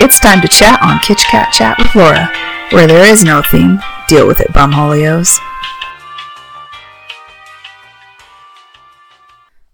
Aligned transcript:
It's 0.00 0.20
time 0.20 0.40
to 0.42 0.46
chat 0.48 0.80
on 0.80 1.00
Kitch 1.00 1.24
Kat 1.24 1.52
Chat 1.52 1.76
with 1.76 1.92
Laura, 1.96 2.32
where 2.70 2.86
there 2.86 3.04
is 3.04 3.24
no 3.24 3.42
theme. 3.42 3.80
Deal 4.06 4.28
with 4.28 4.38
it, 4.38 4.46
bumholios. 4.50 5.40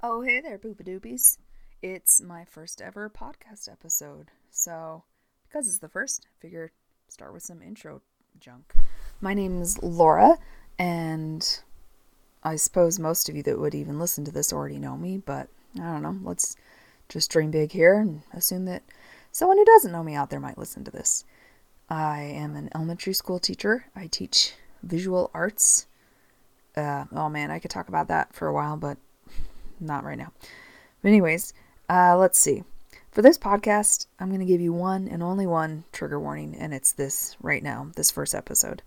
Oh, 0.02 0.22
hey 0.22 0.40
there, 0.40 0.58
boopadoopies. 0.58 1.36
It's 1.82 2.22
my 2.22 2.46
first 2.46 2.80
ever 2.80 3.10
podcast 3.10 3.70
episode. 3.70 4.30
So, 4.50 5.04
because 5.46 5.68
it's 5.68 5.80
the 5.80 5.90
first, 5.90 6.24
I 6.24 6.32
figured 6.40 6.70
start 7.08 7.34
with 7.34 7.42
some 7.42 7.60
intro 7.60 8.00
junk. 8.40 8.74
My 9.20 9.34
name's 9.34 9.82
Laura, 9.82 10.38
and 10.78 11.46
I 12.42 12.56
suppose 12.56 12.98
most 12.98 13.28
of 13.28 13.36
you 13.36 13.42
that 13.42 13.58
would 13.58 13.74
even 13.74 13.98
listen 13.98 14.24
to 14.24 14.32
this 14.32 14.54
already 14.54 14.78
know 14.78 14.96
me, 14.96 15.18
but 15.18 15.48
I 15.76 15.82
don't 15.82 16.02
know. 16.02 16.16
Let's 16.22 16.56
just 17.10 17.30
dream 17.30 17.50
big 17.50 17.72
here 17.72 17.98
and 17.98 18.22
assume 18.32 18.64
that 18.64 18.82
someone 19.34 19.58
who 19.58 19.64
doesn't 19.64 19.90
know 19.92 20.04
me 20.04 20.14
out 20.14 20.30
there 20.30 20.40
might 20.40 20.56
listen 20.56 20.84
to 20.84 20.92
this. 20.92 21.24
I 21.90 22.20
am 22.20 22.54
an 22.54 22.70
elementary 22.74 23.12
school 23.12 23.40
teacher. 23.40 23.86
I 23.94 24.06
teach 24.06 24.54
visual 24.82 25.30
arts. 25.34 25.86
Uh, 26.76 27.04
oh 27.12 27.28
man, 27.28 27.50
I 27.50 27.58
could 27.58 27.70
talk 27.70 27.88
about 27.88 28.08
that 28.08 28.32
for 28.32 28.46
a 28.46 28.54
while, 28.54 28.76
but 28.76 28.96
not 29.80 30.04
right 30.04 30.16
now. 30.16 30.32
But, 31.02 31.08
anyways, 31.08 31.52
uh, 31.90 32.16
let's 32.16 32.38
see. 32.38 32.62
For 33.10 33.22
this 33.22 33.36
podcast, 33.36 34.06
I'm 34.20 34.28
going 34.28 34.40
to 34.40 34.46
give 34.46 34.60
you 34.60 34.72
one 34.72 35.08
and 35.08 35.22
only 35.22 35.46
one 35.46 35.84
trigger 35.92 36.18
warning, 36.18 36.54
and 36.56 36.72
it's 36.72 36.92
this 36.92 37.36
right 37.40 37.62
now, 37.62 37.90
this 37.96 38.12
first 38.12 38.34
episode. 38.34 38.82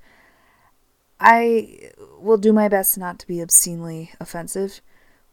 I 1.19 1.91
will 2.19 2.37
do 2.37 2.53
my 2.53 2.69
best 2.69 2.97
not 2.97 3.19
to 3.19 3.27
be 3.27 3.41
obscenely 3.41 4.11
offensive, 4.19 4.81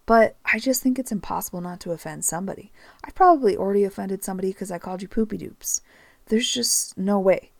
but 0.07 0.37
I 0.45 0.59
just 0.59 0.83
think 0.83 0.99
it's 0.99 1.13
impossible 1.13 1.61
not 1.61 1.81
to 1.81 1.93
offend 1.93 2.25
somebody. 2.25 2.73
I've 3.05 3.15
probably 3.15 3.57
already 3.57 3.85
offended 3.85 4.23
somebody 4.23 4.49
because 4.49 4.71
I 4.71 4.79
called 4.79 5.03
you 5.03 5.09
poopy 5.09 5.39
doops. 5.39 5.81
There's 6.27 6.53
just 6.53 6.99
no 6.99 7.19
way. 7.19 7.53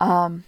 Um, 0.00 0.44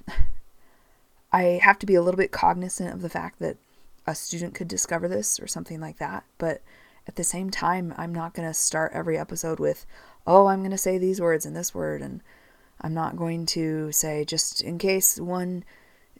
I 1.32 1.60
have 1.62 1.78
to 1.80 1.86
be 1.86 1.94
a 1.94 2.02
little 2.02 2.18
bit 2.18 2.32
cognizant 2.32 2.94
of 2.94 3.02
the 3.02 3.10
fact 3.10 3.38
that 3.40 3.58
a 4.06 4.14
student 4.14 4.54
could 4.54 4.68
discover 4.68 5.08
this 5.08 5.38
or 5.38 5.46
something 5.46 5.80
like 5.80 5.98
that, 5.98 6.24
but 6.38 6.62
at 7.06 7.16
the 7.16 7.24
same 7.24 7.50
time, 7.50 7.94
I'm 7.96 8.14
not 8.14 8.34
going 8.34 8.48
to 8.48 8.54
start 8.54 8.92
every 8.94 9.18
episode 9.18 9.60
with, 9.60 9.86
oh, 10.26 10.46
I'm 10.46 10.60
going 10.60 10.70
to 10.70 10.78
say 10.78 10.98
these 10.98 11.20
words 11.20 11.44
and 11.44 11.54
this 11.54 11.74
word, 11.74 12.02
and 12.02 12.22
I'm 12.80 12.94
not 12.94 13.16
going 13.16 13.46
to 13.46 13.92
say, 13.92 14.24
just 14.24 14.60
in 14.60 14.78
case 14.78 15.20
one, 15.20 15.64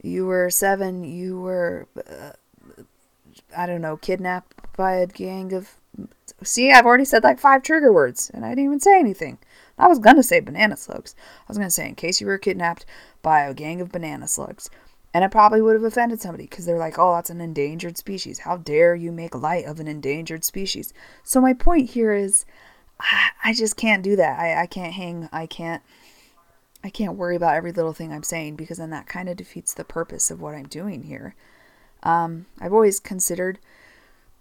you 0.03 0.27
were 0.27 0.51
seven, 0.51 1.05
you 1.05 1.41
were. 1.41 1.89
Uh, 1.97 2.33
I 3.57 3.67
don't 3.67 3.81
know, 3.81 3.97
kidnapped 3.97 4.55
by 4.77 4.95
a 4.95 5.07
gang 5.07 5.53
of. 5.53 5.77
See, 6.43 6.71
I've 6.71 6.85
already 6.85 7.07
said 7.07 7.25
like 7.25 7.39
five 7.39 7.63
trigger 7.63 7.93
words, 7.93 8.31
and 8.35 8.45
I 8.45 8.51
didn't 8.51 8.65
even 8.65 8.81
say 8.81 8.99
anything. 8.99 9.39
I 9.79 9.89
was 9.89 9.99
gonna 9.99 10.23
say 10.23 10.41
banana 10.41 10.77
slugs. 10.77 11.15
I 11.19 11.45
was 11.49 11.59
gonna 11.59 11.71
say 11.71 11.89
in 11.89 11.95
case 11.95 12.21
you 12.21 12.27
were 12.27 12.39
kidnapped 12.39 12.85
by 13.23 13.43
a 13.43 13.55
gang 13.55 13.81
of 13.81 13.93
banana 13.93 14.29
slugs. 14.29 14.71
And 15.15 15.25
it 15.25 15.31
probably 15.31 15.63
would 15.63 15.73
have 15.73 15.83
offended 15.83 16.21
somebody 16.21 16.45
because 16.45 16.67
they're 16.67 16.79
like, 16.79 16.99
oh, 16.99 17.15
that's 17.15 17.31
an 17.31 17.41
endangered 17.41 17.97
species. 17.97 18.41
How 18.41 18.59
dare 18.59 18.95
you 18.95 19.13
make 19.13 19.35
light 19.35 19.65
of 19.65 19.81
an 19.81 19.89
endangered 19.89 20.45
species? 20.45 20.93
So, 21.25 21.41
my 21.41 21.55
point 21.55 21.91
here 21.91 22.13
is 22.13 22.45
I 23.45 23.55
just 23.55 23.77
can't 23.77 24.03
do 24.03 24.17
that. 24.17 24.39
I, 24.39 24.63
I 24.63 24.67
can't 24.67 24.93
hang, 24.93 25.29
I 25.33 25.47
can't. 25.47 25.83
I 26.85 26.91
can't 26.91 27.17
worry 27.17 27.35
about 27.35 27.55
every 27.55 27.73
little 27.73 27.93
thing 27.93 28.13
I'm 28.13 28.23
saying 28.23 28.57
because 28.57 28.79
then 28.79 28.91
that 28.91 29.07
kind 29.07 29.29
of 29.29 29.37
defeats 29.37 29.75
the 29.75 29.85
purpose 29.85 30.31
of 30.31 30.41
what 30.41 30.55
I'm 30.55 30.69
doing 30.69 31.03
here. 31.03 31.35
Um, 32.03 32.47
I've 32.61 32.73
always 32.73 33.01
considered 33.01 33.59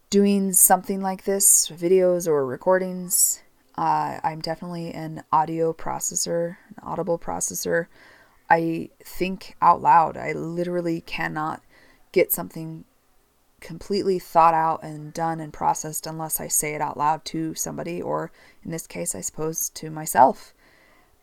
doing 0.09 0.53
something 0.53 1.01
like 1.01 1.23
this, 1.23 1.69
videos 1.69 2.27
or 2.27 2.45
recordings. 2.45 3.41
Uh, 3.77 4.19
I'm 4.23 4.39
definitely 4.39 4.93
an 4.93 5.23
audio 5.31 5.73
processor, 5.73 6.57
an 6.69 6.75
audible 6.83 7.19
processor. 7.19 7.87
I 8.49 8.89
think 9.03 9.55
out 9.61 9.81
loud. 9.81 10.17
I 10.17 10.31
literally 10.33 11.01
cannot 11.01 11.61
get 12.11 12.31
something 12.31 12.85
completely 13.59 14.19
thought 14.19 14.53
out 14.53 14.83
and 14.83 15.11
done 15.11 15.39
and 15.39 15.51
processed 15.51 16.05
unless 16.05 16.39
I 16.39 16.47
say 16.47 16.75
it 16.75 16.81
out 16.81 16.97
loud 16.97 17.25
to 17.25 17.55
somebody, 17.55 18.01
or 18.01 18.31
in 18.63 18.71
this 18.71 18.85
case, 18.85 19.15
I 19.15 19.21
suppose, 19.21 19.69
to 19.69 19.89
myself. 19.89 20.53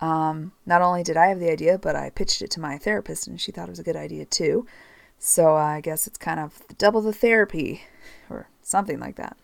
Um, 0.01 0.53
not 0.67 0.83
only 0.83 1.05
did 1.05 1.17
I 1.17 1.27
have 1.27 1.39
the 1.39 1.53
idea, 1.53 1.79
but 1.79 1.95
I 1.95 2.11
pitched 2.11 2.43
it 2.43 2.51
to 2.53 2.61
my 2.61 2.77
therapist, 2.77 3.29
and 3.29 3.41
she 3.41 3.53
thought 3.53 3.69
it 3.69 3.71
was 3.71 3.79
a 3.79 3.85
good 3.85 3.97
idea 3.97 4.25
too. 4.25 4.67
So 5.25 5.57
uh, 5.57 5.61
I 5.61 5.81
guess 5.81 6.09
it's 6.09 6.19
kind 6.19 6.41
of 6.41 6.63
double 6.79 7.01
the 7.01 7.13
therapy 7.13 7.83
or 8.29 8.49
something 8.61 8.99
like 8.99 9.15
that. 9.17 9.37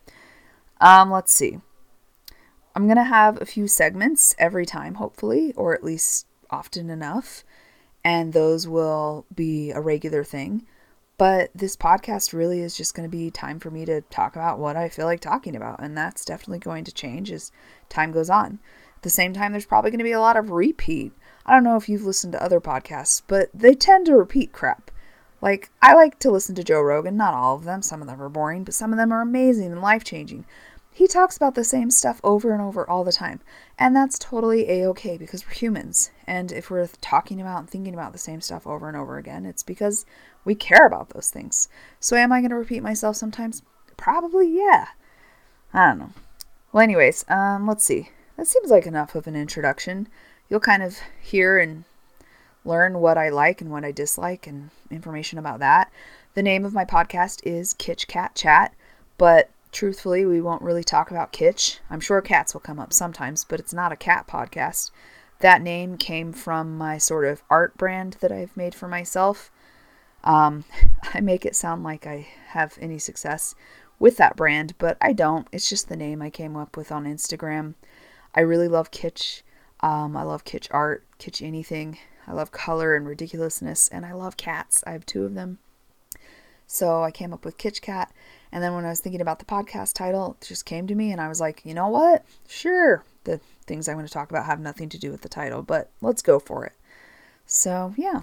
Um, 0.80 1.08
let's 1.08 1.32
see. 1.32 1.60
I'm 2.74 2.86
going 2.86 2.96
to 2.96 3.04
have 3.04 3.40
a 3.40 3.46
few 3.46 3.68
segments 3.68 4.34
every 4.40 4.66
time, 4.66 4.94
hopefully, 4.94 5.52
or 5.56 5.74
at 5.74 5.84
least 5.84 6.26
often 6.50 6.90
enough. 6.90 7.44
And 8.02 8.32
those 8.32 8.66
will 8.66 9.24
be 9.32 9.70
a 9.70 9.80
regular 9.80 10.24
thing. 10.24 10.66
But 11.16 11.50
this 11.54 11.76
podcast 11.76 12.32
really 12.32 12.58
is 12.58 12.76
just 12.76 12.96
going 12.96 13.08
to 13.08 13.16
be 13.16 13.30
time 13.30 13.60
for 13.60 13.70
me 13.70 13.84
to 13.84 14.00
talk 14.00 14.34
about 14.34 14.58
what 14.58 14.76
I 14.76 14.88
feel 14.88 15.06
like 15.06 15.20
talking 15.20 15.54
about. 15.54 15.80
And 15.80 15.96
that's 15.96 16.24
definitely 16.24 16.58
going 16.58 16.82
to 16.84 16.92
change 16.92 17.30
as 17.30 17.52
time 17.88 18.10
goes 18.10 18.30
on. 18.30 18.58
At 18.96 19.02
the 19.02 19.10
same 19.10 19.32
time, 19.32 19.52
there's 19.52 19.64
probably 19.64 19.92
going 19.92 19.98
to 19.98 20.04
be 20.04 20.10
a 20.10 20.20
lot 20.20 20.36
of 20.36 20.50
repeat. 20.50 21.12
I 21.46 21.54
don't 21.54 21.62
know 21.62 21.76
if 21.76 21.88
you've 21.88 22.02
listened 22.02 22.32
to 22.32 22.42
other 22.42 22.60
podcasts, 22.60 23.22
but 23.28 23.48
they 23.54 23.74
tend 23.74 24.06
to 24.06 24.16
repeat 24.16 24.50
crap. 24.50 24.90
Like, 25.40 25.70
I 25.80 25.94
like 25.94 26.18
to 26.20 26.30
listen 26.30 26.54
to 26.56 26.64
Joe 26.64 26.80
Rogan, 26.80 27.16
not 27.16 27.34
all 27.34 27.54
of 27.54 27.64
them, 27.64 27.82
some 27.82 28.00
of 28.00 28.08
them 28.08 28.20
are 28.20 28.28
boring, 28.28 28.64
but 28.64 28.74
some 28.74 28.92
of 28.92 28.96
them 28.96 29.12
are 29.12 29.20
amazing 29.20 29.70
and 29.72 29.80
life 29.80 30.02
changing. 30.02 30.44
He 30.90 31.06
talks 31.06 31.36
about 31.36 31.54
the 31.54 31.62
same 31.62 31.92
stuff 31.92 32.20
over 32.24 32.52
and 32.52 32.60
over 32.60 32.88
all 32.88 33.04
the 33.04 33.12
time, 33.12 33.40
and 33.78 33.94
that's 33.94 34.18
totally 34.18 34.68
a 34.68 34.84
okay 34.88 35.16
because 35.16 35.46
we're 35.46 35.52
humans. 35.52 36.10
And 36.26 36.50
if 36.50 36.70
we're 36.70 36.88
talking 37.00 37.40
about 37.40 37.60
and 37.60 37.70
thinking 37.70 37.94
about 37.94 38.12
the 38.12 38.18
same 38.18 38.40
stuff 38.40 38.66
over 38.66 38.88
and 38.88 38.96
over 38.96 39.16
again, 39.16 39.46
it's 39.46 39.62
because 39.62 40.04
we 40.44 40.56
care 40.56 40.84
about 40.84 41.10
those 41.10 41.30
things. 41.30 41.68
So, 42.00 42.16
am 42.16 42.32
I 42.32 42.40
going 42.40 42.50
to 42.50 42.56
repeat 42.56 42.82
myself 42.82 43.14
sometimes? 43.14 43.62
Probably, 43.96 44.48
yeah. 44.48 44.88
I 45.72 45.90
don't 45.90 45.98
know. 46.00 46.12
Well, 46.72 46.82
anyways, 46.82 47.24
um, 47.28 47.68
let's 47.68 47.84
see. 47.84 48.10
That 48.36 48.48
seems 48.48 48.70
like 48.70 48.86
enough 48.86 49.14
of 49.14 49.28
an 49.28 49.36
introduction. 49.36 50.08
You'll 50.48 50.58
kind 50.58 50.82
of 50.82 50.98
hear 51.22 51.58
and 51.58 51.84
learn 52.68 53.00
what 53.00 53.18
I 53.18 53.30
like 53.30 53.60
and 53.60 53.70
what 53.70 53.84
I 53.84 53.92
dislike 53.92 54.46
and 54.46 54.70
information 54.90 55.38
about 55.38 55.58
that. 55.60 55.90
The 56.34 56.42
name 56.42 56.64
of 56.64 56.74
my 56.74 56.84
podcast 56.84 57.40
is 57.44 57.72
Kitch 57.72 58.06
Kat 58.06 58.34
Chat, 58.34 58.74
but 59.16 59.50
truthfully, 59.72 60.24
we 60.24 60.40
won't 60.40 60.62
really 60.62 60.84
talk 60.84 61.10
about 61.10 61.32
kitsch. 61.32 61.78
I'm 61.90 62.00
sure 62.00 62.20
cats 62.20 62.52
will 62.52 62.60
come 62.60 62.78
up 62.78 62.92
sometimes, 62.92 63.44
but 63.44 63.58
it's 63.58 63.72
not 63.72 63.90
a 63.90 63.96
cat 63.96 64.28
podcast. 64.28 64.90
That 65.40 65.62
name 65.62 65.96
came 65.96 66.32
from 66.32 66.76
my 66.76 66.98
sort 66.98 67.24
of 67.24 67.42
art 67.48 67.76
brand 67.76 68.18
that 68.20 68.30
I've 68.30 68.56
made 68.56 68.74
for 68.74 68.86
myself. 68.86 69.50
Um, 70.22 70.64
I 71.14 71.20
make 71.20 71.46
it 71.46 71.56
sound 71.56 71.82
like 71.82 72.06
I 72.06 72.28
have 72.48 72.76
any 72.80 72.98
success 72.98 73.54
with 73.98 74.16
that 74.18 74.36
brand, 74.36 74.74
but 74.78 74.96
I 75.00 75.12
don't. 75.12 75.48
It's 75.52 75.68
just 75.68 75.88
the 75.88 75.96
name 75.96 76.20
I 76.20 76.30
came 76.30 76.56
up 76.56 76.76
with 76.76 76.92
on 76.92 77.04
Instagram. 77.04 77.74
I 78.34 78.40
really 78.40 78.68
love 78.68 78.90
kitsch. 78.90 79.42
Um, 79.80 80.16
I 80.16 80.22
love 80.22 80.44
kitsch 80.44 80.68
art, 80.70 81.04
kitsch 81.18 81.40
anything. 81.44 81.98
I 82.28 82.34
love 82.34 82.52
color 82.52 82.94
and 82.94 83.08
ridiculousness, 83.08 83.88
and 83.88 84.04
I 84.04 84.12
love 84.12 84.36
cats. 84.36 84.84
I 84.86 84.92
have 84.92 85.06
two 85.06 85.24
of 85.24 85.34
them. 85.34 85.58
So 86.66 87.02
I 87.02 87.10
came 87.10 87.32
up 87.32 87.44
with 87.44 87.56
Kitch 87.56 87.80
Kat. 87.80 88.12
And 88.52 88.62
then 88.62 88.74
when 88.74 88.84
I 88.84 88.90
was 88.90 89.00
thinking 89.00 89.22
about 89.22 89.38
the 89.38 89.46
podcast 89.46 89.94
title, 89.94 90.36
it 90.40 90.46
just 90.46 90.66
came 90.66 90.86
to 90.86 90.94
me, 90.94 91.10
and 91.10 91.20
I 91.20 91.28
was 91.28 91.40
like, 91.40 91.62
you 91.64 91.72
know 91.72 91.88
what? 91.88 92.24
Sure, 92.46 93.02
the 93.24 93.40
things 93.66 93.88
I'm 93.88 93.96
going 93.96 94.06
to 94.06 94.12
talk 94.12 94.30
about 94.30 94.44
have 94.44 94.60
nothing 94.60 94.90
to 94.90 94.98
do 94.98 95.10
with 95.10 95.22
the 95.22 95.28
title, 95.28 95.62
but 95.62 95.90
let's 96.02 96.22
go 96.22 96.38
for 96.38 96.66
it. 96.66 96.74
So, 97.46 97.94
yeah, 97.96 98.20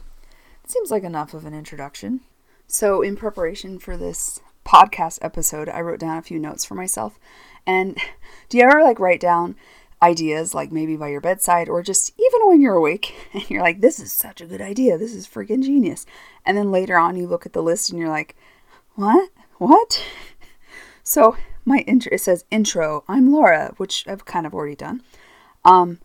it 0.64 0.70
seems 0.70 0.92
like 0.92 1.04
enough 1.04 1.34
of 1.34 1.46
an 1.46 1.56
introduction. 1.56 2.22
So, 2.68 3.02
in 3.02 3.16
preparation 3.16 3.80
for 3.80 3.98
this 3.98 4.40
podcast 4.66 5.20
episode, 5.22 5.68
I 5.68 5.82
wrote 5.82 6.00
down 6.00 6.18
a 6.18 6.24
few 6.24 6.40
notes 6.40 6.64
for 6.64 6.76
myself. 6.76 7.20
And 7.66 7.98
do 8.50 8.58
you 8.58 8.64
ever 8.64 8.84
like 8.84 9.00
write 9.00 9.20
down 9.20 9.56
ideas, 10.06 10.54
like 10.54 10.72
maybe 10.72 10.96
by 10.96 11.10
your 11.10 11.22
bedside, 11.22 11.68
or 11.68 11.82
just 11.82 12.14
even 12.20 12.48
when 12.48 12.62
you're 12.62 12.76
awake 12.76 13.14
and 13.34 13.50
you're 13.50 13.64
like, 13.64 13.82
this 13.82 14.00
is 14.00 14.12
such 14.12 14.40
a 14.42 14.46
good 14.46 14.62
idea. 14.62 14.98
This 14.98 15.14
is 15.14 15.28
freaking 15.28 15.64
genius. 15.64 16.06
And 16.46 16.56
then 16.58 16.72
later 16.72 16.98
on, 16.98 17.16
you 17.16 17.28
look 17.28 17.46
at 17.46 17.54
the 17.54 17.64
list 17.64 17.90
and 17.90 18.00
you're 18.00 18.10
like, 18.10 18.36
what? 18.96 19.30
What? 19.58 20.04
So 21.08 21.38
my 21.66 21.84
intro, 21.86 22.12
it 22.12 22.22
says 22.22 22.46
intro, 22.50 23.04
I'm 23.08 23.32
Laura, 23.32 23.76
which 23.78 24.08
I've 24.08 24.26
kind 24.26 24.48
of 24.48 24.56
already 24.56 24.76
done. 24.76 25.04
Um, 25.64 26.00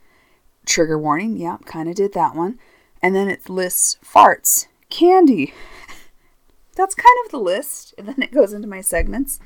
trigger 0.67 0.99
warning, 0.99 1.39
yeah, 1.39 1.57
kind 1.65 1.89
of 1.89 1.95
did 1.95 2.13
that 2.13 2.35
one. 2.35 2.59
And 3.03 3.17
then 3.17 3.31
it 3.31 3.49
lists 3.49 3.97
farts, 4.05 4.67
candy. 4.91 5.55
That's 6.77 6.95
kind 6.95 7.17
of 7.25 7.31
the 7.31 7.39
list. 7.39 7.95
And 7.97 8.09
then 8.09 8.21
it 8.21 8.31
goes 8.31 8.53
into 8.53 8.69
my 8.69 8.83
segments. 8.83 9.41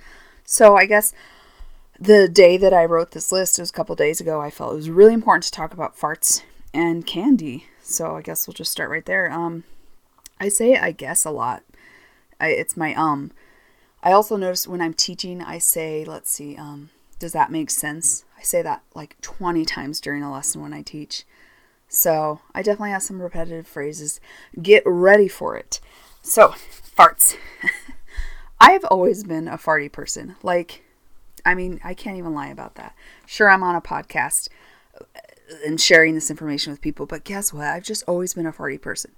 So 0.44 0.76
I 0.76 0.86
guess 0.86 1.12
the 1.98 2.28
day 2.28 2.56
that 2.56 2.72
I 2.72 2.84
wrote 2.84 3.12
this 3.12 3.32
list, 3.32 3.58
it 3.58 3.62
was 3.62 3.70
a 3.70 3.74
couple 3.74 3.94
days 3.94 4.20
ago, 4.20 4.40
I 4.40 4.50
felt 4.50 4.72
it 4.72 4.76
was 4.76 4.90
really 4.90 5.14
important 5.14 5.44
to 5.44 5.50
talk 5.50 5.72
about 5.72 5.96
farts 5.96 6.42
and 6.72 7.06
candy. 7.06 7.66
So 7.82 8.16
I 8.16 8.22
guess 8.22 8.46
we'll 8.46 8.54
just 8.54 8.72
start 8.72 8.90
right 8.90 9.04
there. 9.04 9.30
Um, 9.30 9.64
I 10.40 10.48
say 10.48 10.76
I 10.76 10.92
guess 10.92 11.24
a 11.24 11.30
lot. 11.30 11.62
I, 12.40 12.48
it's 12.48 12.76
my 12.76 12.94
um. 12.94 13.30
I 14.02 14.12
also 14.12 14.36
notice 14.36 14.68
when 14.68 14.82
I'm 14.82 14.92
teaching, 14.92 15.40
I 15.40 15.56
say, 15.56 16.04
let's 16.04 16.30
see, 16.30 16.56
um, 16.56 16.90
does 17.18 17.32
that 17.32 17.50
make 17.50 17.70
sense? 17.70 18.26
I 18.38 18.42
say 18.42 18.60
that 18.60 18.82
like 18.94 19.18
20 19.22 19.64
times 19.64 19.98
during 19.98 20.22
a 20.22 20.30
lesson 20.30 20.60
when 20.60 20.74
I 20.74 20.82
teach. 20.82 21.24
So 21.88 22.40
I 22.54 22.60
definitely 22.60 22.90
have 22.90 23.02
some 23.02 23.22
repetitive 23.22 23.66
phrases. 23.66 24.20
Get 24.60 24.82
ready 24.84 25.28
for 25.28 25.56
it. 25.56 25.80
So, 26.20 26.48
farts. 26.96 27.36
I've 28.60 28.84
always 28.84 29.24
been 29.24 29.48
a 29.48 29.56
farty 29.56 29.90
person. 29.90 30.36
Like, 30.42 30.83
I 31.44 31.54
mean, 31.54 31.80
I 31.84 31.94
can't 31.94 32.16
even 32.16 32.34
lie 32.34 32.48
about 32.48 32.76
that. 32.76 32.94
Sure, 33.26 33.50
I'm 33.50 33.62
on 33.62 33.76
a 33.76 33.80
podcast 33.80 34.48
and 35.64 35.80
sharing 35.80 36.14
this 36.14 36.30
information 36.30 36.72
with 36.72 36.80
people, 36.80 37.06
but 37.06 37.24
guess 37.24 37.52
what? 37.52 37.66
I've 37.66 37.82
just 37.82 38.04
always 38.06 38.34
been 38.34 38.46
a 38.46 38.52
farty 38.52 38.80
person. 38.80 39.12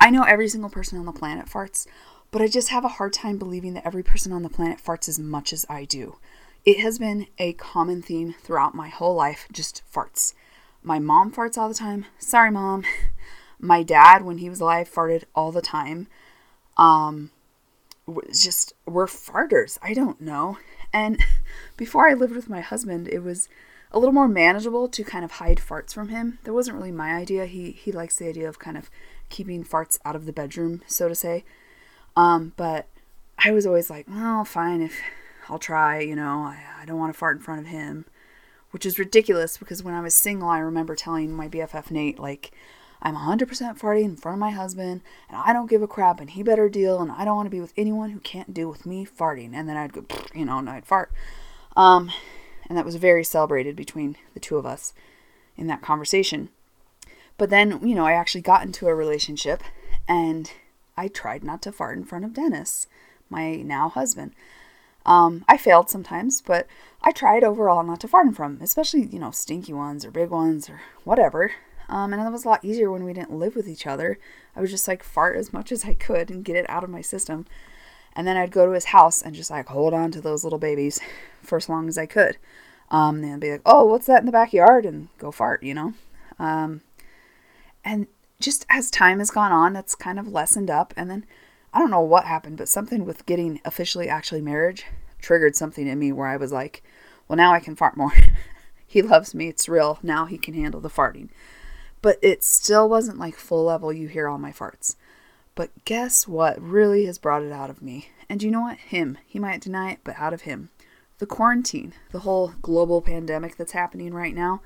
I 0.00 0.10
know 0.10 0.22
every 0.22 0.48
single 0.48 0.70
person 0.70 0.98
on 0.98 1.06
the 1.06 1.12
planet 1.12 1.46
farts, 1.46 1.86
but 2.30 2.42
I 2.42 2.48
just 2.48 2.68
have 2.68 2.84
a 2.84 2.88
hard 2.88 3.12
time 3.12 3.38
believing 3.38 3.74
that 3.74 3.86
every 3.86 4.02
person 4.02 4.32
on 4.32 4.42
the 4.42 4.48
planet 4.48 4.78
farts 4.84 5.08
as 5.08 5.18
much 5.18 5.52
as 5.52 5.64
I 5.68 5.84
do. 5.84 6.16
It 6.64 6.80
has 6.80 6.98
been 6.98 7.28
a 7.38 7.54
common 7.54 8.02
theme 8.02 8.34
throughout 8.42 8.74
my 8.74 8.88
whole 8.88 9.14
life, 9.14 9.46
just 9.52 9.82
farts. 9.92 10.34
My 10.82 10.98
mom 10.98 11.32
farts 11.32 11.56
all 11.56 11.68
the 11.68 11.74
time. 11.74 12.06
Sorry, 12.18 12.50
mom. 12.50 12.84
My 13.60 13.82
dad, 13.82 14.24
when 14.24 14.38
he 14.38 14.48
was 14.48 14.60
alive, 14.60 14.88
farted 14.88 15.24
all 15.34 15.50
the 15.50 15.60
time. 15.60 16.06
Um, 16.76 17.30
just 18.32 18.72
we're 18.86 19.08
farters. 19.08 19.78
I 19.82 19.94
don't 19.94 20.20
know. 20.20 20.58
And 20.92 21.24
before 21.76 22.08
I 22.08 22.14
lived 22.14 22.34
with 22.34 22.48
my 22.48 22.60
husband, 22.60 23.08
it 23.08 23.20
was 23.20 23.48
a 23.90 23.98
little 23.98 24.12
more 24.12 24.28
manageable 24.28 24.88
to 24.88 25.04
kind 25.04 25.24
of 25.24 25.32
hide 25.32 25.58
farts 25.58 25.94
from 25.94 26.08
him. 26.08 26.38
That 26.44 26.52
wasn't 26.52 26.76
really 26.76 26.92
my 26.92 27.14
idea. 27.14 27.46
He 27.46 27.70
he 27.72 27.92
likes 27.92 28.16
the 28.16 28.28
idea 28.28 28.48
of 28.48 28.58
kind 28.58 28.76
of 28.76 28.90
keeping 29.28 29.64
farts 29.64 29.98
out 30.04 30.16
of 30.16 30.26
the 30.26 30.32
bedroom, 30.32 30.82
so 30.86 31.08
to 31.08 31.14
say. 31.14 31.44
Um, 32.16 32.52
but 32.56 32.86
I 33.38 33.52
was 33.52 33.66
always 33.66 33.90
like, 33.90 34.06
well, 34.08 34.44
fine, 34.44 34.82
if 34.82 35.00
I'll 35.48 35.58
try, 35.58 36.00
you 36.00 36.16
know, 36.16 36.40
I, 36.42 36.58
I 36.80 36.84
don't 36.84 36.98
want 36.98 37.12
to 37.12 37.18
fart 37.18 37.36
in 37.36 37.42
front 37.42 37.60
of 37.60 37.66
him, 37.66 38.04
which 38.72 38.84
is 38.84 38.98
ridiculous 38.98 39.56
because 39.56 39.82
when 39.82 39.94
I 39.94 40.00
was 40.00 40.14
single, 40.14 40.48
I 40.48 40.58
remember 40.58 40.96
telling 40.96 41.32
my 41.32 41.48
BFF 41.48 41.90
Nate, 41.90 42.18
like, 42.18 42.50
I'm 43.00 43.14
100% 43.14 43.46
farting 43.78 44.04
in 44.04 44.16
front 44.16 44.36
of 44.36 44.40
my 44.40 44.50
husband, 44.50 45.02
and 45.28 45.40
I 45.44 45.52
don't 45.52 45.70
give 45.70 45.82
a 45.82 45.86
crap, 45.86 46.20
and 46.20 46.30
he 46.30 46.42
better 46.42 46.68
deal, 46.68 47.00
and 47.00 47.12
I 47.12 47.24
don't 47.24 47.36
want 47.36 47.46
to 47.46 47.50
be 47.50 47.60
with 47.60 47.72
anyone 47.76 48.10
who 48.10 48.20
can't 48.20 48.52
deal 48.52 48.68
with 48.68 48.86
me 48.86 49.06
farting. 49.06 49.54
And 49.54 49.68
then 49.68 49.76
I'd 49.76 49.92
go, 49.92 50.04
you 50.34 50.44
know, 50.44 50.58
and 50.58 50.68
I'd 50.68 50.86
fart. 50.86 51.12
Um, 51.76 52.10
and 52.68 52.76
that 52.76 52.84
was 52.84 52.96
very 52.96 53.24
celebrated 53.24 53.76
between 53.76 54.16
the 54.34 54.40
two 54.40 54.56
of 54.56 54.66
us 54.66 54.92
in 55.56 55.68
that 55.68 55.82
conversation. 55.82 56.48
But 57.36 57.50
then, 57.50 57.86
you 57.86 57.94
know, 57.94 58.04
I 58.04 58.12
actually 58.12 58.40
got 58.40 58.64
into 58.64 58.88
a 58.88 58.94
relationship, 58.94 59.62
and 60.08 60.50
I 60.96 61.06
tried 61.08 61.44
not 61.44 61.62
to 61.62 61.72
fart 61.72 61.96
in 61.96 62.04
front 62.04 62.24
of 62.24 62.34
Dennis, 62.34 62.88
my 63.30 63.56
now 63.56 63.88
husband. 63.88 64.32
Um, 65.06 65.44
I 65.48 65.56
failed 65.56 65.88
sometimes, 65.88 66.42
but 66.42 66.66
I 67.00 67.12
tried 67.12 67.44
overall 67.44 67.84
not 67.84 68.00
to 68.00 68.08
fart 68.08 68.26
in 68.26 68.34
front, 68.34 68.60
especially, 68.60 69.06
you 69.06 69.20
know, 69.20 69.30
stinky 69.30 69.72
ones 69.72 70.04
or 70.04 70.10
big 70.10 70.30
ones 70.30 70.68
or 70.68 70.80
whatever. 71.04 71.52
Um, 71.88 72.12
and 72.12 72.20
it 72.22 72.30
was 72.30 72.44
a 72.44 72.48
lot 72.48 72.64
easier 72.64 72.90
when 72.90 73.04
we 73.04 73.12
didn't 73.12 73.32
live 73.32 73.56
with 73.56 73.68
each 73.68 73.86
other. 73.86 74.18
I 74.54 74.60
would 74.60 74.70
just 74.70 74.88
like 74.88 75.02
fart 75.02 75.36
as 75.36 75.52
much 75.52 75.72
as 75.72 75.84
I 75.84 75.94
could 75.94 76.30
and 76.30 76.44
get 76.44 76.56
it 76.56 76.68
out 76.68 76.84
of 76.84 76.90
my 76.90 77.00
system. 77.00 77.46
And 78.14 78.26
then 78.26 78.36
I'd 78.36 78.50
go 78.50 78.66
to 78.66 78.72
his 78.72 78.86
house 78.86 79.22
and 79.22 79.34
just 79.34 79.50
like 79.50 79.68
hold 79.68 79.94
on 79.94 80.10
to 80.12 80.20
those 80.20 80.44
little 80.44 80.58
babies 80.58 81.00
for 81.42 81.56
as 81.56 81.68
long 81.68 81.88
as 81.88 81.96
I 81.96 82.06
could. 82.06 82.36
Um, 82.90 83.22
and 83.22 83.40
be 83.40 83.50
like, 83.50 83.62
oh, 83.66 83.84
what's 83.84 84.06
that 84.06 84.20
in 84.20 84.26
the 84.26 84.32
backyard? 84.32 84.84
And 84.84 85.08
go 85.18 85.30
fart, 85.30 85.62
you 85.62 85.74
know? 85.74 85.94
Um, 86.38 86.82
and 87.84 88.06
just 88.40 88.66
as 88.70 88.90
time 88.90 89.18
has 89.18 89.30
gone 89.30 89.52
on, 89.52 89.76
it's 89.76 89.94
kind 89.94 90.18
of 90.18 90.28
lessened 90.28 90.70
up. 90.70 90.94
And 90.96 91.10
then 91.10 91.26
I 91.72 91.78
don't 91.78 91.90
know 91.90 92.00
what 92.00 92.24
happened, 92.24 92.58
but 92.58 92.68
something 92.68 93.04
with 93.04 93.26
getting 93.26 93.60
officially 93.64 94.08
actually 94.08 94.40
married 94.40 94.84
triggered 95.20 95.56
something 95.56 95.86
in 95.86 95.98
me 95.98 96.12
where 96.12 96.28
I 96.28 96.36
was 96.36 96.52
like, 96.52 96.82
well, 97.26 97.36
now 97.36 97.52
I 97.52 97.60
can 97.60 97.76
fart 97.76 97.96
more. 97.96 98.12
he 98.86 99.02
loves 99.02 99.34
me. 99.34 99.48
It's 99.48 99.68
real. 99.68 99.98
Now 100.02 100.24
he 100.24 100.38
can 100.38 100.54
handle 100.54 100.80
the 100.80 100.88
farting 100.88 101.28
but 102.02 102.18
it 102.22 102.44
still 102.44 102.88
wasn't 102.88 103.18
like 103.18 103.36
full 103.36 103.64
level 103.64 103.92
you 103.92 104.08
hear 104.08 104.28
all 104.28 104.38
my 104.38 104.52
farts. 104.52 104.96
But 105.54 105.70
guess 105.84 106.28
what 106.28 106.60
really 106.62 107.06
has 107.06 107.18
brought 107.18 107.42
it 107.42 107.52
out 107.52 107.70
of 107.70 107.82
me? 107.82 108.10
And 108.28 108.42
you 108.42 108.50
know 108.50 108.60
what? 108.60 108.78
Him. 108.78 109.18
He 109.26 109.38
might 109.38 109.60
deny 109.60 109.92
it, 109.92 109.98
but 110.04 110.18
out 110.18 110.32
of 110.32 110.42
him. 110.42 110.70
The 111.18 111.26
quarantine, 111.26 111.94
the 112.12 112.20
whole 112.20 112.54
global 112.62 113.02
pandemic 113.02 113.56
that's 113.56 113.72
happening 113.72 114.14
right 114.14 114.34
now. 114.34 114.60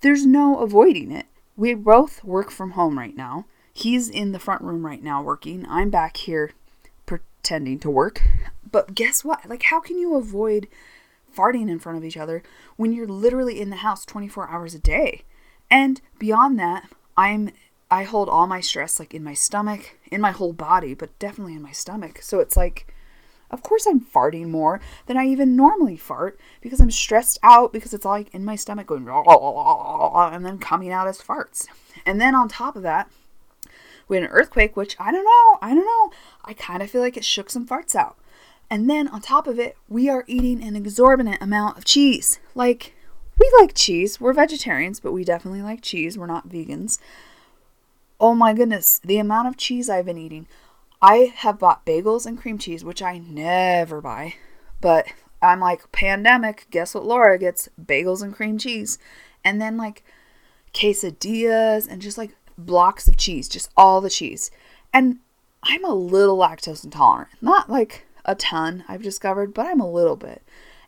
There's 0.00 0.24
no 0.24 0.58
avoiding 0.58 1.12
it. 1.12 1.26
We 1.56 1.74
both 1.74 2.24
work 2.24 2.50
from 2.50 2.70
home 2.70 2.98
right 2.98 3.14
now. 3.14 3.44
He's 3.72 4.08
in 4.08 4.32
the 4.32 4.38
front 4.38 4.62
room 4.62 4.86
right 4.86 5.02
now 5.02 5.22
working. 5.22 5.66
I'm 5.68 5.90
back 5.90 6.16
here 6.16 6.52
pretending 7.04 7.78
to 7.80 7.90
work. 7.90 8.22
But 8.70 8.94
guess 8.94 9.24
what? 9.24 9.48
Like, 9.48 9.64
how 9.64 9.80
can 9.80 9.98
you 9.98 10.16
avoid 10.16 10.68
farting 11.36 11.70
in 11.70 11.78
front 11.78 11.98
of 11.98 12.04
each 12.04 12.16
other 12.16 12.42
when 12.76 12.92
you're 12.92 13.06
literally 13.06 13.60
in 13.60 13.70
the 13.70 13.76
house 13.76 14.06
24 14.06 14.48
hours 14.48 14.74
a 14.74 14.78
day? 14.78 15.24
And 15.72 16.02
beyond 16.18 16.58
that, 16.58 16.90
I'm 17.16 17.50
I 17.90 18.04
hold 18.04 18.28
all 18.28 18.46
my 18.46 18.60
stress 18.60 19.00
like 19.00 19.14
in 19.14 19.24
my 19.24 19.32
stomach, 19.32 19.98
in 20.10 20.20
my 20.20 20.30
whole 20.30 20.52
body, 20.52 20.92
but 20.92 21.18
definitely 21.18 21.54
in 21.54 21.62
my 21.62 21.72
stomach. 21.72 22.20
So 22.20 22.40
it's 22.40 22.56
like 22.56 22.92
of 23.50 23.62
course 23.62 23.86
I'm 23.86 24.00
farting 24.00 24.48
more 24.48 24.80
than 25.06 25.16
I 25.16 25.26
even 25.26 25.56
normally 25.56 25.96
fart 25.96 26.38
because 26.60 26.80
I'm 26.80 26.90
stressed 26.90 27.38
out 27.42 27.72
because 27.72 27.94
it's 27.94 28.04
all 28.04 28.12
like 28.12 28.34
in 28.34 28.44
my 28.44 28.56
stomach 28.56 28.86
going 28.86 29.08
and 29.08 30.44
then 30.44 30.58
coming 30.58 30.92
out 30.92 31.08
as 31.08 31.20
farts. 31.20 31.66
And 32.04 32.20
then 32.20 32.34
on 32.34 32.48
top 32.48 32.76
of 32.76 32.82
that, 32.82 33.10
we 34.08 34.16
had 34.16 34.24
an 34.24 34.30
earthquake, 34.30 34.76
which 34.76 34.96
I 34.98 35.10
don't 35.10 35.24
know, 35.24 35.58
I 35.62 35.74
don't 35.74 35.86
know. 35.86 36.16
I 36.44 36.52
kind 36.52 36.82
of 36.82 36.90
feel 36.90 37.00
like 37.00 37.16
it 37.16 37.24
shook 37.24 37.48
some 37.48 37.66
farts 37.66 37.94
out. 37.94 38.16
And 38.70 38.88
then 38.88 39.08
on 39.08 39.20
top 39.20 39.46
of 39.46 39.58
it, 39.58 39.76
we 39.88 40.08
are 40.08 40.24
eating 40.26 40.62
an 40.62 40.76
exorbitant 40.76 41.42
amount 41.42 41.76
of 41.78 41.84
cheese. 41.84 42.40
Like 42.54 42.94
we 43.38 43.50
like 43.60 43.74
cheese. 43.74 44.20
We're 44.20 44.32
vegetarians, 44.32 45.00
but 45.00 45.12
we 45.12 45.24
definitely 45.24 45.62
like 45.62 45.82
cheese. 45.82 46.18
We're 46.18 46.26
not 46.26 46.48
vegans. 46.48 46.98
Oh 48.20 48.34
my 48.34 48.54
goodness, 48.54 49.00
the 49.04 49.18
amount 49.18 49.48
of 49.48 49.56
cheese 49.56 49.90
I've 49.90 50.06
been 50.06 50.18
eating. 50.18 50.46
I 51.00 51.32
have 51.34 51.58
bought 51.58 51.84
bagels 51.84 52.26
and 52.26 52.38
cream 52.38 52.58
cheese, 52.58 52.84
which 52.84 53.02
I 53.02 53.18
never 53.18 54.00
buy. 54.00 54.34
But 54.80 55.06
I'm 55.42 55.58
like, 55.58 55.90
pandemic, 55.90 56.68
guess 56.70 56.94
what 56.94 57.04
Laura 57.04 57.36
gets? 57.38 57.68
Bagels 57.84 58.22
and 58.22 58.32
cream 58.32 58.58
cheese. 58.58 58.98
And 59.44 59.60
then 59.60 59.76
like 59.76 60.04
quesadillas 60.72 61.88
and 61.90 62.00
just 62.00 62.16
like 62.16 62.36
blocks 62.56 63.08
of 63.08 63.16
cheese, 63.16 63.48
just 63.48 63.70
all 63.76 64.00
the 64.00 64.10
cheese. 64.10 64.50
And 64.92 65.18
I'm 65.64 65.84
a 65.84 65.94
little 65.94 66.38
lactose 66.38 66.84
intolerant. 66.84 67.30
Not 67.40 67.68
like 67.68 68.06
a 68.24 68.34
ton, 68.34 68.84
I've 68.88 69.02
discovered, 69.02 69.52
but 69.52 69.66
I'm 69.66 69.80
a 69.80 69.90
little 69.90 70.16
bit. 70.16 70.42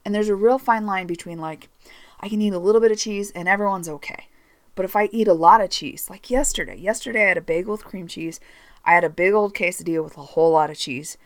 And 0.05 0.14
there's 0.14 0.29
a 0.29 0.37
real 0.37 0.58
fine 0.58 0.87
line 0.87 1.06
between 1.06 1.38
like 1.38 1.69
I 2.20 2.28
can 2.28 2.40
eat 2.40 2.52
a 2.52 2.58
little 2.58 2.81
bit 2.81 2.93
of 2.93 2.99
cheese 2.99 3.31
and 3.32 3.49
everyone's 3.49 3.88
okay. 3.88 4.28
But 4.75 4.84
if 4.84 4.96
I 4.96 5.08
eat 5.12 5.28
a 5.28 5.34
lot 5.34 5.61
of 5.61 5.70
cheese, 5.70 6.08
like 6.11 6.31
yesterday, 6.31 6.76
yesterday 6.76 7.25
I 7.25 7.28
had 7.28 7.38
a 7.38 7.42
bagel 7.42 7.73
with 7.73 7.85
cream 7.85 8.09
cheese, 8.09 8.40
I 8.85 8.94
had 8.94 9.04
a 9.04 9.11
big 9.11 9.33
old 9.33 9.54
quesadilla 9.54 10.02
with 10.02 10.16
a 10.16 10.23
whole 10.23 10.52
lot 10.52 10.71
of 10.71 10.76
cheese. 10.76 11.16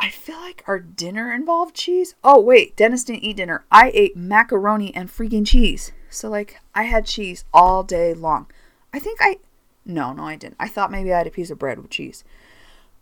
I 0.00 0.10
feel 0.10 0.36
like 0.36 0.64
our 0.66 0.80
dinner 0.80 1.32
involved 1.32 1.74
cheese. 1.74 2.14
Oh, 2.24 2.40
wait, 2.40 2.76
Dennis 2.76 3.04
didn't 3.04 3.22
eat 3.24 3.36
dinner. 3.36 3.64
I 3.70 3.90
ate 3.94 4.16
macaroni 4.16 4.94
and 4.94 5.08
freaking 5.08 5.46
cheese. 5.46 5.92
So, 6.10 6.28
like, 6.28 6.60
I 6.74 6.84
had 6.84 7.06
cheese 7.06 7.44
all 7.52 7.82
day 7.82 8.12
long. 8.12 8.46
I 8.92 8.98
think 8.98 9.18
I. 9.22 9.38
No, 9.84 10.12
no, 10.12 10.24
I 10.24 10.36
didn't. 10.36 10.56
I 10.58 10.68
thought 10.68 10.90
maybe 10.90 11.12
I 11.12 11.18
had 11.18 11.26
a 11.26 11.30
piece 11.30 11.50
of 11.50 11.58
bread 11.58 11.78
with 11.78 11.90
cheese. 11.90 12.24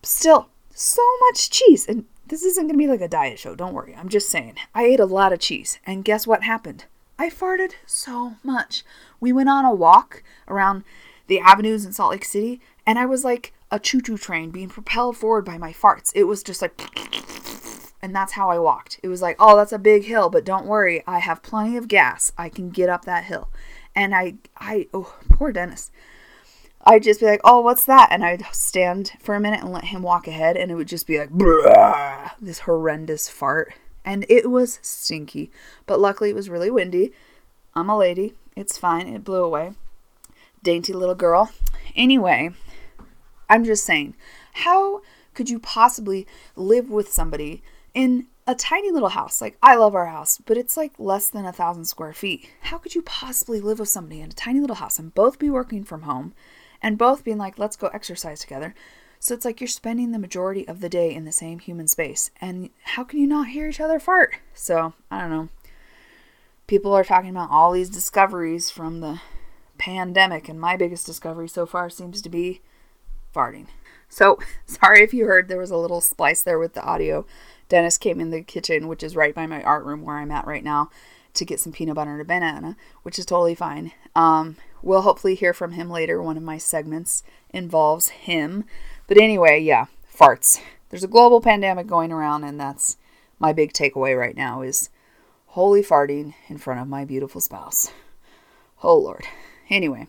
Still, 0.03 0.49
so 0.71 1.03
much 1.29 1.51
cheese. 1.51 1.87
And 1.89 2.05
this 2.27 2.43
isn't 2.43 2.65
going 2.65 2.75
to 2.75 2.79
be 2.79 2.89
like 2.89 3.01
a 3.01 3.09
diet 3.09 3.39
show. 3.39 3.55
Don't 3.55 3.75
worry. 3.75 3.95
I'm 3.97 4.09
just 4.09 4.29
saying. 4.29 4.57
I 4.75 4.85
ate 4.85 5.01
a 5.01 5.07
lot 5.07 5.33
of 5.33 5.39
cheese. 5.39 5.79
And 5.87 6.05
guess 6.05 6.27
what 6.27 6.43
happened? 6.43 6.85
I 7.23 7.31
farted 7.31 7.75
so 7.87 8.35
much. 8.43 8.83
We 9.21 9.33
went 9.33 9.49
on 9.49 9.65
a 9.65 9.73
walk 9.73 10.25
around 10.49 10.83
the 11.29 11.39
avenues 11.39 11.85
in 11.85 11.93
Salt 11.93 12.11
Lake 12.11 12.25
City, 12.25 12.61
and 12.85 12.99
I 12.99 13.07
was 13.07 13.23
like 13.23 13.55
a 13.71 13.79
choo 13.79 14.01
choo 14.01 14.19
train 14.19 14.51
being 14.51 14.69
propelled 14.69 15.17
forward 15.17 15.45
by 15.45 15.57
my 15.57 15.73
farts. 15.73 16.11
It 16.17 16.25
was 16.25 16.43
just 16.43 16.61
like, 16.61 16.83
and 18.03 18.13
that's 18.13 18.33
how 18.33 18.51
I 18.51 18.59
walked. 18.59 18.99
It 19.05 19.09
was 19.09 19.23
like, 19.23 19.37
oh, 19.39 19.57
that's 19.57 19.71
a 19.71 19.79
big 19.79 20.07
hill, 20.07 20.31
but 20.31 20.45
don't 20.45 20.67
worry, 20.67 21.05
I 21.07 21.21
have 21.21 21.45
plenty 21.45 21.77
of 21.77 21.87
gas. 21.87 22.33
I 22.37 22.49
can 22.49 22.71
get 22.71 22.89
up 22.89 23.05
that 23.05 23.23
hill. 23.23 23.51
And 23.95 24.17
I, 24.17 24.35
I, 24.59 24.89
oh, 24.93 25.15
poor 25.29 25.53
Dennis. 25.53 25.93
I'd 26.85 27.05
just 27.05 27.21
be 27.21 27.27
like, 27.27 27.41
oh, 27.45 27.61
what's 27.61 27.85
that? 27.85 28.09
And 28.11 28.25
I'd 28.25 28.47
stand 28.51 29.13
for 29.21 29.37
a 29.37 29.41
minute 29.41 29.61
and 29.61 29.71
let 29.71 29.85
him 29.85 30.03
walk 30.03 30.27
ahead, 30.27 30.57
and 30.57 30.73
it 30.73 30.75
would 30.75 30.89
just 30.89 31.07
be 31.07 31.21
like, 31.21 31.31
this 32.41 32.59
horrendous 32.59 33.29
fart 33.29 33.75
and 34.05 34.27
it 34.29 34.51
was 34.51 34.79
stinky. 34.83 35.51
But 35.87 36.01
luckily, 36.01 36.31
it 36.31 36.37
was 36.37 36.51
really 36.51 36.71
windy. 36.71 37.13
I'm 37.75 37.89
a 37.89 37.97
lady. 37.97 38.35
It's 38.57 38.79
fine. 38.79 39.09
It 39.09 39.25
blew 39.25 39.43
away. 39.43 39.73
Dainty 40.63 40.93
little 40.93 41.15
girl. 41.15 41.51
Anyway, 41.97 42.51
I'm 43.49 43.65
just 43.65 43.85
saying, 43.85 44.15
how 44.53 45.03
could 45.35 45.51
you 45.51 45.59
possibly 45.59 46.27
live 46.57 46.91
with 46.91 47.11
somebody 47.11 47.63
in 47.95 48.27
a 48.47 48.55
tiny 48.55 48.91
little 48.91 49.11
house? 49.11 49.41
Like, 49.41 49.57
I 49.63 49.77
love 49.77 49.95
our 49.95 50.07
house, 50.07 50.39
but 50.45 50.57
it's 50.57 50.77
like 50.77 50.93
less 50.99 51.29
than 51.29 51.47
a 51.47 51.53
thousand 51.53 51.87
square 51.87 52.13
feet. 52.13 52.49
How 52.63 52.79
could 52.79 52.95
you 52.95 53.03
possibly 53.03 53.61
live 53.61 53.79
with 53.79 53.89
somebody 53.89 54.21
in 54.21 54.31
a 54.31 54.35
tiny 54.35 54.61
little 54.61 54.77
house 54.77 54.99
and 54.99 55.15
both 55.15 55.39
be 55.39 55.51
working 55.51 55.85
from 55.85 56.03
home 56.03 56.35
and 56.83 56.99
both 56.99 57.25
being 57.25 57.39
like, 57.39 57.59
let's 57.59 57.77
go 57.77 57.89
exercise 57.89 58.41
together? 58.41 58.75
So 59.23 59.35
it's 59.35 59.45
like 59.45 59.61
you're 59.61 59.69
spending 59.69 60.11
the 60.11 60.19
majority 60.19 60.67
of 60.67 60.81
the 60.81 60.89
day 60.89 61.15
in 61.15 61.25
the 61.25 61.31
same 61.31 61.61
human 61.61 61.87
space. 61.87 62.33
And 62.41 62.71
how 62.83 63.05
can 63.05 63.21
you 63.21 63.29
not 63.29 63.51
hear 63.51 63.69
each 63.69 63.81
other 63.81 64.01
fart? 64.01 64.35
So 64.53 64.95
I 65.13 65.21
don't 65.21 65.31
know. 65.31 65.49
People 66.67 66.93
are 66.93 67.05
talking 67.05 67.31
about 67.31 67.49
all 67.49 67.71
these 67.71 67.89
discoveries 67.89 68.69
from 68.69 68.99
the 68.99 69.21
pandemic, 69.79 70.49
and 70.49 70.61
my 70.61 70.77
biggest 70.77 71.07
discovery 71.07 71.49
so 71.49 71.67
far 71.67 71.89
seems 71.89 72.21
to 72.21 72.29
be 72.29 72.63
farting. 73.33 73.67
So, 74.09 74.41
sorry 74.67 75.05
if 75.05 75.15
you 75.15 75.27
heard 75.27 75.47
there 75.47 75.57
was 75.57 75.71
a 75.71 75.77
little 75.77 76.01
splice 76.01 76.43
there 76.43 76.59
with 76.59 76.75
the 76.75 76.83
audio. 76.83 77.25
Dennis 77.69 77.99
came 77.99 78.19
in 78.19 78.31
the 78.31 78.43
kitchen, 78.43 78.89
which 78.89 79.05
is 79.05 79.15
right 79.15 79.37
by 79.37 79.47
my 79.47 79.63
art 79.63 79.85
room 79.85 80.03
where 80.03 80.19
I'm 80.19 80.33
at 80.33 80.49
right 80.49 80.65
now, 80.65 80.91
to 81.35 81.45
get 81.45 81.61
some 81.61 81.73
peanut 81.73 81.95
butter 81.95 82.11
and 82.11 82.21
a 82.21 82.25
banana, 82.25 82.77
which 83.05 83.21
is 83.21 83.27
totally 83.27 83.55
fine. 83.55 83.93
Um, 84.17 84.57
we'll 84.83 85.03
hopefully 85.03 85.37
hear 85.37 85.55
from 85.55 85.73
him 85.73 85.89
later. 85.89 86.21
One 86.21 86.37
of 86.37 86.43
my 86.43 86.59
segments 86.59 87.23
involves 87.51 88.09
him. 88.09 88.65
But 89.07 89.19
anyway, 89.19 89.61
yeah, 89.61 89.87
farts. 90.13 90.61
There's 90.89 91.05
a 91.05 91.09
global 91.09 91.41
pandemic 91.41 91.87
going 91.87 92.13
around, 92.13 92.45
and 92.45 92.61
that's 92.61 92.97
my 93.39 93.53
big 93.53 93.73
takeaway 93.73 94.19
right 94.19 94.37
now 94.37 94.63
is 94.63 94.91
holy 95.47 95.83
farting 95.83 96.35
in 96.49 96.59
front 96.59 96.81
of 96.81 96.89
my 96.89 97.05
beautiful 97.05 97.41
spouse. 97.41 97.93
Oh, 98.83 98.97
Lord. 98.97 99.25
Anyway. 99.69 100.07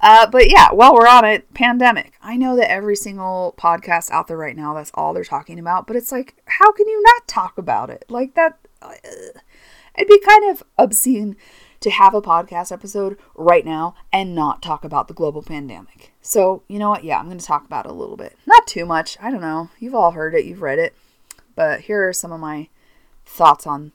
Uh, 0.00 0.26
but 0.30 0.48
yeah, 0.48 0.70
while 0.72 0.94
we're 0.94 1.08
on 1.08 1.24
it, 1.24 1.52
pandemic. 1.54 2.12
I 2.22 2.36
know 2.36 2.54
that 2.56 2.70
every 2.70 2.94
single 2.94 3.54
podcast 3.58 4.10
out 4.10 4.28
there 4.28 4.36
right 4.36 4.56
now, 4.56 4.74
that's 4.74 4.92
all 4.94 5.12
they're 5.12 5.24
talking 5.24 5.58
about, 5.58 5.86
but 5.86 5.96
it's 5.96 6.12
like, 6.12 6.36
how 6.46 6.70
can 6.72 6.88
you 6.88 7.02
not 7.02 7.26
talk 7.26 7.58
about 7.58 7.90
it? 7.90 8.04
Like 8.08 8.34
that, 8.34 8.58
uh, 8.80 8.92
it'd 9.96 10.08
be 10.08 10.20
kind 10.20 10.50
of 10.50 10.62
obscene 10.78 11.36
to 11.80 11.90
have 11.90 12.14
a 12.14 12.22
podcast 12.22 12.72
episode 12.72 13.18
right 13.34 13.64
now 13.64 13.94
and 14.12 14.34
not 14.34 14.62
talk 14.62 14.84
about 14.84 15.08
the 15.08 15.14
global 15.14 15.42
pandemic. 15.42 16.12
So, 16.20 16.62
you 16.68 16.78
know 16.78 16.90
what? 16.90 17.04
Yeah, 17.04 17.18
I'm 17.18 17.26
going 17.26 17.38
to 17.38 17.44
talk 17.44 17.64
about 17.64 17.86
it 17.86 17.90
a 17.90 17.94
little 17.94 18.16
bit. 18.16 18.36
Not 18.46 18.66
too 18.66 18.84
much. 18.84 19.16
I 19.20 19.30
don't 19.30 19.40
know. 19.40 19.70
You've 19.78 19.94
all 19.94 20.12
heard 20.12 20.34
it, 20.34 20.44
you've 20.44 20.62
read 20.62 20.78
it. 20.78 20.94
But 21.54 21.82
here 21.82 22.08
are 22.08 22.12
some 22.12 22.32
of 22.32 22.40
my 22.40 22.68
thoughts 23.24 23.66
on 23.66 23.92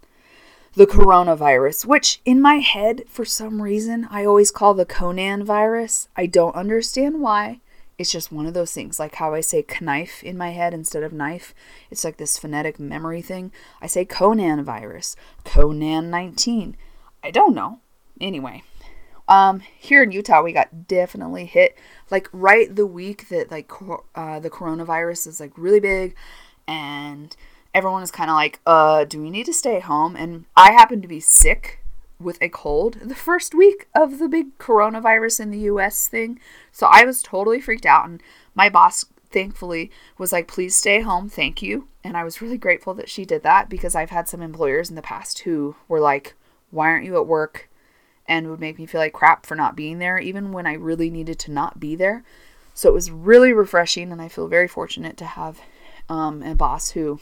the 0.75 0.87
coronavirus, 0.87 1.85
which 1.85 2.19
in 2.25 2.41
my 2.41 2.55
head, 2.55 3.03
for 3.07 3.25
some 3.25 3.61
reason, 3.61 4.07
I 4.09 4.25
always 4.25 4.51
call 4.51 4.73
the 4.73 4.85
Conan 4.85 5.43
virus. 5.45 6.07
I 6.15 6.25
don't 6.25 6.55
understand 6.55 7.21
why. 7.21 7.61
It's 7.99 8.11
just 8.11 8.31
one 8.31 8.47
of 8.47 8.55
those 8.55 8.71
things, 8.71 8.99
like 8.99 9.15
how 9.15 9.35
I 9.35 9.41
say 9.41 9.63
knife 9.79 10.23
in 10.23 10.35
my 10.35 10.49
head 10.49 10.73
instead 10.73 11.03
of 11.03 11.13
knife. 11.13 11.53
It's 11.91 12.03
like 12.03 12.17
this 12.17 12.39
phonetic 12.39 12.79
memory 12.79 13.21
thing. 13.21 13.51
I 13.81 13.87
say 13.87 14.03
Conan 14.03 14.63
virus, 14.63 15.15
Conan 15.45 16.09
19. 16.09 16.75
I 17.23 17.31
don't 17.31 17.55
know. 17.55 17.79
Anyway, 18.19 18.63
um, 19.27 19.61
here 19.77 20.03
in 20.03 20.11
Utah, 20.11 20.41
we 20.41 20.51
got 20.51 20.87
definitely 20.87 21.45
hit 21.45 21.77
like 22.11 22.27
right 22.31 22.73
the 22.75 22.85
week 22.85 23.29
that 23.29 23.49
like 23.49 23.71
uh, 24.15 24.39
the 24.39 24.49
coronavirus 24.49 25.27
is 25.27 25.39
like 25.39 25.57
really 25.57 25.79
big, 25.79 26.15
and 26.67 27.35
everyone 27.73 28.03
is 28.03 28.11
kind 28.11 28.29
of 28.29 28.35
like, 28.35 28.59
uh, 28.65 29.05
do 29.05 29.21
we 29.21 29.29
need 29.29 29.45
to 29.45 29.53
stay 29.53 29.79
home? 29.79 30.15
And 30.15 30.45
I 30.55 30.71
happen 30.71 31.01
to 31.01 31.07
be 31.07 31.19
sick 31.19 31.79
with 32.19 32.37
a 32.41 32.49
cold 32.49 32.99
the 33.01 33.15
first 33.15 33.53
week 33.53 33.87
of 33.95 34.19
the 34.19 34.29
big 34.29 34.57
coronavirus 34.57 35.39
in 35.39 35.51
the 35.51 35.59
US 35.59 36.07
thing. 36.07 36.39
So 36.71 36.87
I 36.89 37.03
was 37.03 37.23
totally 37.23 37.59
freaked 37.59 37.85
out. 37.85 38.07
And 38.07 38.21
my 38.55 38.69
boss, 38.69 39.05
thankfully, 39.29 39.91
was 40.17 40.31
like, 40.31 40.47
please 40.47 40.75
stay 40.75 41.01
home. 41.01 41.27
Thank 41.29 41.61
you. 41.61 41.87
And 42.03 42.15
I 42.15 42.23
was 42.23 42.41
really 42.41 42.57
grateful 42.57 42.93
that 42.95 43.09
she 43.09 43.25
did 43.25 43.43
that 43.43 43.69
because 43.69 43.95
I've 43.95 44.11
had 44.11 44.29
some 44.29 44.41
employers 44.41 44.89
in 44.89 44.95
the 44.95 45.01
past 45.01 45.39
who 45.39 45.75
were 45.87 45.99
like, 45.99 46.35
why 46.73 46.87
aren't 46.87 47.05
you 47.05 47.17
at 47.17 47.27
work? 47.27 47.69
And 48.27 48.49
would 48.49 48.59
make 48.59 48.79
me 48.79 48.85
feel 48.85 49.01
like 49.01 49.13
crap 49.13 49.45
for 49.45 49.55
not 49.55 49.75
being 49.75 49.99
there, 49.99 50.17
even 50.17 50.51
when 50.51 50.65
I 50.65 50.73
really 50.73 51.09
needed 51.09 51.39
to 51.39 51.51
not 51.51 51.79
be 51.79 51.95
there. 51.95 52.23
So 52.73 52.89
it 52.89 52.93
was 52.93 53.11
really 53.11 53.51
refreshing. 53.53 54.11
And 54.11 54.21
I 54.21 54.29
feel 54.29 54.47
very 54.47 54.67
fortunate 54.67 55.17
to 55.17 55.25
have 55.25 55.59
um, 56.09 56.41
a 56.41 56.55
boss 56.55 56.91
who 56.91 57.19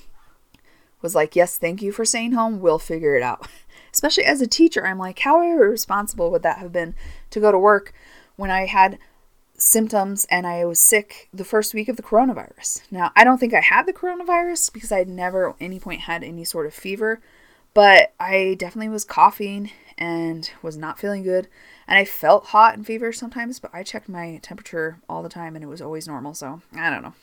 was 1.01 1.15
like, 1.15 1.35
Yes, 1.35 1.57
thank 1.57 1.81
you 1.81 1.91
for 1.91 2.05
staying 2.05 2.33
home. 2.33 2.59
We'll 2.59 2.79
figure 2.79 3.15
it 3.15 3.23
out. 3.23 3.47
Especially 3.93 4.23
as 4.23 4.41
a 4.41 4.47
teacher, 4.47 4.85
I'm 4.85 4.99
like, 4.99 5.19
How 5.19 5.41
irresponsible 5.41 6.31
would 6.31 6.43
that 6.43 6.59
have 6.59 6.71
been 6.71 6.95
to 7.31 7.39
go 7.39 7.51
to 7.51 7.59
work 7.59 7.93
when 8.35 8.51
I 8.51 8.65
had 8.67 8.99
symptoms 9.57 10.25
and 10.31 10.47
I 10.47 10.65
was 10.65 10.79
sick 10.79 11.29
the 11.33 11.43
first 11.43 11.73
week 11.73 11.89
of 11.89 11.97
the 11.97 12.03
coronavirus? 12.03 12.83
Now, 12.91 13.11
I 13.15 13.23
don't 13.23 13.39
think 13.39 13.53
I 13.53 13.61
had 13.61 13.85
the 13.85 13.93
coronavirus 13.93 14.71
because 14.71 14.91
I 14.91 14.99
had 14.99 15.09
never 15.09 15.49
at 15.49 15.55
any 15.59 15.79
point 15.79 16.01
had 16.01 16.23
any 16.23 16.45
sort 16.45 16.67
of 16.67 16.73
fever, 16.73 17.21
but 17.73 18.13
I 18.19 18.55
definitely 18.57 18.89
was 18.89 19.05
coughing 19.05 19.71
and 19.97 20.49
was 20.61 20.77
not 20.77 20.99
feeling 20.99 21.23
good. 21.23 21.47
And 21.87 21.97
I 21.97 22.05
felt 22.05 22.47
hot 22.47 22.75
and 22.75 22.85
fever 22.85 23.11
sometimes, 23.11 23.59
but 23.59 23.71
I 23.73 23.83
checked 23.83 24.09
my 24.09 24.39
temperature 24.41 24.99
all 25.07 25.21
the 25.21 25.29
time 25.29 25.55
and 25.55 25.63
it 25.63 25.67
was 25.67 25.81
always 25.81 26.07
normal. 26.07 26.33
So 26.33 26.61
I 26.75 26.89
don't 26.89 27.03
know. 27.03 27.13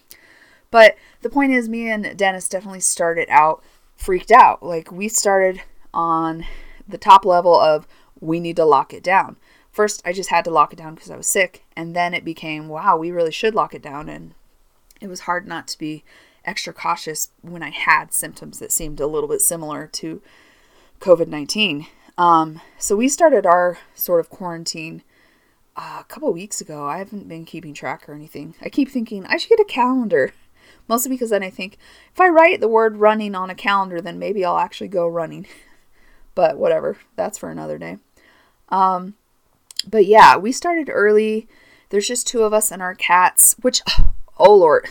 But 0.71 0.97
the 1.23 1.31
point 1.31 1.53
is, 1.53 1.69
me 1.69 1.91
and 1.91 2.17
Dennis 2.17 2.49
definitely 2.49 2.81
started 2.81 3.29
out 3.31 3.63
freaked 3.97 4.31
out. 4.31 4.63
Like, 4.63 4.93
we 4.93 5.09
started 5.09 5.61
on 5.93 6.45
the 6.87 6.99
top 6.99 7.25
level 7.25 7.55
of 7.55 7.87
we 8.21 8.41
need 8.41 8.57
to 8.57 8.65
lock 8.65 8.95
it 8.95 9.03
down. 9.03 9.37
First, 9.71 10.03
I 10.05 10.13
just 10.13 10.31
had 10.31 10.45
to 10.45 10.51
lock 10.51 10.73
it 10.73 10.77
down 10.77 10.95
because 10.95 11.11
I 11.11 11.17
was 11.17 11.27
sick. 11.27 11.65
And 11.77 11.95
then 11.95 12.15
it 12.15 12.25
became, 12.25 12.69
wow, 12.69 12.97
we 12.97 13.11
really 13.11 13.33
should 13.33 13.55
lock 13.55 13.75
it 13.75 13.83
down. 13.83 14.09
And 14.09 14.35
it 15.01 15.09
was 15.09 15.21
hard 15.21 15.47
not 15.47 15.69
to 15.69 15.79
be 15.79 16.05
extra 16.45 16.73
cautious 16.73 17.31
when 17.43 17.63
I 17.63 17.71
had 17.71 18.13
symptoms 18.13 18.59
that 18.59 18.73
seemed 18.73 19.01
a 19.01 19.07
little 19.07 19.29
bit 19.29 19.41
similar 19.41 19.87
to 19.87 20.23
COVID 21.01 21.29
19. 21.29 21.87
Um, 22.17 22.61
so 22.79 22.97
we 22.97 23.09
started 23.09 23.47
our 23.47 23.79
sort 23.95 24.21
of 24.21 24.31
quarantine 24.31 25.03
uh, 25.77 25.99
a 26.01 26.05
couple 26.05 26.33
weeks 26.33 26.61
ago. 26.61 26.87
I 26.87 26.99
haven't 26.99 27.29
been 27.29 27.45
keeping 27.45 27.75
track 27.75 28.09
or 28.09 28.15
anything. 28.15 28.55
I 28.61 28.69
keep 28.69 28.91
thinking 28.91 29.25
I 29.27 29.37
should 29.37 29.51
get 29.51 29.61
a 29.61 29.65
calendar 29.65 30.33
Mostly 30.89 31.11
because 31.11 31.31
then 31.31 31.43
I 31.43 31.51
think 31.51 31.79
if 32.13 32.21
I 32.21 32.29
write 32.29 32.61
the 32.61 32.69
word 32.69 32.97
running 32.97 33.35
on 33.35 33.51
a 33.51 33.55
calendar, 33.55 34.01
then 34.01 34.19
maybe 34.19 34.45
I'll 34.45 34.59
actually 34.59 34.89
go 34.89 35.07
running. 35.07 35.47
but 36.35 36.57
whatever, 36.57 36.97
that's 37.17 37.39
for 37.39 37.51
another 37.51 37.79
day. 37.79 37.99
Um, 38.71 39.15
but 39.87 40.07
yeah, 40.07 40.37
we 40.37 40.51
started 40.51 40.91
early. 40.91 41.47
There's 41.91 42.09
just 42.09 42.27
two 42.27 42.43
of 42.43 42.53
us 42.53 42.71
and 42.71 42.83
our 42.83 42.95
cats, 42.95 43.55
which, 43.61 43.83
oh 44.39 44.55
Lord, 44.55 44.89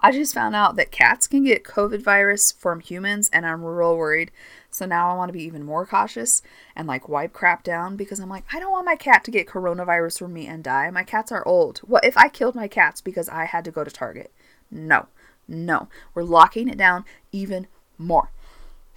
I 0.00 0.12
just 0.12 0.34
found 0.34 0.54
out 0.54 0.76
that 0.76 0.92
cats 0.92 1.26
can 1.26 1.44
get 1.44 1.64
COVID 1.64 2.02
virus 2.02 2.52
from 2.52 2.80
humans, 2.80 3.28
and 3.32 3.44
I'm 3.44 3.64
real 3.64 3.96
worried. 3.96 4.30
So 4.70 4.86
now 4.86 5.10
I 5.10 5.14
want 5.14 5.30
to 5.30 5.32
be 5.32 5.44
even 5.44 5.64
more 5.64 5.86
cautious 5.86 6.42
and 6.76 6.86
like 6.86 7.08
wipe 7.08 7.32
crap 7.32 7.64
down 7.64 7.96
because 7.96 8.20
I'm 8.20 8.28
like, 8.28 8.44
I 8.52 8.60
don't 8.60 8.70
want 8.70 8.86
my 8.86 8.96
cat 8.96 9.24
to 9.24 9.30
get 9.30 9.48
coronavirus 9.48 10.18
from 10.18 10.32
me 10.34 10.46
and 10.46 10.62
die. 10.62 10.90
My 10.90 11.02
cats 11.02 11.32
are 11.32 11.46
old. 11.46 11.78
What 11.78 12.04
if 12.04 12.16
I 12.16 12.28
killed 12.28 12.54
my 12.54 12.68
cats 12.68 13.00
because 13.00 13.28
I 13.28 13.46
had 13.46 13.64
to 13.64 13.70
go 13.70 13.82
to 13.82 13.90
Target? 13.90 14.32
No. 14.70 15.06
No, 15.48 15.88
we're 16.14 16.24
locking 16.24 16.68
it 16.68 16.76
down 16.76 17.06
even 17.32 17.66
more. 17.96 18.30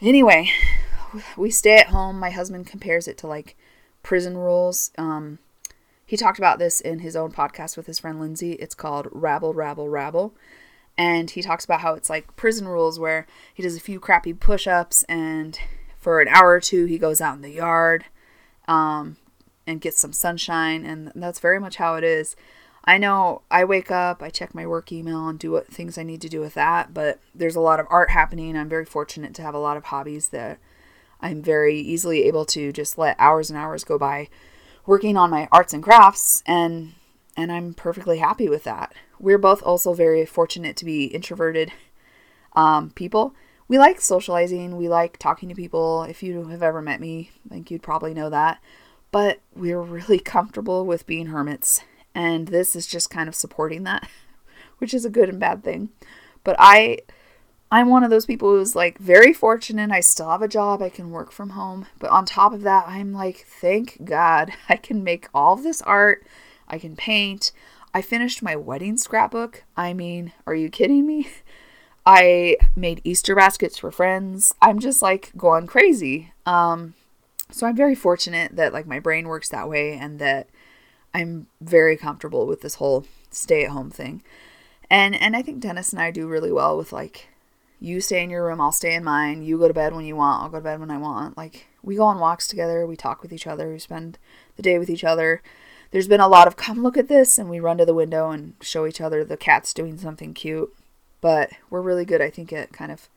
Anyway, 0.01 0.51
we 1.38 1.50
stay 1.50 1.77
at 1.77 1.88
home. 1.88 2.20
My 2.20 2.29
husband 2.29 2.67
compares 2.67 3.08
it 3.08 3.17
to 3.20 3.27
like 3.27 3.55
prison 4.03 4.38
rules. 4.38 4.91
Um, 4.98 5.39
he 6.05 6.17
talked 6.17 6.39
about 6.39 6.60
this 6.60 6.81
in 6.81 7.00
his 7.00 7.15
own 7.15 7.31
podcast 7.31 7.77
with 7.77 7.88
his 7.88 8.00
friend 8.00 8.20
Lindsay. 8.20 8.53
It's 8.53 8.75
called 8.75 9.08
Rabble, 9.12 9.53
Rabble, 9.53 9.88
Rabble. 9.88 10.36
And 11.01 11.31
he 11.31 11.41
talks 11.41 11.65
about 11.65 11.81
how 11.81 11.96
it's 11.96 12.12
like 12.12 12.36
prison 12.36 12.67
rules 12.67 13.00
where 13.00 13.25
he 13.51 13.63
does 13.63 13.75
a 13.75 13.79
few 13.79 14.00
crappy 14.00 14.34
push 14.36 14.67
ups 14.67 15.01
and 15.10 15.60
for 15.98 16.22
an 16.22 16.27
hour 16.27 16.51
or 16.51 16.60
two 16.60 16.86
he 16.86 17.00
goes 17.00 17.20
out 17.20 17.36
in 17.36 17.41
the 17.41 17.50
yard 17.50 18.05
um, 18.67 19.17
and 19.65 19.81
gets 19.81 20.00
some 20.00 20.13
sunshine. 20.13 20.86
And 20.86 21.12
that's 21.15 21.39
very 21.39 21.60
much 21.60 21.77
how 21.77 21.96
it 21.96 22.03
is. 22.03 22.36
I 22.86 23.00
know 23.00 23.41
I 23.50 23.65
wake 23.65 23.89
up, 23.89 24.22
I 24.22 24.29
check 24.29 24.53
my 24.53 24.67
work 24.67 24.91
email 24.91 25.27
and 25.27 25.39
do 25.39 25.50
what 25.50 25.65
things 25.65 25.98
I 25.98 26.03
need 26.03 26.22
to 26.22 26.29
do 26.29 26.39
with 26.39 26.53
that, 26.53 26.93
but 26.93 27.20
there's 27.34 27.55
a 27.55 27.62
lot 27.62 27.79
of 27.79 27.88
art 27.89 28.12
happening. 28.12 28.55
I'm 28.55 28.70
very 28.70 28.86
fortunate 28.86 29.34
to 29.36 29.41
have 29.41 29.55
a 29.55 29.60
lot 29.60 29.77
of 29.77 29.86
hobbies 29.86 30.29
that 30.29 30.60
I'm 31.20 31.41
very 31.41 31.79
easily 31.79 32.25
able 32.25 32.46
to 32.46 32.72
just 32.72 33.00
let 33.00 33.15
hours 33.17 33.50
and 33.50 33.58
hours 33.58 33.84
go 33.84 33.98
by 33.98 34.29
working 34.86 35.17
on 35.17 35.31
my 35.31 35.48
arts 35.51 35.74
and 35.74 35.81
crafts 35.81 36.43
and 36.46 36.93
and 37.42 37.52
I'm 37.52 37.74
perfectly 37.74 38.20
happy 38.20 38.48
with 38.48 38.64
that. 38.64 38.94
We're 39.20 39.38
both 39.38 39.62
also 39.64 39.94
very 39.94 40.26
fortunate 40.26 40.76
to 40.78 40.86
be 40.86 41.06
introverted 41.06 41.72
um, 42.54 42.92
people. 42.92 43.34
We 43.68 43.78
like 43.80 44.02
socializing, 44.02 44.78
we 44.78 44.90
like 44.90 45.18
talking 45.18 45.50
to 45.50 45.56
people. 45.56 46.04
If 46.04 46.22
you 46.22 46.48
have 46.50 46.64
ever 46.64 46.82
met 46.82 47.00
me, 47.00 47.32
I 47.46 47.54
think 47.54 47.72
you'd 47.72 47.84
probably 47.84 48.14
know 48.14 48.30
that. 48.30 48.60
But 49.12 49.40
we're 49.56 49.82
really 49.82 50.20
comfortable 50.36 50.86
with 50.86 51.08
being 51.08 51.28
hermits 51.28 51.82
and 52.14 52.50
this 52.50 52.76
is 52.76 52.88
just 52.88 53.10
kind 53.10 53.30
of 53.30 53.36
supporting 53.36 53.84
that, 53.84 54.08
which 54.78 54.94
is 54.94 55.06
a 55.06 55.10
good 55.10 55.30
and 55.30 55.40
bad 55.40 55.64
thing. 55.64 55.90
But 56.44 56.56
I 56.60 57.00
I'm 57.72 57.88
one 57.88 58.04
of 58.04 58.10
those 58.10 58.26
people 58.26 58.50
who's 58.50 58.76
like 58.76 58.98
very 58.98 59.32
fortunate. 59.32 59.92
I 59.92 60.02
still 60.02 60.30
have 60.30 60.42
a 60.42 60.48
job. 60.48 60.82
I 60.82 60.90
can 60.90 61.12
work 61.12 61.32
from 61.32 61.52
home. 61.52 61.88
But 62.00 62.12
on 62.12 62.26
top 62.26 62.52
of 62.52 62.64
that, 62.64 62.86
I'm 62.88 63.14
like, 63.14 63.46
thank 63.48 64.04
God 64.04 64.52
I 64.70 64.76
can 64.76 65.04
make 65.04 65.30
all 65.34 65.56
this 65.56 65.82
art. 65.84 66.26
I 66.72 66.80
can 66.80 66.96
paint. 66.96 67.51
I 67.94 68.01
finished 68.01 68.42
my 68.42 68.56
wedding 68.56 68.98
scrapbook. 68.98 69.63
I 69.78 69.94
mean, 69.94 70.32
are 70.48 70.56
you 70.56 70.70
kidding 70.70 71.06
me? 71.06 71.30
I 72.06 72.58
made 72.75 73.01
Easter 73.04 73.36
baskets 73.36 73.78
for 73.78 73.92
friends. 73.92 74.56
I'm 74.60 74.80
just 74.80 75.04
like 75.04 75.32
going 75.38 75.68
crazy. 75.68 76.34
Um, 76.48 76.96
so 77.51 77.68
I'm 77.68 77.75
very 77.75 77.94
fortunate 77.94 78.56
that 78.56 78.74
like 78.74 78.88
my 78.88 79.00
brain 79.00 79.28
works 79.28 79.50
that 79.50 79.70
way 79.70 79.94
and 79.94 80.18
that 80.18 80.48
I'm 81.13 81.48
very 81.60 81.98
comfortable 81.98 82.48
with 82.48 82.62
this 82.62 82.75
whole 82.75 83.06
stay 83.30 83.66
at 83.66 83.72
home 83.72 83.92
thing. 83.92 84.24
And 84.90 85.16
and 85.16 85.36
I 85.36 85.42
think 85.42 85.60
Dennis 85.60 85.94
and 85.94 86.01
I 86.01 86.12
do 86.12 86.28
really 86.28 86.51
well 86.51 86.78
with 86.78 86.92
like 86.92 87.28
you 87.80 88.00
stay 88.00 88.24
in 88.24 88.30
your 88.30 88.46
room, 88.46 88.62
I'll 88.62 88.72
stay 88.72 88.94
in 88.94 89.04
mine. 89.04 89.44
You 89.44 89.58
go 89.58 89.68
to 89.68 89.74
bed 89.74 89.94
when 89.94 90.06
you 90.06 90.16
want, 90.16 90.44
I'll 90.44 90.50
go 90.50 90.58
to 90.58 90.63
bed 90.63 90.80
when 90.80 90.92
I 90.92 90.98
want. 90.98 91.38
Like 91.38 91.68
we 91.84 91.96
go 91.96 92.06
on 92.06 92.20
walks 92.20 92.48
together, 92.48 92.86
we 92.86 92.96
talk 92.96 93.22
with 93.22 93.34
each 93.34 93.48
other, 93.48 93.72
we 93.72 93.80
spend 93.80 94.18
the 94.56 94.63
day 94.63 94.80
with 94.80 94.90
each 94.90 95.04
other. 95.04 95.42
There's 95.92 96.08
been 96.08 96.22
a 96.22 96.28
lot 96.28 96.48
of 96.48 96.56
come 96.56 96.82
look 96.82 96.98
at 96.98 97.08
this 97.08 97.38
and 97.38 97.50
we 97.50 97.60
run 97.60 97.78
to 97.78 97.86
the 97.86 97.94
window 97.94 98.32
and 98.32 98.56
show 98.62 98.88
each 98.88 99.02
other 99.02 99.24
the 99.24 99.38
cat's 99.38 99.74
doing 99.74 99.98
something 99.98 100.34
cute. 100.34 100.74
But 101.20 101.52
we're 101.70 101.82
really 101.82 102.06
good, 102.06 102.22
I 102.22 102.30
think, 102.30 102.52
at 102.52 102.74
kind 102.74 102.92
of 102.92 103.08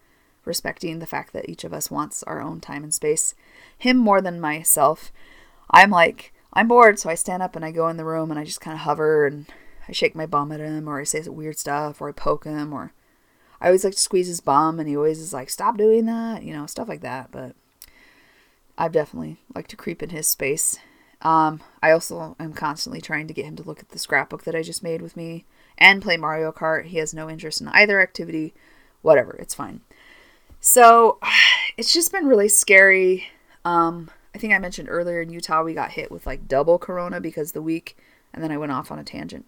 respecting 0.44 0.98
the 0.98 1.06
fact 1.06 1.32
that 1.32 1.48
each 1.48 1.64
of 1.64 1.72
us 1.72 1.90
wants 1.90 2.22
our 2.24 2.42
own 2.42 2.60
time 2.60 2.82
and 2.82 2.92
space. 2.92 3.34
Him 3.78 3.96
more 3.96 4.20
than 4.20 4.40
myself. 4.40 5.10
I'm 5.70 5.90
like, 5.90 6.34
I'm 6.52 6.68
bored, 6.68 6.98
so 6.98 7.08
I 7.08 7.14
stand 7.14 7.42
up 7.42 7.56
and 7.56 7.64
I 7.64 7.70
go 7.70 7.88
in 7.88 7.96
the 7.96 8.04
room 8.04 8.30
and 8.30 8.38
I 8.38 8.44
just 8.44 8.60
kind 8.60 8.74
of 8.74 8.80
hover 8.80 9.26
and 9.26 9.46
I 9.88 9.92
shake 9.92 10.14
my 10.14 10.26
bum 10.26 10.52
at 10.52 10.60
him 10.60 10.88
or 10.88 11.00
I 11.00 11.04
say 11.04 11.22
some 11.22 11.36
weird 11.36 11.58
stuff 11.58 12.00
or 12.00 12.08
I 12.08 12.12
poke 12.12 12.44
him 12.44 12.72
or 12.72 12.92
I 13.60 13.66
always 13.66 13.84
like 13.84 13.94
to 13.94 14.00
squeeze 14.00 14.26
his 14.26 14.40
bum 14.40 14.78
and 14.78 14.88
he 14.88 14.96
always 14.96 15.18
is 15.18 15.32
like, 15.32 15.48
stop 15.48 15.78
doing 15.78 16.06
that, 16.06 16.42
you 16.42 16.52
know, 16.52 16.66
stuff 16.66 16.88
like 16.88 17.00
that. 17.00 17.30
But 17.30 17.54
I 18.76 18.88
definitely 18.88 19.38
like 19.54 19.68
to 19.68 19.76
creep 19.76 20.02
in 20.02 20.10
his 20.10 20.26
space. 20.26 20.78
Um, 21.24 21.62
I 21.82 21.90
also 21.90 22.36
am 22.38 22.52
constantly 22.52 23.00
trying 23.00 23.26
to 23.28 23.34
get 23.34 23.46
him 23.46 23.56
to 23.56 23.62
look 23.62 23.80
at 23.80 23.88
the 23.88 23.98
scrapbook 23.98 24.44
that 24.44 24.54
I 24.54 24.62
just 24.62 24.82
made 24.82 25.00
with 25.00 25.16
me 25.16 25.46
and 25.78 26.02
play 26.02 26.18
Mario 26.18 26.52
Kart. 26.52 26.84
He 26.84 26.98
has 26.98 27.14
no 27.14 27.30
interest 27.30 27.60
in 27.60 27.68
either 27.68 28.00
activity. 28.00 28.52
Whatever, 29.00 29.32
it's 29.32 29.54
fine. 29.54 29.80
So 30.60 31.18
it's 31.76 31.92
just 31.92 32.12
been 32.12 32.26
really 32.26 32.48
scary. 32.48 33.26
Um, 33.64 34.10
I 34.34 34.38
think 34.38 34.52
I 34.52 34.58
mentioned 34.58 34.88
earlier 34.90 35.22
in 35.22 35.30
Utah 35.30 35.62
we 35.62 35.74
got 35.74 35.92
hit 35.92 36.10
with 36.10 36.26
like 36.26 36.46
double 36.46 36.78
corona 36.78 37.20
because 37.20 37.52
the 37.52 37.62
week, 37.62 37.96
and 38.34 38.42
then 38.42 38.52
I 38.52 38.58
went 38.58 38.72
off 38.72 38.90
on 38.90 38.98
a 38.98 39.04
tangent. 39.04 39.46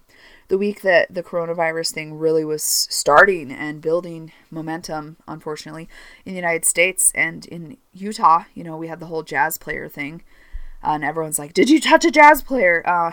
The 0.49 0.56
week 0.56 0.80
that 0.83 1.12
the 1.12 1.25
coronavirus 1.25 1.92
thing 1.92 2.18
really 2.18 2.45
was 2.45 2.62
starting 2.62 3.50
and 3.50 3.83
building 3.83 4.33
momentum, 4.50 5.16
unfortunately, 5.28 5.88
in 6.25 6.33
the 6.33 6.40
United 6.40 6.64
States 6.64 7.12
and 7.14 7.45
in 7.47 7.76
Utah, 7.92 8.45
you 8.54 8.64
know, 8.64 8.76
we 8.76 8.87
had 8.87 9.00
the 9.00 9.06
whole 9.06 9.25
jazz 9.25 9.59
player 9.59 9.88
thing. 9.88 10.23
Uh, 10.83 10.92
and 10.92 11.04
everyone's 11.04 11.38
like, 11.38 11.54
Did 11.54 11.71
you 11.71 11.80
touch 11.80 12.04
a 12.04 12.11
jazz 12.11 12.42
player? 12.42 12.83
Uh, 12.87 13.12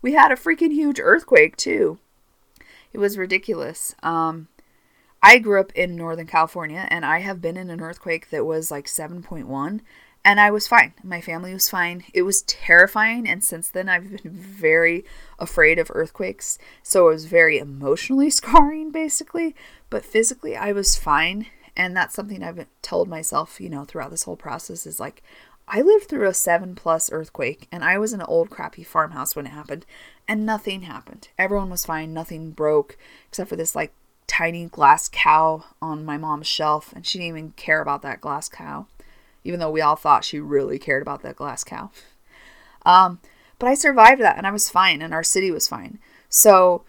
we 0.00 0.12
had 0.12 0.32
a 0.32 0.36
freaking 0.36 0.72
huge 0.72 1.00
earthquake 1.00 1.56
too. 1.56 1.98
It 2.92 2.98
was 2.98 3.16
ridiculous. 3.16 3.94
Um, 4.02 4.48
I 5.22 5.38
grew 5.38 5.60
up 5.60 5.72
in 5.72 5.96
Northern 5.96 6.26
California 6.26 6.86
and 6.90 7.06
I 7.06 7.20
have 7.20 7.40
been 7.40 7.56
in 7.56 7.70
an 7.70 7.80
earthquake 7.80 8.30
that 8.30 8.44
was 8.44 8.70
like 8.70 8.86
7.1 8.86 9.80
and 10.24 10.40
I 10.40 10.50
was 10.50 10.68
fine. 10.68 10.94
My 11.02 11.20
family 11.20 11.52
was 11.52 11.68
fine. 11.68 12.04
It 12.12 12.22
was 12.22 12.42
terrifying 12.42 13.28
and 13.28 13.42
since 13.42 13.68
then 13.68 13.88
I've 13.88 14.22
been 14.22 14.32
very 14.32 15.04
afraid 15.38 15.78
of 15.78 15.92
earthquakes. 15.94 16.58
So 16.82 17.08
it 17.08 17.12
was 17.12 17.26
very 17.26 17.58
emotionally 17.58 18.30
scarring 18.30 18.90
basically, 18.90 19.54
but 19.88 20.04
physically 20.04 20.56
I 20.56 20.72
was 20.72 20.96
fine 20.96 21.46
and 21.76 21.96
that's 21.96 22.14
something 22.14 22.42
I've 22.42 22.66
told 22.82 23.08
myself, 23.08 23.60
you 23.60 23.70
know, 23.70 23.84
throughout 23.84 24.10
this 24.10 24.24
whole 24.24 24.36
process 24.36 24.86
is 24.86 25.00
like 25.00 25.22
I 25.68 25.80
lived 25.80 26.08
through 26.08 26.28
a 26.28 26.34
7 26.34 26.74
plus 26.74 27.10
earthquake 27.12 27.68
and 27.72 27.84
I 27.84 27.98
was 27.98 28.12
in 28.12 28.20
an 28.20 28.26
old 28.26 28.50
crappy 28.50 28.82
farmhouse 28.82 29.34
when 29.34 29.46
it 29.46 29.50
happened 29.50 29.86
and 30.28 30.44
nothing 30.44 30.82
happened. 30.82 31.28
Everyone 31.38 31.70
was 31.70 31.86
fine, 31.86 32.12
nothing 32.12 32.50
broke 32.50 32.98
except 33.28 33.48
for 33.48 33.56
this 33.56 33.74
like 33.74 33.92
tiny 34.32 34.64
glass 34.64 35.10
cow 35.12 35.62
on 35.82 36.06
my 36.06 36.16
mom's 36.16 36.46
shelf, 36.46 36.90
and 36.94 37.06
she 37.06 37.18
didn't 37.18 37.28
even 37.28 37.50
care 37.52 37.82
about 37.82 38.00
that 38.00 38.22
glass 38.22 38.48
cow, 38.48 38.86
even 39.44 39.60
though 39.60 39.70
we 39.70 39.82
all 39.82 39.94
thought 39.94 40.24
she 40.24 40.40
really 40.40 40.78
cared 40.78 41.02
about 41.02 41.22
that 41.22 41.36
glass 41.36 41.62
cow. 41.62 41.90
Um, 42.86 43.20
but 43.58 43.68
I 43.68 43.74
survived 43.74 44.22
that, 44.22 44.38
and 44.38 44.46
I 44.46 44.50
was 44.50 44.70
fine, 44.70 45.02
and 45.02 45.12
our 45.12 45.22
city 45.22 45.50
was 45.50 45.68
fine. 45.68 45.98
So, 46.30 46.82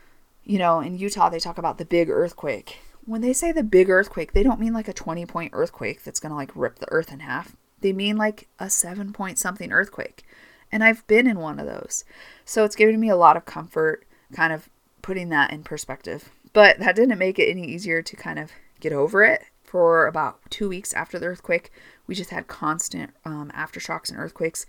you 0.46 0.58
know, 0.58 0.80
in 0.80 0.98
Utah, 0.98 1.28
they 1.28 1.40
talk 1.40 1.58
about 1.58 1.78
the 1.78 1.86
big 1.86 2.10
earthquake. 2.10 2.80
When 3.04 3.20
they 3.20 3.34
say 3.34 3.52
the 3.52 3.62
big 3.62 3.90
earthquake, 3.90 4.32
they 4.32 4.44
don't 4.44 4.62
mean 4.62 4.74
like 4.74 4.88
a 4.88 4.94
20 4.94 5.26
point 5.26 5.52
earthquake 5.54 6.04
that's 6.04 6.22
going 6.22 6.30
to 6.30 6.38
like 6.38 6.52
rip 6.56 6.80
the 6.80 6.92
earth 6.92 7.12
in 7.12 7.20
half. 7.20 7.58
They 7.84 7.92
mean 7.92 8.16
like 8.16 8.48
a 8.60 8.70
seven 8.70 9.12
point 9.12 9.38
something 9.38 9.74
earthquake. 9.74 10.24
And 10.72 10.84
I've 10.84 11.06
been 11.06 11.28
in 11.28 11.38
one 11.38 11.60
of 11.60 11.68
those. 11.68 12.06
So 12.46 12.64
it's 12.64 12.78
given 12.78 13.00
me 13.00 13.10
a 13.10 13.16
lot 13.18 13.36
of 13.36 13.46
comfort, 13.46 14.06
kind 14.34 14.54
of 14.54 14.70
putting 15.02 15.28
that 15.30 15.52
in 15.52 15.64
perspective. 15.64 16.30
But 16.54 16.80
that 16.80 16.96
didn't 16.96 17.20
make 17.20 17.38
it 17.38 17.50
any 17.50 17.66
easier 17.66 18.02
to 18.02 18.16
kind 18.16 18.40
of 18.40 18.54
get 18.80 18.94
over 18.94 19.24
it. 19.24 19.44
For 19.66 20.08
about 20.08 20.40
two 20.50 20.70
weeks 20.70 20.94
after 20.94 21.20
the 21.20 21.26
earthquake, 21.26 21.72
we 22.08 22.16
just 22.16 22.30
had 22.30 22.48
constant 22.48 23.12
um, 23.26 23.52
aftershocks 23.54 24.10
and 24.10 24.18
earthquakes. 24.18 24.66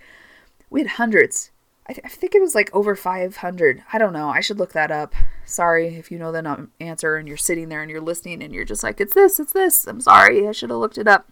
We 0.69 0.81
had 0.81 0.91
hundreds. 0.93 1.53
I, 1.87 1.93
th- 1.93 2.05
I, 2.05 2.09
think 2.09 2.35
it 2.35 2.41
was 2.41 2.55
like 2.55 2.75
over 2.75 2.97
500. 2.97 3.83
I 3.93 3.99
don't 3.99 4.15
know. 4.15 4.31
I 4.31 4.41
should 4.41 4.59
look 4.59 4.73
that 4.73 4.91
up. 4.91 5.15
Sorry 5.45 5.95
if 5.95 6.11
you 6.11 6.19
know 6.19 6.33
the 6.33 6.69
answer 6.81 7.17
and 7.17 7.29
you're 7.29 7.37
sitting 7.37 7.69
there 7.69 7.83
and 7.83 7.91
you're 7.91 8.01
listening 8.01 8.43
and 8.43 8.53
you're 8.53 8.65
just 8.65 8.83
like, 8.83 9.01
it's 9.01 9.15
this, 9.15 9.39
it's 9.39 9.53
this. 9.53 9.87
I'm 9.87 10.01
sorry. 10.01 10.49
I 10.49 10.53
should 10.53 10.71
have 10.71 10.79
looked 10.81 10.99
it 10.99 11.07
up. 11.07 11.31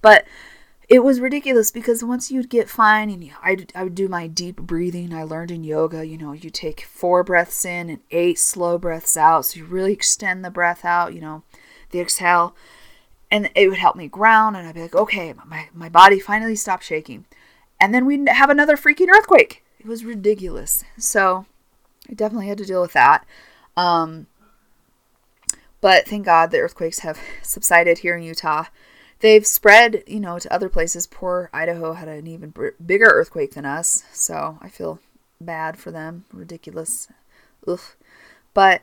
But 0.00 0.26
it 0.90 1.04
was 1.04 1.20
ridiculous 1.20 1.70
because 1.70 2.02
once 2.02 2.32
you'd 2.32 2.50
get 2.50 2.68
fine 2.68 3.10
and 3.10 3.30
I'd, 3.44 3.72
I 3.76 3.84
would 3.84 3.94
do 3.94 4.08
my 4.08 4.26
deep 4.26 4.56
breathing 4.56 5.14
I 5.14 5.22
learned 5.22 5.52
in 5.52 5.62
yoga, 5.62 6.04
you 6.04 6.18
know, 6.18 6.32
you 6.32 6.50
take 6.50 6.80
four 6.80 7.22
breaths 7.22 7.64
in 7.64 7.88
and 7.88 8.00
eight 8.10 8.40
slow 8.40 8.76
breaths 8.76 9.16
out. 9.16 9.46
So 9.46 9.60
you 9.60 9.66
really 9.66 9.92
extend 9.92 10.44
the 10.44 10.50
breath 10.50 10.84
out, 10.84 11.14
you 11.14 11.20
know, 11.20 11.44
the 11.90 12.00
exhale. 12.00 12.56
And 13.30 13.50
it 13.54 13.68
would 13.68 13.78
help 13.78 13.94
me 13.94 14.08
ground 14.08 14.56
and 14.56 14.66
I'd 14.66 14.74
be 14.74 14.82
like, 14.82 14.96
okay, 14.96 15.32
my, 15.46 15.68
my 15.72 15.88
body 15.88 16.18
finally 16.18 16.56
stopped 16.56 16.82
shaking. 16.82 17.24
And 17.80 17.94
then 17.94 18.04
we'd 18.04 18.28
have 18.28 18.50
another 18.50 18.76
freaking 18.76 19.08
earthquake. 19.08 19.64
It 19.78 19.86
was 19.86 20.04
ridiculous. 20.04 20.82
So 20.98 21.46
I 22.10 22.14
definitely 22.14 22.48
had 22.48 22.58
to 22.58 22.66
deal 22.66 22.82
with 22.82 22.94
that. 22.94 23.24
Um, 23.76 24.26
but 25.80 26.08
thank 26.08 26.24
God 26.24 26.50
the 26.50 26.58
earthquakes 26.58 26.98
have 26.98 27.20
subsided 27.42 27.98
here 27.98 28.16
in 28.16 28.24
Utah 28.24 28.64
they've 29.20 29.46
spread, 29.46 30.02
you 30.06 30.20
know, 30.20 30.38
to 30.38 30.52
other 30.52 30.68
places. 30.68 31.06
Poor 31.06 31.48
Idaho 31.52 31.92
had 31.92 32.08
an 32.08 32.26
even 32.26 32.52
bigger 32.84 33.06
earthquake 33.06 33.54
than 33.54 33.64
us, 33.64 34.04
so 34.12 34.58
I 34.60 34.68
feel 34.68 34.98
bad 35.40 35.78
for 35.78 35.90
them. 35.90 36.24
Ridiculous. 36.32 37.08
Ugh. 37.66 37.80
But 38.52 38.82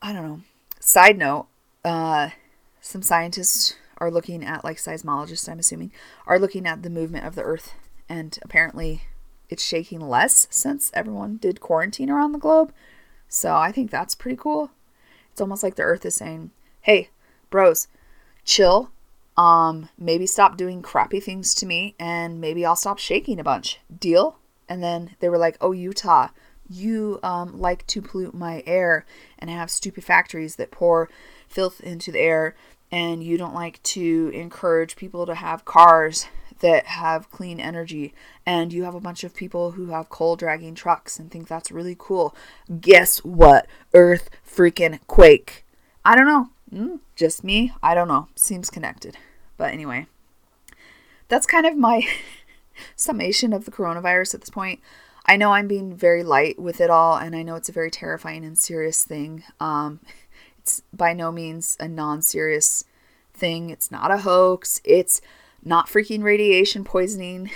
I 0.00 0.12
don't 0.12 0.26
know. 0.26 0.40
Side 0.80 1.18
note, 1.18 1.46
uh, 1.84 2.30
some 2.80 3.02
scientists 3.02 3.74
are 3.98 4.10
looking 4.10 4.44
at, 4.44 4.64
like 4.64 4.76
seismologists, 4.76 5.48
I'm 5.48 5.58
assuming, 5.58 5.90
are 6.26 6.38
looking 6.38 6.66
at 6.66 6.82
the 6.82 6.90
movement 6.90 7.26
of 7.26 7.34
the 7.34 7.42
Earth, 7.42 7.74
and 8.08 8.38
apparently 8.42 9.02
it's 9.48 9.64
shaking 9.64 10.00
less 10.00 10.46
since 10.50 10.90
everyone 10.94 11.36
did 11.36 11.60
quarantine 11.60 12.10
around 12.10 12.32
the 12.32 12.38
globe. 12.38 12.72
So 13.28 13.54
I 13.54 13.72
think 13.72 13.90
that's 13.90 14.14
pretty 14.14 14.36
cool. 14.36 14.70
It's 15.32 15.40
almost 15.40 15.62
like 15.62 15.74
the 15.74 15.82
Earth 15.82 16.04
is 16.06 16.14
saying, 16.14 16.50
"Hey, 16.82 17.10
bros, 17.50 17.88
chill 18.44 18.90
um, 19.36 19.88
maybe 19.98 20.26
stop 20.26 20.56
doing 20.56 20.82
crappy 20.82 21.20
things 21.20 21.54
to 21.54 21.66
me 21.66 21.94
and 21.98 22.40
maybe 22.40 22.64
I'll 22.64 22.76
stop 22.76 22.98
shaking 22.98 23.38
a 23.38 23.44
bunch. 23.44 23.80
Deal? 23.98 24.38
And 24.68 24.82
then 24.82 25.16
they 25.20 25.28
were 25.28 25.38
like, 25.38 25.56
oh, 25.60 25.72
Utah, 25.72 26.28
you 26.68 27.20
um, 27.22 27.58
like 27.60 27.86
to 27.88 28.02
pollute 28.02 28.34
my 28.34 28.62
air 28.66 29.04
and 29.38 29.50
have 29.50 29.70
stupid 29.70 30.04
factories 30.04 30.56
that 30.56 30.70
pour 30.70 31.08
filth 31.48 31.80
into 31.80 32.10
the 32.10 32.18
air, 32.18 32.56
and 32.90 33.22
you 33.22 33.36
don't 33.36 33.54
like 33.54 33.82
to 33.82 34.30
encourage 34.34 34.96
people 34.96 35.26
to 35.26 35.34
have 35.34 35.64
cars 35.64 36.26
that 36.60 36.86
have 36.86 37.30
clean 37.30 37.60
energy, 37.60 38.14
and 38.44 38.72
you 38.72 38.84
have 38.84 38.94
a 38.94 39.00
bunch 39.00 39.22
of 39.22 39.34
people 39.34 39.72
who 39.72 39.88
have 39.88 40.08
coal 40.08 40.36
dragging 40.36 40.74
trucks 40.74 41.18
and 41.18 41.30
think 41.30 41.46
that's 41.46 41.70
really 41.70 41.96
cool. 41.98 42.34
Guess 42.80 43.18
what? 43.18 43.66
Earth 43.92 44.30
freaking 44.48 44.98
quake. 45.06 45.64
I 46.04 46.16
don't 46.16 46.26
know. 46.26 46.48
Mm, 46.72 47.00
just 47.14 47.44
me? 47.44 47.72
I 47.82 47.94
don't 47.94 48.08
know. 48.08 48.28
Seems 48.34 48.70
connected. 48.70 49.16
But 49.56 49.72
anyway, 49.72 50.06
that's 51.28 51.46
kind 51.46 51.66
of 51.66 51.76
my 51.76 52.06
summation 52.96 53.52
of 53.52 53.64
the 53.64 53.70
coronavirus 53.70 54.34
at 54.34 54.40
this 54.40 54.50
point. 54.50 54.80
I 55.26 55.36
know 55.36 55.52
I'm 55.52 55.66
being 55.66 55.94
very 55.94 56.22
light 56.22 56.58
with 56.58 56.80
it 56.80 56.90
all, 56.90 57.16
and 57.16 57.34
I 57.34 57.42
know 57.42 57.56
it's 57.56 57.68
a 57.68 57.72
very 57.72 57.90
terrifying 57.90 58.44
and 58.44 58.56
serious 58.56 59.04
thing. 59.04 59.42
Um, 59.58 60.00
it's 60.58 60.82
by 60.92 61.12
no 61.12 61.32
means 61.32 61.76
a 61.80 61.88
non 61.88 62.22
serious 62.22 62.84
thing. 63.34 63.70
It's 63.70 63.90
not 63.90 64.10
a 64.10 64.18
hoax. 64.18 64.80
It's 64.84 65.20
not 65.64 65.88
freaking 65.88 66.22
radiation 66.22 66.84
poisoning. 66.84 67.50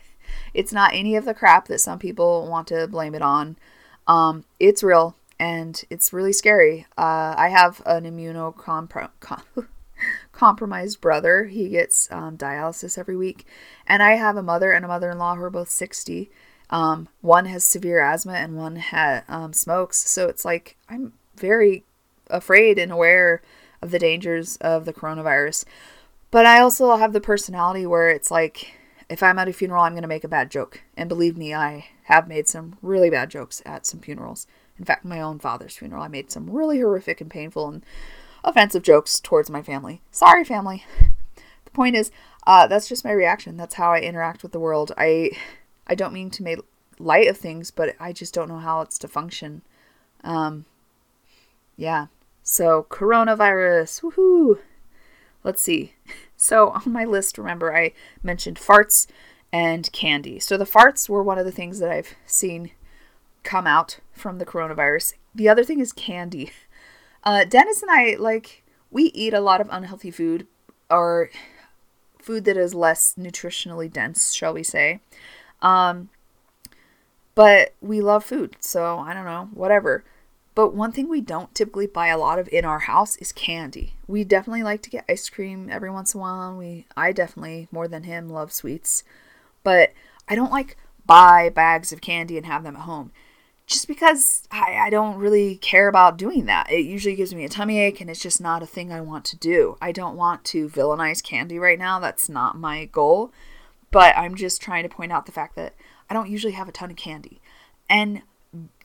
it's 0.54 0.72
not 0.72 0.94
any 0.94 1.16
of 1.16 1.24
the 1.24 1.34
crap 1.34 1.68
that 1.68 1.80
some 1.80 1.98
people 1.98 2.46
want 2.48 2.68
to 2.68 2.86
blame 2.86 3.14
it 3.14 3.22
on. 3.22 3.56
Um, 4.06 4.44
it's 4.60 4.82
real 4.82 5.16
and 5.38 5.84
it's 5.90 6.12
really 6.12 6.32
scary. 6.32 6.86
Uh, 6.96 7.34
I 7.36 7.48
have 7.48 7.82
an 7.86 8.04
immunocompromised 8.04 10.96
brother. 11.00 11.44
He 11.44 11.68
gets 11.68 12.10
um, 12.10 12.36
dialysis 12.36 12.98
every 12.98 13.16
week, 13.16 13.46
and 13.86 14.02
I 14.02 14.12
have 14.12 14.36
a 14.36 14.42
mother 14.42 14.72
and 14.72 14.84
a 14.84 14.88
mother-in-law 14.88 15.36
who 15.36 15.42
are 15.42 15.50
both 15.50 15.70
sixty. 15.70 16.30
Um, 16.68 17.08
one 17.20 17.46
has 17.46 17.64
severe 17.64 18.00
asthma 18.00 18.34
and 18.34 18.56
one 18.56 18.76
ha- 18.76 19.22
um, 19.28 19.52
smokes, 19.52 19.98
so 20.08 20.28
it's 20.28 20.44
like 20.44 20.76
I'm 20.88 21.12
very 21.36 21.84
afraid 22.28 22.78
and 22.78 22.90
aware 22.90 23.42
of 23.82 23.90
the 23.90 23.98
dangers 23.98 24.56
of 24.56 24.84
the 24.84 24.92
coronavirus. 24.92 25.64
But 26.30 26.46
I 26.46 26.60
also 26.60 26.96
have 26.96 27.12
the 27.12 27.20
personality 27.20 27.86
where 27.86 28.10
it's 28.10 28.30
like 28.30 28.74
if 29.08 29.22
I'm 29.22 29.38
at 29.38 29.48
a 29.48 29.52
funeral, 29.52 29.82
I'm 29.82 29.92
going 29.92 30.02
to 30.02 30.08
make 30.08 30.24
a 30.24 30.28
bad 30.28 30.50
joke. 30.50 30.82
And 30.96 31.08
believe 31.08 31.36
me, 31.36 31.54
I 31.54 31.86
have 32.04 32.28
made 32.28 32.48
some 32.48 32.76
really 32.82 33.10
bad 33.10 33.30
jokes 33.30 33.62
at 33.64 33.86
some 33.86 34.00
funerals. 34.00 34.46
In 34.78 34.84
fact, 34.84 35.04
my 35.04 35.20
own 35.20 35.38
father's 35.38 35.76
funeral, 35.76 36.02
I 36.02 36.08
made 36.08 36.30
some 36.30 36.50
really 36.50 36.78
horrific 36.80 37.20
and 37.20 37.30
painful 37.30 37.68
and 37.68 37.84
offensive 38.44 38.82
jokes 38.82 39.20
towards 39.20 39.50
my 39.50 39.62
family. 39.62 40.02
Sorry, 40.10 40.44
family. 40.44 40.84
The 41.64 41.70
point 41.72 41.96
is, 41.96 42.10
uh, 42.46 42.66
that's 42.66 42.88
just 42.88 43.04
my 43.04 43.12
reaction. 43.12 43.56
That's 43.56 43.74
how 43.74 43.92
I 43.92 44.00
interact 44.00 44.42
with 44.42 44.52
the 44.52 44.60
world. 44.60 44.92
I, 44.96 45.30
I 45.86 45.94
don't 45.94 46.12
mean 46.12 46.30
to 46.30 46.42
make 46.42 46.60
light 46.98 47.28
of 47.28 47.36
things, 47.36 47.70
but 47.70 47.94
I 47.98 48.12
just 48.12 48.34
don't 48.34 48.48
know 48.48 48.58
how 48.58 48.80
it's 48.82 48.98
to 48.98 49.08
function. 49.08 49.62
Um, 50.22 50.64
yeah. 51.76 52.06
So 52.42 52.86
coronavirus, 52.88 54.02
woohoo! 54.02 54.60
Let's 55.42 55.62
see. 55.62 55.94
So 56.36 56.70
on 56.70 56.92
my 56.92 57.04
list, 57.04 57.38
remember 57.38 57.74
I 57.74 57.92
mentioned 58.22 58.58
farts 58.58 59.06
and 59.52 59.90
candy. 59.92 60.38
So 60.38 60.56
the 60.56 60.64
farts 60.64 61.08
were 61.08 61.22
one 61.22 61.38
of 61.38 61.46
the 61.46 61.52
things 61.52 61.78
that 61.78 61.90
I've 61.90 62.14
seen 62.26 62.72
come 63.46 63.66
out 63.66 64.00
from 64.12 64.38
the 64.38 64.44
coronavirus. 64.44 65.14
The 65.34 65.48
other 65.48 65.64
thing 65.64 65.80
is 65.80 65.92
candy. 65.92 66.50
Uh, 67.24 67.44
Dennis 67.44 67.82
and 67.82 67.90
I 67.90 68.14
like 68.18 68.62
we 68.90 69.04
eat 69.06 69.34
a 69.34 69.40
lot 69.40 69.60
of 69.60 69.68
unhealthy 69.70 70.10
food 70.10 70.46
or 70.88 71.30
food 72.20 72.44
that 72.44 72.56
is 72.56 72.74
less 72.74 73.14
nutritionally 73.18 73.92
dense, 73.92 74.32
shall 74.32 74.54
we 74.54 74.62
say. 74.62 75.00
Um, 75.60 76.08
but 77.34 77.74
we 77.80 78.00
love 78.00 78.24
food, 78.24 78.56
so 78.60 78.98
I 78.98 79.12
don't 79.12 79.24
know, 79.24 79.48
whatever. 79.52 80.04
But 80.54 80.74
one 80.74 80.90
thing 80.90 81.08
we 81.08 81.20
don't 81.20 81.54
typically 81.54 81.86
buy 81.86 82.06
a 82.08 82.16
lot 82.16 82.38
of 82.38 82.48
in 82.50 82.64
our 82.64 82.78
house 82.78 83.16
is 83.16 83.32
candy. 83.32 83.94
We 84.06 84.24
definitely 84.24 84.62
like 84.62 84.80
to 84.82 84.90
get 84.90 85.04
ice 85.08 85.28
cream 85.28 85.68
every 85.70 85.90
once 85.90 86.14
in 86.14 86.18
a 86.18 86.22
while. 86.22 86.56
We 86.56 86.86
I 86.96 87.12
definitely 87.12 87.68
more 87.70 87.88
than 87.88 88.04
him 88.04 88.30
love 88.30 88.52
sweets. 88.52 89.04
But 89.62 89.92
I 90.28 90.34
don't 90.34 90.52
like 90.52 90.76
buy 91.06 91.50
bags 91.50 91.92
of 91.92 92.00
candy 92.00 92.36
and 92.36 92.46
have 92.46 92.62
them 92.62 92.76
at 92.76 92.82
home. 92.82 93.12
Just 93.66 93.88
because 93.88 94.46
I, 94.50 94.76
I 94.86 94.90
don't 94.90 95.16
really 95.16 95.56
care 95.56 95.88
about 95.88 96.16
doing 96.16 96.46
that. 96.46 96.70
It 96.70 96.84
usually 96.84 97.16
gives 97.16 97.34
me 97.34 97.44
a 97.44 97.48
tummy 97.48 97.80
ache 97.80 98.00
and 98.00 98.08
it's 98.08 98.20
just 98.20 98.40
not 98.40 98.62
a 98.62 98.66
thing 98.66 98.92
I 98.92 99.00
want 99.00 99.24
to 99.26 99.36
do. 99.36 99.76
I 99.80 99.90
don't 99.90 100.16
want 100.16 100.44
to 100.46 100.68
villainize 100.68 101.22
candy 101.22 101.58
right 101.58 101.78
now. 101.78 101.98
That's 101.98 102.28
not 102.28 102.56
my 102.56 102.84
goal. 102.84 103.32
But 103.90 104.16
I'm 104.16 104.36
just 104.36 104.62
trying 104.62 104.84
to 104.84 104.88
point 104.88 105.10
out 105.10 105.26
the 105.26 105.32
fact 105.32 105.56
that 105.56 105.74
I 106.08 106.14
don't 106.14 106.30
usually 106.30 106.52
have 106.52 106.68
a 106.68 106.72
ton 106.72 106.90
of 106.90 106.96
candy. 106.96 107.40
And 107.88 108.22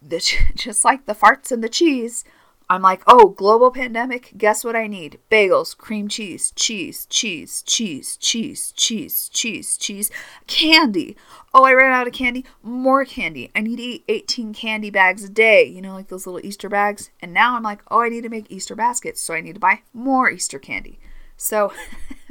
the, 0.01 0.19
just 0.55 0.83
like 0.83 1.05
the 1.05 1.15
farts 1.15 1.51
and 1.51 1.63
the 1.63 1.69
cheese, 1.69 2.23
I'm 2.71 2.81
like, 2.81 3.03
oh, 3.05 3.27
global 3.27 3.69
pandemic, 3.69 4.31
guess 4.37 4.63
what 4.63 4.77
I 4.77 4.87
need? 4.87 5.19
Bagels, 5.29 5.75
cream 5.75 6.07
cheese, 6.07 6.53
cheese, 6.55 7.05
cheese, 7.07 7.63
cheese, 7.63 8.15
cheese, 8.15 8.71
cheese, 8.77 9.27
cheese, 9.27 9.75
cheese, 9.75 10.11
candy. 10.47 11.17
Oh, 11.53 11.65
I 11.65 11.73
ran 11.73 11.91
out 11.91 12.07
of 12.07 12.13
candy, 12.13 12.45
more 12.63 13.03
candy. 13.03 13.51
I 13.53 13.59
need 13.59 13.75
to 13.75 13.83
eat 13.83 14.05
18 14.07 14.53
candy 14.53 14.89
bags 14.89 15.25
a 15.25 15.29
day, 15.29 15.65
you 15.65 15.81
know, 15.81 15.91
like 15.91 16.07
those 16.07 16.25
little 16.25 16.39
Easter 16.45 16.69
bags. 16.69 17.09
And 17.21 17.33
now 17.33 17.57
I'm 17.57 17.63
like, 17.63 17.81
oh, 17.91 17.99
I 17.99 18.07
need 18.07 18.21
to 18.21 18.29
make 18.29 18.49
Easter 18.49 18.73
baskets, 18.73 19.19
so 19.19 19.33
I 19.33 19.41
need 19.41 19.55
to 19.55 19.59
buy 19.59 19.81
more 19.93 20.31
Easter 20.31 20.57
candy. 20.57 20.97
So 21.35 21.73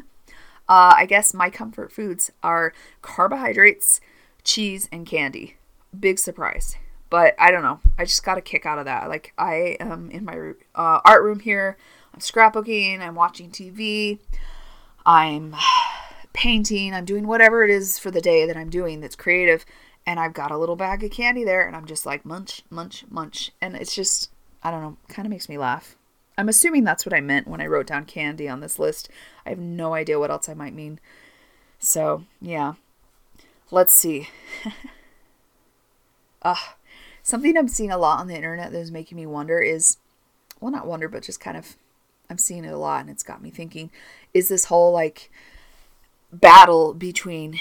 uh, 0.71 0.95
I 0.97 1.05
guess 1.05 1.35
my 1.35 1.51
comfort 1.51 1.93
foods 1.93 2.33
are 2.43 2.73
carbohydrates, 3.03 4.01
cheese, 4.43 4.89
and 4.91 5.05
candy. 5.05 5.59
Big 5.99 6.19
surprise. 6.19 6.77
But 7.11 7.35
I 7.39 7.51
don't 7.51 7.63
know. 7.63 7.81
I 7.99 8.05
just 8.05 8.25
got 8.25 8.39
a 8.39 8.41
kick 8.41 8.65
out 8.65 8.79
of 8.79 8.85
that. 8.85 9.09
Like 9.09 9.35
I 9.37 9.77
am 9.81 10.11
in 10.11 10.25
my 10.25 10.53
uh, 10.75 11.01
art 11.05 11.23
room 11.23 11.41
here. 11.41 11.77
I'm 12.15 12.21
scrapbooking. 12.21 13.01
I'm 13.01 13.17
watching 13.17 13.51
TV. 13.51 14.21
I'm 15.05 15.57
painting. 16.33 16.95
I'm 16.95 17.05
doing 17.05 17.27
whatever 17.27 17.65
it 17.65 17.71
is 17.71 17.99
for 17.99 18.11
the 18.11 18.21
day 18.21 18.47
that 18.47 18.57
I'm 18.57 18.71
doing 18.71 19.01
that's 19.01 19.17
creative. 19.17 19.67
And 20.07 20.19
I've 20.19 20.33
got 20.33 20.51
a 20.51 20.57
little 20.57 20.77
bag 20.77 21.05
of 21.05 21.11
candy 21.11 21.45
there, 21.45 21.67
and 21.67 21.77
I'm 21.77 21.85
just 21.85 22.07
like 22.07 22.25
munch, 22.25 22.63
munch, 22.71 23.05
munch. 23.11 23.53
And 23.61 23.77
it's 23.77 23.95
just, 23.95 24.31
I 24.63 24.71
don't 24.71 24.81
know, 24.81 24.97
kind 25.09 25.27
of 25.27 25.31
makes 25.31 25.49
me 25.49 25.59
laugh. 25.59 25.97
I'm 26.39 26.49
assuming 26.49 26.85
that's 26.85 27.05
what 27.05 27.13
I 27.13 27.21
meant 27.21 27.47
when 27.47 27.61
I 27.61 27.67
wrote 27.67 27.87
down 27.87 28.07
candy 28.07 28.49
on 28.49 28.61
this 28.61 28.79
list. 28.79 29.11
I 29.45 29.51
have 29.51 29.59
no 29.59 29.93
idea 29.93 30.19
what 30.19 30.31
else 30.31 30.49
I 30.49 30.55
might 30.55 30.75
mean. 30.75 31.01
So, 31.79 32.25
yeah. 32.41 32.75
Let's 33.71 33.95
see. 33.95 34.29
Ah, 36.43 36.77
Something 37.31 37.57
I'm 37.57 37.69
seeing 37.69 37.93
a 37.93 37.97
lot 37.97 38.19
on 38.19 38.27
the 38.27 38.35
internet 38.35 38.73
that 38.73 38.81
is 38.81 38.91
making 38.91 39.15
me 39.15 39.25
wonder 39.25 39.61
is, 39.61 39.99
well, 40.59 40.73
not 40.73 40.89
wonder, 40.89 41.07
but 41.07 41.23
just 41.23 41.39
kind 41.39 41.57
of, 41.57 41.77
I'm 42.29 42.39
seeing 42.39 42.65
it 42.65 42.73
a 42.73 42.77
lot 42.77 43.03
and 43.03 43.09
it's 43.09 43.23
got 43.23 43.41
me 43.41 43.51
thinking, 43.51 43.93
is 44.35 44.49
this 44.49 44.65
whole 44.65 44.91
like 44.91 45.31
battle 46.33 46.93
between 46.93 47.61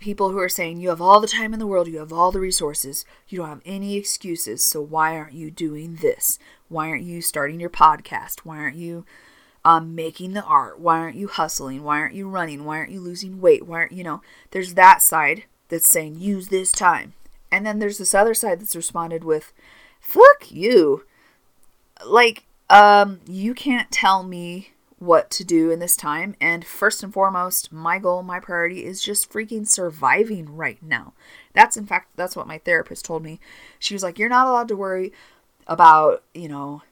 people 0.00 0.30
who 0.30 0.40
are 0.40 0.48
saying 0.48 0.80
you 0.80 0.88
have 0.88 1.00
all 1.00 1.20
the 1.20 1.28
time 1.28 1.52
in 1.52 1.60
the 1.60 1.68
world, 1.68 1.86
you 1.86 2.00
have 2.00 2.12
all 2.12 2.32
the 2.32 2.40
resources, 2.40 3.04
you 3.28 3.38
don't 3.38 3.48
have 3.48 3.62
any 3.64 3.94
excuses, 3.94 4.64
so 4.64 4.82
why 4.82 5.16
aren't 5.16 5.34
you 5.34 5.52
doing 5.52 5.98
this? 6.02 6.40
Why 6.68 6.88
aren't 6.88 7.04
you 7.04 7.22
starting 7.22 7.60
your 7.60 7.70
podcast? 7.70 8.40
Why 8.40 8.58
aren't 8.58 8.74
you 8.74 9.06
um, 9.64 9.94
making 9.94 10.32
the 10.32 10.42
art? 10.42 10.80
Why 10.80 10.98
aren't 10.98 11.14
you 11.14 11.28
hustling? 11.28 11.84
Why 11.84 12.00
aren't 12.00 12.16
you 12.16 12.28
running? 12.28 12.64
Why 12.64 12.78
aren't 12.78 12.90
you 12.90 12.98
losing 12.98 13.40
weight? 13.40 13.68
Why 13.68 13.82
aren't 13.82 13.92
you 13.92 14.02
know? 14.02 14.20
There's 14.50 14.74
that 14.74 15.00
side 15.00 15.44
that's 15.68 15.88
saying 15.88 16.18
use 16.18 16.48
this 16.48 16.72
time. 16.72 17.12
And 17.56 17.64
then 17.64 17.78
there's 17.78 17.96
this 17.96 18.14
other 18.14 18.34
side 18.34 18.60
that's 18.60 18.76
responded 18.76 19.24
with, 19.24 19.54
fuck 19.98 20.50
you. 20.50 21.06
Like, 22.04 22.44
um, 22.68 23.20
you 23.26 23.54
can't 23.54 23.90
tell 23.90 24.22
me 24.22 24.72
what 24.98 25.30
to 25.30 25.42
do 25.42 25.70
in 25.70 25.78
this 25.78 25.96
time. 25.96 26.36
And 26.38 26.66
first 26.66 27.02
and 27.02 27.14
foremost, 27.14 27.72
my 27.72 27.98
goal, 27.98 28.22
my 28.22 28.40
priority 28.40 28.84
is 28.84 29.02
just 29.02 29.32
freaking 29.32 29.66
surviving 29.66 30.54
right 30.54 30.76
now. 30.82 31.14
That's, 31.54 31.78
in 31.78 31.86
fact, 31.86 32.10
that's 32.14 32.36
what 32.36 32.46
my 32.46 32.58
therapist 32.58 33.06
told 33.06 33.22
me. 33.22 33.40
She 33.78 33.94
was 33.94 34.02
like, 34.02 34.18
you're 34.18 34.28
not 34.28 34.46
allowed 34.46 34.68
to 34.68 34.76
worry 34.76 35.14
about, 35.66 36.22
you 36.34 36.48
know, 36.48 36.82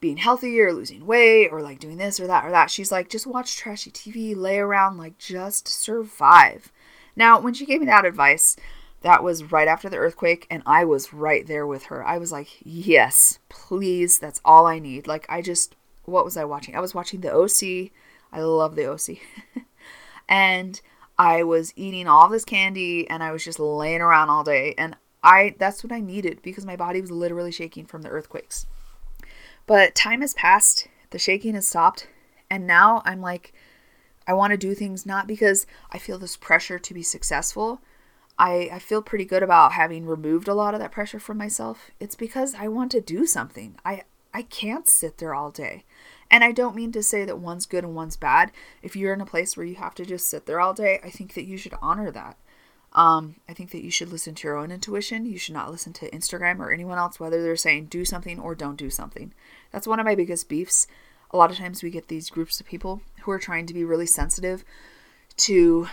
being 0.00 0.16
healthy 0.16 0.60
or 0.60 0.72
losing 0.72 1.06
weight 1.06 1.50
or 1.52 1.62
like 1.62 1.78
doing 1.78 1.98
this 1.98 2.18
or 2.18 2.26
that 2.26 2.44
or 2.44 2.50
that. 2.50 2.72
She's 2.72 2.90
like, 2.90 3.08
just 3.08 3.24
watch 3.24 3.56
trashy 3.56 3.92
TV, 3.92 4.36
lay 4.36 4.58
around, 4.58 4.98
like, 4.98 5.16
just 5.16 5.68
survive. 5.68 6.72
Now, 7.14 7.40
when 7.40 7.54
she 7.54 7.66
gave 7.66 7.78
me 7.78 7.86
that 7.86 8.04
advice, 8.04 8.56
that 9.02 9.22
was 9.22 9.52
right 9.52 9.68
after 9.68 9.88
the 9.88 9.96
earthquake, 9.96 10.46
and 10.50 10.62
I 10.66 10.84
was 10.84 11.12
right 11.12 11.46
there 11.46 11.66
with 11.66 11.84
her. 11.84 12.04
I 12.04 12.18
was 12.18 12.32
like, 12.32 12.48
yes, 12.64 13.38
please, 13.48 14.18
that's 14.18 14.40
all 14.44 14.66
I 14.66 14.78
need. 14.78 15.06
Like, 15.06 15.24
I 15.28 15.40
just, 15.40 15.76
what 16.04 16.24
was 16.24 16.36
I 16.36 16.44
watching? 16.44 16.74
I 16.74 16.80
was 16.80 16.94
watching 16.94 17.20
The 17.20 17.32
OC. 17.32 17.92
I 18.32 18.40
love 18.40 18.74
The 18.74 18.90
OC. 18.90 19.18
and 20.28 20.80
I 21.16 21.44
was 21.44 21.72
eating 21.76 22.08
all 22.08 22.28
this 22.28 22.44
candy, 22.44 23.08
and 23.08 23.22
I 23.22 23.30
was 23.30 23.44
just 23.44 23.60
laying 23.60 24.00
around 24.00 24.30
all 24.30 24.42
day. 24.42 24.74
And 24.76 24.96
I, 25.22 25.54
that's 25.58 25.84
what 25.84 25.92
I 25.92 26.00
needed 26.00 26.42
because 26.42 26.66
my 26.66 26.76
body 26.76 27.00
was 27.00 27.10
literally 27.10 27.52
shaking 27.52 27.86
from 27.86 28.02
the 28.02 28.08
earthquakes. 28.08 28.66
But 29.66 29.94
time 29.94 30.22
has 30.22 30.34
passed, 30.34 30.88
the 31.10 31.18
shaking 31.18 31.54
has 31.54 31.68
stopped, 31.68 32.08
and 32.50 32.66
now 32.66 33.02
I'm 33.04 33.20
like, 33.20 33.52
I 34.26 34.32
want 34.32 34.50
to 34.52 34.56
do 34.56 34.74
things 34.74 35.06
not 35.06 35.26
because 35.26 35.66
I 35.92 35.98
feel 35.98 36.18
this 36.18 36.36
pressure 36.36 36.78
to 36.78 36.94
be 36.94 37.02
successful 37.02 37.80
I, 38.38 38.70
I 38.72 38.78
feel 38.78 39.02
pretty 39.02 39.24
good 39.24 39.42
about 39.42 39.72
having 39.72 40.06
removed 40.06 40.46
a 40.46 40.54
lot 40.54 40.74
of 40.74 40.80
that 40.80 40.92
pressure 40.92 41.18
from 41.18 41.38
myself. 41.38 41.90
It's 41.98 42.14
because 42.14 42.54
I 42.54 42.68
want 42.68 42.92
to 42.92 43.00
do 43.00 43.26
something. 43.26 43.76
I 43.84 44.02
I 44.32 44.42
can't 44.42 44.86
sit 44.86 45.18
there 45.18 45.34
all 45.34 45.50
day. 45.50 45.84
And 46.30 46.44
I 46.44 46.52
don't 46.52 46.76
mean 46.76 46.92
to 46.92 47.02
say 47.02 47.24
that 47.24 47.38
one's 47.38 47.66
good 47.66 47.84
and 47.84 47.94
one's 47.94 48.16
bad. 48.16 48.52
If 48.82 48.94
you're 48.94 49.14
in 49.14 49.20
a 49.20 49.26
place 49.26 49.56
where 49.56 49.66
you 49.66 49.76
have 49.76 49.94
to 49.96 50.04
just 50.04 50.28
sit 50.28 50.46
there 50.46 50.60
all 50.60 50.74
day, 50.74 51.00
I 51.02 51.10
think 51.10 51.34
that 51.34 51.46
you 51.46 51.56
should 51.56 51.74
honor 51.80 52.10
that. 52.10 52.36
Um, 52.92 53.36
I 53.48 53.54
think 53.54 53.70
that 53.70 53.82
you 53.82 53.90
should 53.90 54.10
listen 54.10 54.34
to 54.34 54.48
your 54.48 54.56
own 54.56 54.70
intuition. 54.70 55.24
You 55.24 55.38
should 55.38 55.54
not 55.54 55.70
listen 55.70 55.92
to 55.94 56.10
Instagram 56.10 56.58
or 56.58 56.70
anyone 56.70 56.98
else, 56.98 57.18
whether 57.18 57.42
they're 57.42 57.56
saying 57.56 57.86
do 57.86 58.04
something 58.04 58.38
or 58.38 58.54
don't 58.54 58.76
do 58.76 58.90
something. 58.90 59.32
That's 59.72 59.86
one 59.86 60.00
of 60.00 60.06
my 60.06 60.14
biggest 60.14 60.48
beefs. 60.48 60.86
A 61.30 61.36
lot 61.36 61.50
of 61.50 61.56
times 61.56 61.82
we 61.82 61.90
get 61.90 62.08
these 62.08 62.30
groups 62.30 62.60
of 62.60 62.66
people 62.66 63.02
who 63.22 63.30
are 63.30 63.38
trying 63.38 63.66
to 63.66 63.74
be 63.74 63.84
really 63.84 64.06
sensitive 64.06 64.64
to, 65.38 65.88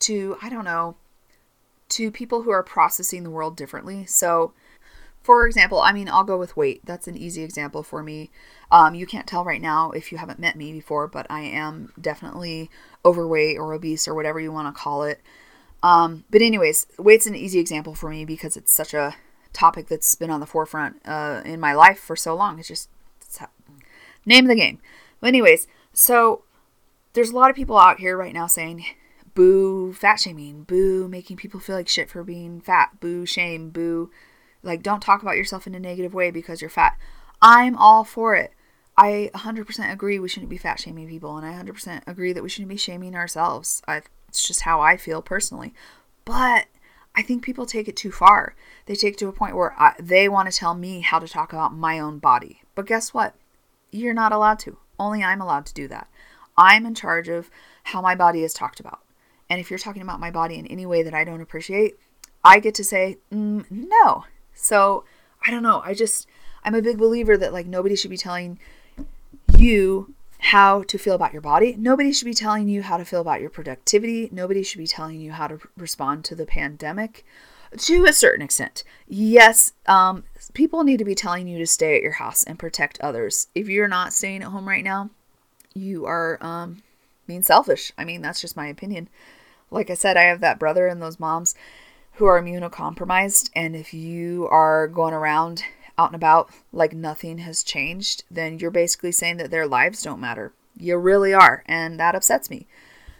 to 0.00 0.36
I 0.42 0.48
don't 0.48 0.64
know, 0.64 0.96
to 1.94 2.10
people 2.10 2.42
who 2.42 2.50
are 2.50 2.62
processing 2.62 3.22
the 3.22 3.30
world 3.30 3.56
differently. 3.56 4.06
So, 4.06 4.52
for 5.22 5.46
example, 5.46 5.80
I 5.80 5.92
mean, 5.92 6.08
I'll 6.08 6.24
go 6.24 6.38
with 6.38 6.56
weight. 6.56 6.80
That's 6.84 7.08
an 7.08 7.16
easy 7.16 7.42
example 7.42 7.82
for 7.82 8.02
me. 8.02 8.30
Um, 8.70 8.94
you 8.94 9.06
can't 9.06 9.26
tell 9.26 9.44
right 9.44 9.60
now 9.60 9.90
if 9.90 10.12
you 10.12 10.18
haven't 10.18 10.38
met 10.38 10.56
me 10.56 10.72
before, 10.72 11.08
but 11.08 11.26
I 11.30 11.40
am 11.40 11.92
definitely 12.00 12.68
overweight 13.04 13.56
or 13.58 13.72
obese 13.72 14.06
or 14.06 14.14
whatever 14.14 14.38
you 14.38 14.52
want 14.52 14.68
to 14.68 14.78
call 14.78 15.04
it. 15.04 15.20
Um, 15.82 16.24
but, 16.30 16.42
anyways, 16.42 16.86
weight's 16.98 17.26
an 17.26 17.34
easy 17.34 17.58
example 17.58 17.94
for 17.94 18.10
me 18.10 18.24
because 18.24 18.56
it's 18.56 18.72
such 18.72 18.92
a 18.92 19.16
topic 19.52 19.88
that's 19.88 20.14
been 20.14 20.30
on 20.30 20.40
the 20.40 20.46
forefront 20.46 21.00
uh, 21.06 21.42
in 21.44 21.60
my 21.60 21.72
life 21.72 21.98
for 21.98 22.16
so 22.16 22.34
long. 22.34 22.58
It's 22.58 22.68
just 22.68 22.88
it's 23.20 23.40
name 24.26 24.44
of 24.44 24.48
the 24.48 24.56
game. 24.56 24.78
But, 25.20 25.28
anyways, 25.28 25.66
so 25.92 26.44
there's 27.12 27.30
a 27.30 27.36
lot 27.36 27.50
of 27.50 27.56
people 27.56 27.78
out 27.78 28.00
here 28.00 28.16
right 28.16 28.34
now 28.34 28.46
saying, 28.46 28.84
boo 29.34 29.92
fat 29.92 30.20
shaming, 30.20 30.62
boo 30.62 31.08
making 31.08 31.36
people 31.36 31.60
feel 31.60 31.76
like 31.76 31.88
shit 31.88 32.10
for 32.10 32.22
being 32.24 32.60
fat, 32.60 33.00
boo 33.00 33.26
shame, 33.26 33.70
boo 33.70 34.10
like 34.62 34.82
don't 34.82 35.00
talk 35.00 35.22
about 35.22 35.36
yourself 35.36 35.66
in 35.66 35.74
a 35.74 35.80
negative 35.80 36.14
way 36.14 36.30
because 36.30 36.60
you're 36.60 36.70
fat. 36.70 36.96
I'm 37.42 37.76
all 37.76 38.04
for 38.04 38.34
it. 38.34 38.52
I 38.96 39.30
100% 39.34 39.92
agree 39.92 40.18
we 40.18 40.28
shouldn't 40.28 40.50
be 40.50 40.56
fat 40.56 40.80
shaming 40.80 41.08
people 41.08 41.36
and 41.36 41.46
I 41.46 41.52
100% 41.52 42.02
agree 42.06 42.32
that 42.32 42.42
we 42.42 42.48
shouldn't 42.48 42.68
be 42.68 42.76
shaming 42.76 43.14
ourselves. 43.14 43.82
I, 43.88 44.02
it's 44.28 44.46
just 44.46 44.62
how 44.62 44.80
I 44.80 44.96
feel 44.96 45.20
personally. 45.20 45.74
But 46.24 46.66
I 47.14 47.22
think 47.22 47.42
people 47.42 47.66
take 47.66 47.88
it 47.88 47.96
too 47.96 48.10
far. 48.10 48.54
They 48.86 48.94
take 48.94 49.14
it 49.14 49.18
to 49.18 49.28
a 49.28 49.32
point 49.32 49.56
where 49.56 49.74
I, 49.78 49.94
they 50.00 50.28
want 50.28 50.50
to 50.50 50.56
tell 50.56 50.74
me 50.74 51.00
how 51.00 51.18
to 51.18 51.28
talk 51.28 51.52
about 51.52 51.74
my 51.74 51.98
own 51.98 52.18
body. 52.18 52.62
But 52.74 52.86
guess 52.86 53.12
what? 53.12 53.34
You're 53.90 54.14
not 54.14 54.32
allowed 54.32 54.58
to. 54.60 54.78
Only 54.98 55.22
I'm 55.22 55.40
allowed 55.40 55.66
to 55.66 55.74
do 55.74 55.88
that. 55.88 56.08
I'm 56.56 56.86
in 56.86 56.94
charge 56.94 57.28
of 57.28 57.50
how 57.84 58.00
my 58.00 58.14
body 58.14 58.42
is 58.42 58.54
talked 58.54 58.80
about. 58.80 59.03
And 59.54 59.60
if 59.60 59.70
you're 59.70 59.78
talking 59.78 60.02
about 60.02 60.18
my 60.18 60.32
body 60.32 60.58
in 60.58 60.66
any 60.66 60.84
way 60.84 61.04
that 61.04 61.14
I 61.14 61.22
don't 61.22 61.40
appreciate, 61.40 61.96
I 62.42 62.58
get 62.58 62.74
to 62.74 62.82
say, 62.82 63.18
mm, 63.32 63.64
no. 63.70 64.24
So 64.52 65.04
I 65.46 65.52
don't 65.52 65.62
know. 65.62 65.80
I 65.84 65.94
just, 65.94 66.26
I'm 66.64 66.74
a 66.74 66.82
big 66.82 66.98
believer 66.98 67.36
that 67.36 67.52
like 67.52 67.64
nobody 67.64 67.94
should 67.94 68.10
be 68.10 68.16
telling 68.16 68.58
you 69.56 70.12
how 70.38 70.82
to 70.82 70.98
feel 70.98 71.14
about 71.14 71.32
your 71.32 71.40
body. 71.40 71.76
Nobody 71.78 72.12
should 72.12 72.24
be 72.24 72.34
telling 72.34 72.68
you 72.68 72.82
how 72.82 72.96
to 72.96 73.04
feel 73.04 73.20
about 73.20 73.40
your 73.40 73.48
productivity. 73.48 74.28
Nobody 74.32 74.64
should 74.64 74.78
be 74.78 74.88
telling 74.88 75.20
you 75.20 75.30
how 75.30 75.46
to 75.46 75.60
respond 75.76 76.24
to 76.24 76.34
the 76.34 76.46
pandemic 76.46 77.24
to 77.78 78.06
a 78.06 78.12
certain 78.12 78.44
extent. 78.44 78.82
Yes, 79.06 79.72
um, 79.86 80.24
people 80.52 80.82
need 80.82 80.98
to 80.98 81.04
be 81.04 81.14
telling 81.14 81.46
you 81.46 81.58
to 81.58 81.66
stay 81.68 81.94
at 81.94 82.02
your 82.02 82.14
house 82.14 82.42
and 82.42 82.58
protect 82.58 83.00
others. 83.00 83.46
If 83.54 83.68
you're 83.68 83.86
not 83.86 84.12
staying 84.12 84.42
at 84.42 84.48
home 84.48 84.66
right 84.66 84.82
now, 84.82 85.10
you 85.74 86.06
are 86.06 86.38
um, 86.40 86.82
being 87.28 87.42
selfish. 87.42 87.92
I 87.96 88.04
mean, 88.04 88.20
that's 88.20 88.40
just 88.40 88.56
my 88.56 88.66
opinion. 88.66 89.08
Like 89.74 89.90
I 89.90 89.94
said, 89.94 90.16
I 90.16 90.22
have 90.22 90.40
that 90.40 90.58
brother 90.58 90.86
and 90.86 91.02
those 91.02 91.18
moms 91.18 91.54
who 92.12 92.26
are 92.26 92.40
immunocompromised. 92.40 93.50
And 93.56 93.74
if 93.74 93.92
you 93.92 94.46
are 94.48 94.86
going 94.86 95.12
around 95.12 95.64
out 95.98 96.10
and 96.10 96.16
about 96.16 96.50
like 96.72 96.92
nothing 96.92 97.38
has 97.38 97.62
changed, 97.62 98.24
then 98.30 98.58
you're 98.58 98.70
basically 98.70 99.12
saying 99.12 99.36
that 99.38 99.50
their 99.50 99.66
lives 99.66 100.02
don't 100.02 100.20
matter. 100.20 100.52
You 100.76 100.96
really 100.96 101.34
are. 101.34 101.64
And 101.66 101.98
that 101.98 102.14
upsets 102.14 102.50
me. 102.50 102.66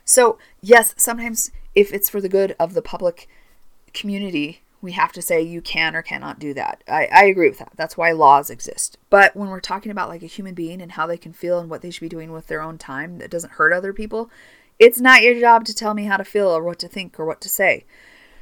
So, 0.05 0.38
yes, 0.61 0.95
sometimes 0.97 1.51
if 1.75 1.93
it's 1.93 2.09
for 2.09 2.21
the 2.21 2.29
good 2.29 2.55
of 2.61 2.75
the 2.75 2.83
public 2.83 3.29
community, 3.93 4.62
we 4.81 4.93
have 4.93 5.12
to 5.12 5.23
say 5.23 5.40
you 5.40 5.62
can 5.62 5.97
or 5.97 6.03
cannot 6.03 6.38
do 6.38 6.53
that. 6.55 6.85
I, 6.87 7.07
I 7.07 7.25
agree 7.25 7.49
with 7.49 7.59
that. 7.59 7.73
That's 7.75 7.97
why 7.97 8.12
laws 8.12 8.51
exist. 8.51 8.99
But 9.09 9.35
when 9.35 9.49
we're 9.49 9.61
talking 9.61 9.90
about 9.90 10.11
like 10.11 10.23
a 10.23 10.27
human 10.27 10.55
being 10.55 10.83
and 10.83 10.93
how 10.93 11.07
they 11.07 11.17
can 11.17 11.33
feel 11.33 11.59
and 11.59 11.71
what 11.71 11.81
they 11.81 11.90
should 11.90 12.03
be 12.03 12.09
doing 12.09 12.33
with 12.33 12.49
their 12.49 12.61
own 12.61 12.77
time 12.77 13.19
that 13.19 13.31
doesn't 13.31 13.55
hurt 13.55 13.73
other 13.73 13.93
people, 13.93 14.31
it's 14.79 15.01
not 15.01 15.23
your 15.23 15.39
job 15.39 15.65
to 15.67 15.75
tell 15.75 15.95
me 15.95 16.05
how 16.05 16.17
to 16.17 16.25
feel 16.25 16.49
or 16.49 16.63
what 16.63 16.79
to 16.81 16.89
think 16.89 17.19
or 17.19 17.25
what 17.25 17.41
to 17.43 17.49
say. 17.49 17.85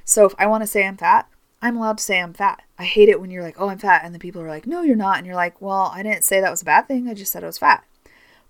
So 0.04 0.24
if 0.24 0.34
I 0.38 0.46
want 0.46 0.62
to 0.62 0.66
say 0.66 0.86
I'm 0.86 0.96
fat, 0.96 1.28
I'm 1.60 1.76
allowed 1.76 1.98
to 1.98 2.04
say 2.04 2.20
I'm 2.20 2.32
fat. 2.32 2.62
I 2.78 2.84
hate 2.84 3.08
it 3.08 3.20
when 3.20 3.30
you're 3.30 3.42
like, 3.42 3.60
oh, 3.60 3.68
I'm 3.68 3.78
fat. 3.78 4.02
And 4.04 4.14
the 4.14 4.18
people 4.18 4.42
are 4.42 4.48
like, 4.48 4.66
no, 4.66 4.82
you're 4.82 4.96
not. 4.96 5.18
And 5.18 5.26
you're 5.26 5.36
like, 5.36 5.60
well, 5.60 5.92
I 5.94 6.02
didn't 6.02 6.24
say 6.24 6.40
that 6.40 6.50
was 6.50 6.62
a 6.62 6.66
bad 6.66 6.88
thing. 6.88 7.08
I 7.08 7.14
just 7.14 7.30
said 7.30 7.44
I 7.44 7.46
was 7.46 7.58
fat. 7.58 7.84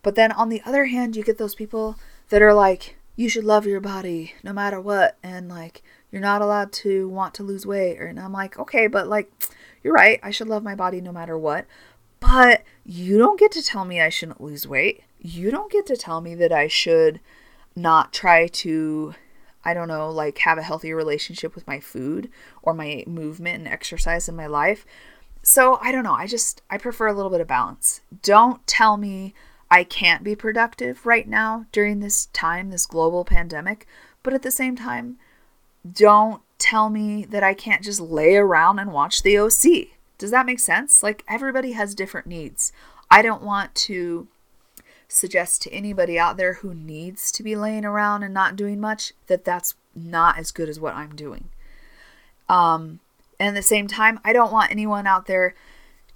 But 0.02 0.14
then 0.14 0.32
on 0.32 0.48
the 0.48 0.62
other 0.64 0.86
hand, 0.86 1.14
you 1.14 1.22
get 1.22 1.38
those 1.38 1.54
people 1.54 1.96
that 2.30 2.42
are 2.42 2.54
like, 2.54 2.96
you 3.14 3.28
should 3.28 3.44
love 3.44 3.66
your 3.66 3.80
body 3.80 4.32
no 4.42 4.52
matter 4.52 4.80
what. 4.80 5.18
And 5.22 5.48
like, 5.48 5.82
you're 6.10 6.22
not 6.22 6.40
allowed 6.40 6.72
to 6.72 7.08
want 7.08 7.34
to 7.34 7.42
lose 7.42 7.66
weight. 7.66 7.98
And 7.98 8.18
I'm 8.18 8.32
like, 8.32 8.58
okay, 8.58 8.86
but 8.86 9.08
like, 9.08 9.30
you're 9.82 9.92
right. 9.92 10.18
I 10.22 10.30
should 10.30 10.48
love 10.48 10.62
my 10.62 10.74
body 10.74 11.00
no 11.00 11.12
matter 11.12 11.36
what. 11.36 11.66
But 12.20 12.62
you 12.84 13.18
don't 13.18 13.38
get 13.38 13.52
to 13.52 13.62
tell 13.62 13.84
me 13.84 14.00
I 14.00 14.08
shouldn't 14.08 14.40
lose 14.40 14.66
weight. 14.66 15.02
You 15.18 15.50
don't 15.50 15.70
get 15.70 15.86
to 15.86 15.96
tell 15.96 16.20
me 16.20 16.34
that 16.36 16.52
I 16.52 16.66
should 16.66 17.20
not 17.74 18.12
try 18.12 18.46
to 18.46 19.14
I 19.64 19.74
don't 19.74 19.88
know, 19.88 20.10
like 20.10 20.38
have 20.38 20.58
a 20.58 20.62
healthy 20.62 20.92
relationship 20.92 21.54
with 21.54 21.66
my 21.66 21.80
food 21.80 22.28
or 22.62 22.74
my 22.74 23.04
movement 23.06 23.58
and 23.58 23.68
exercise 23.68 24.28
in 24.28 24.36
my 24.36 24.46
life. 24.46 24.84
So 25.42 25.78
I 25.80 25.92
don't 25.92 26.04
know. 26.04 26.14
I 26.14 26.26
just, 26.26 26.62
I 26.70 26.78
prefer 26.78 27.06
a 27.06 27.12
little 27.12 27.30
bit 27.30 27.40
of 27.40 27.48
balance. 27.48 28.00
Don't 28.22 28.64
tell 28.66 28.96
me 28.96 29.34
I 29.70 29.84
can't 29.84 30.24
be 30.24 30.36
productive 30.36 31.06
right 31.06 31.28
now 31.28 31.66
during 31.72 32.00
this 32.00 32.26
time, 32.26 32.70
this 32.70 32.86
global 32.86 33.24
pandemic. 33.24 33.86
But 34.22 34.34
at 34.34 34.42
the 34.42 34.50
same 34.50 34.76
time, 34.76 35.18
don't 35.90 36.42
tell 36.58 36.90
me 36.90 37.24
that 37.24 37.42
I 37.42 37.54
can't 37.54 37.82
just 37.82 38.00
lay 38.00 38.36
around 38.36 38.78
and 38.78 38.92
watch 38.92 39.22
the 39.22 39.38
OC. 39.38 39.88
Does 40.18 40.30
that 40.30 40.46
make 40.46 40.60
sense? 40.60 41.02
Like 41.02 41.24
everybody 41.28 41.72
has 41.72 41.94
different 41.94 42.26
needs. 42.26 42.72
I 43.10 43.22
don't 43.22 43.42
want 43.42 43.74
to 43.74 44.28
suggest 45.12 45.62
to 45.62 45.72
anybody 45.72 46.18
out 46.18 46.36
there 46.36 46.54
who 46.54 46.74
needs 46.74 47.30
to 47.32 47.42
be 47.42 47.54
laying 47.54 47.84
around 47.84 48.22
and 48.22 48.32
not 48.32 48.56
doing 48.56 48.80
much 48.80 49.12
that 49.26 49.44
that's 49.44 49.74
not 49.94 50.38
as 50.38 50.50
good 50.50 50.68
as 50.68 50.80
what 50.80 50.94
I'm 50.94 51.14
doing. 51.14 51.48
Um, 52.48 53.00
and 53.38 53.48
at 53.50 53.54
the 53.54 53.62
same 53.62 53.86
time, 53.86 54.20
I 54.24 54.32
don't 54.32 54.52
want 54.52 54.70
anyone 54.70 55.06
out 55.06 55.26
there 55.26 55.54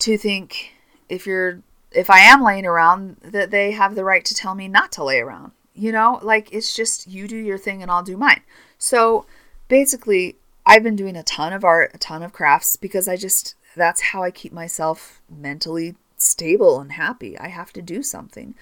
to 0.01 0.19
think 0.19 0.75
if 1.09 1.27
you're 1.27 1.61
if 1.93 2.11
I 2.11 2.19
am 2.19 2.43
laying 2.43 2.67
around 2.67 3.17
that 3.23 3.51
they 3.51 3.71
have 3.71 3.95
the 3.95 4.05
right 4.05 4.25
to 4.25 4.35
tell 4.35 4.55
me 4.55 4.69
not 4.69 4.93
to 4.93 5.05
lay 5.05 5.19
around. 5.19 5.53
You 5.75 5.93
know, 5.93 6.19
like 6.23 6.53
it's 6.53 6.75
just 6.75 7.07
you 7.07 7.29
do 7.29 7.37
your 7.37 7.59
thing 7.59 7.83
and 7.83 7.91
I'll 7.91 8.03
do 8.03 8.17
mine. 8.17 8.43
So 8.79 9.27
basically, 9.69 10.37
I've 10.65 10.83
been 10.83 10.97
doing 10.97 11.17
a 11.17 11.23
ton 11.23 11.53
of 11.53 11.65
art, 11.65 11.93
a 11.95 11.99
ton 11.99 12.23
of 12.23 12.33
crafts 12.33 12.77
because 12.77 13.09
I 13.09 13.17
just 13.17 13.55
that's 13.75 14.01
how 14.01 14.23
I 14.23 14.31
keep 14.31 14.53
myself 14.53 15.21
mentally 15.29 15.97
stable 16.17 16.81
and 16.81 16.93
happy. 16.93 17.39
I 17.39 17.49
have 17.49 17.73
to 17.75 17.83
do 17.83 18.03
something. 18.03 18.55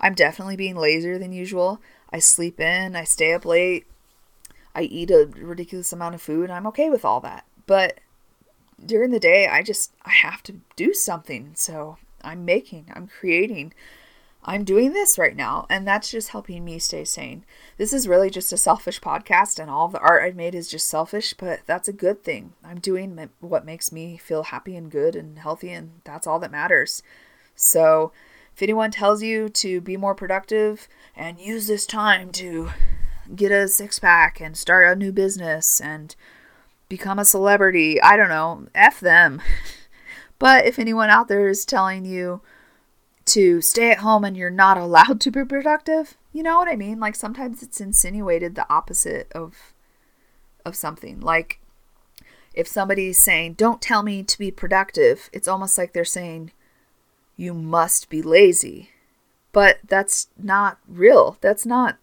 I'm 0.00 0.14
definitely 0.14 0.56
being 0.56 0.76
lazier 0.76 1.18
than 1.18 1.32
usual. 1.32 1.80
I 2.12 2.18
sleep 2.18 2.58
in, 2.58 2.96
I 2.96 3.04
stay 3.04 3.32
up 3.32 3.44
late, 3.44 3.86
I 4.74 4.82
eat 4.82 5.10
a 5.10 5.28
ridiculous 5.36 5.92
amount 5.92 6.14
of 6.14 6.22
food. 6.22 6.50
I'm 6.50 6.66
okay 6.68 6.90
with 6.90 7.04
all 7.04 7.20
that. 7.20 7.44
But 7.66 8.00
during 8.84 9.10
the 9.10 9.20
day, 9.20 9.46
I 9.46 9.62
just 9.62 9.92
I 10.04 10.10
have 10.10 10.42
to 10.44 10.56
do 10.76 10.94
something. 10.94 11.52
So 11.54 11.98
I'm 12.22 12.44
making, 12.44 12.86
I'm 12.94 13.06
creating. 13.06 13.74
I'm 14.42 14.64
doing 14.64 14.94
this 14.94 15.18
right 15.18 15.36
now, 15.36 15.66
and 15.68 15.86
that's 15.86 16.10
just 16.10 16.30
helping 16.30 16.64
me 16.64 16.78
stay 16.78 17.04
sane. 17.04 17.44
This 17.76 17.92
is 17.92 18.08
really 18.08 18.30
just 18.30 18.54
a 18.54 18.56
selfish 18.56 18.98
podcast, 18.98 19.58
and 19.58 19.70
all 19.70 19.88
the 19.88 20.00
art 20.00 20.22
I've 20.22 20.34
made 20.34 20.54
is 20.54 20.70
just 20.70 20.88
selfish, 20.88 21.34
but 21.34 21.60
that's 21.66 21.88
a 21.88 21.92
good 21.92 22.24
thing. 22.24 22.54
I'm 22.64 22.80
doing 22.80 23.28
what 23.40 23.66
makes 23.66 23.92
me 23.92 24.16
feel 24.16 24.44
happy 24.44 24.76
and 24.76 24.90
good 24.90 25.14
and 25.14 25.38
healthy, 25.38 25.68
and 25.70 26.00
that's 26.04 26.26
all 26.26 26.38
that 26.38 26.50
matters. 26.50 27.02
So, 27.54 28.12
if 28.54 28.62
anyone 28.62 28.90
tells 28.90 29.22
you 29.22 29.48
to 29.48 29.80
be 29.80 29.96
more 29.96 30.14
productive 30.14 30.88
and 31.16 31.38
use 31.38 31.66
this 31.66 31.86
time 31.86 32.30
to 32.32 32.70
get 33.34 33.52
a 33.52 33.68
six 33.68 33.98
pack 33.98 34.40
and 34.40 34.56
start 34.56 34.88
a 34.88 34.96
new 34.96 35.12
business 35.12 35.80
and 35.80 36.16
become 36.88 37.18
a 37.18 37.24
celebrity, 37.24 38.00
I 38.02 38.16
don't 38.16 38.28
know, 38.28 38.66
F 38.74 39.00
them. 39.00 39.40
but 40.38 40.66
if 40.66 40.78
anyone 40.78 41.10
out 41.10 41.28
there 41.28 41.48
is 41.48 41.64
telling 41.64 42.04
you 42.04 42.42
to 43.26 43.60
stay 43.60 43.90
at 43.92 43.98
home 43.98 44.24
and 44.24 44.36
you're 44.36 44.50
not 44.50 44.76
allowed 44.76 45.20
to 45.20 45.30
be 45.30 45.44
productive, 45.44 46.16
you 46.32 46.42
know 46.42 46.58
what 46.58 46.68
I 46.68 46.76
mean? 46.76 47.00
Like 47.00 47.14
sometimes 47.14 47.62
it's 47.62 47.80
insinuated 47.80 48.54
the 48.54 48.70
opposite 48.72 49.30
of 49.32 49.72
of 50.64 50.76
something. 50.76 51.20
Like 51.20 51.60
if 52.54 52.66
somebody's 52.66 53.18
saying, 53.18 53.54
"Don't 53.54 53.80
tell 53.80 54.02
me 54.02 54.22
to 54.22 54.38
be 54.38 54.50
productive," 54.50 55.30
it's 55.32 55.48
almost 55.48 55.78
like 55.78 55.92
they're 55.92 56.04
saying, 56.04 56.52
you 57.40 57.54
must 57.54 58.10
be 58.10 58.20
lazy. 58.20 58.90
But 59.52 59.78
that's 59.88 60.28
not 60.36 60.78
real. 60.86 61.38
That's 61.40 61.64
not, 61.64 61.96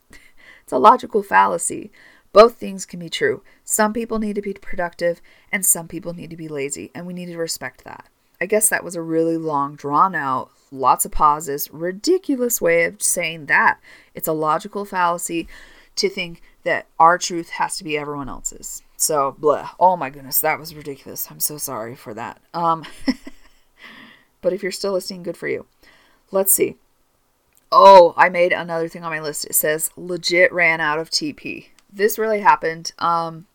it's 0.64 0.74
a 0.74 0.80
logical 0.80 1.22
fallacy. 1.22 1.92
Both 2.34 2.56
things 2.56 2.86
can 2.86 3.00
be 3.00 3.10
true. 3.10 3.44
Some 3.64 3.94
people 3.94 4.20
need 4.20 4.36
to 4.36 4.42
be 4.42 4.54
productive 4.54 5.22
and 5.52 5.66
some 5.66 5.88
people 5.88 6.14
need 6.14 6.32
to 6.32 6.36
be 6.36 6.48
lazy, 6.48 6.92
and 6.94 7.06
we 7.06 7.14
need 7.14 7.28
to 7.28 7.38
respect 7.38 7.84
that. 7.84 8.08
I 8.42 8.48
guess 8.48 8.68
that 8.70 8.84
was 8.84 8.96
a 8.96 9.02
really 9.02 9.38
long, 9.38 9.76
drawn 9.76 10.14
out, 10.14 10.52
lots 10.72 11.06
of 11.06 11.12
pauses, 11.12 11.72
ridiculous 11.72 12.60
way 12.60 12.84
of 12.84 13.02
saying 13.02 13.46
that. 13.46 13.80
It's 14.14 14.28
a 14.28 14.34
logical 14.34 14.86
fallacy 14.86 15.48
to 15.96 16.10
think 16.10 16.42
that 16.64 16.88
our 17.00 17.18
truth 17.18 17.50
has 17.52 17.78
to 17.78 17.84
be 17.84 17.98
everyone 17.98 18.30
else's. 18.30 18.84
So, 18.98 19.36
blah. 19.38 19.70
Oh 19.80 19.96
my 19.96 20.10
goodness, 20.10 20.42
that 20.42 20.60
was 20.60 20.76
ridiculous. 20.76 21.30
I'm 21.30 21.40
so 21.40 21.58
sorry 21.58 21.96
for 21.96 22.14
that. 22.16 22.42
Um, 22.54 22.84
But 24.42 24.54
if 24.54 24.64
you're 24.64 24.72
still 24.72 24.94
listening, 24.94 25.24
good 25.24 25.38
for 25.38 25.48
you. 25.48 25.66
Let's 26.32 26.54
see. 26.54 26.76
Oh, 27.72 28.14
I 28.16 28.30
made 28.30 28.54
another 28.54 28.88
thing 28.88 29.04
on 29.04 29.12
my 29.12 29.20
list. 29.20 29.46
It 29.46 29.56
says 29.56 29.90
legit 29.98 30.52
ran 30.54 30.80
out 30.80 31.00
of 31.00 31.10
TP. 31.10 31.68
This 31.92 32.18
really 32.18 32.40
happened. 32.40 32.92
Um, 33.00 33.48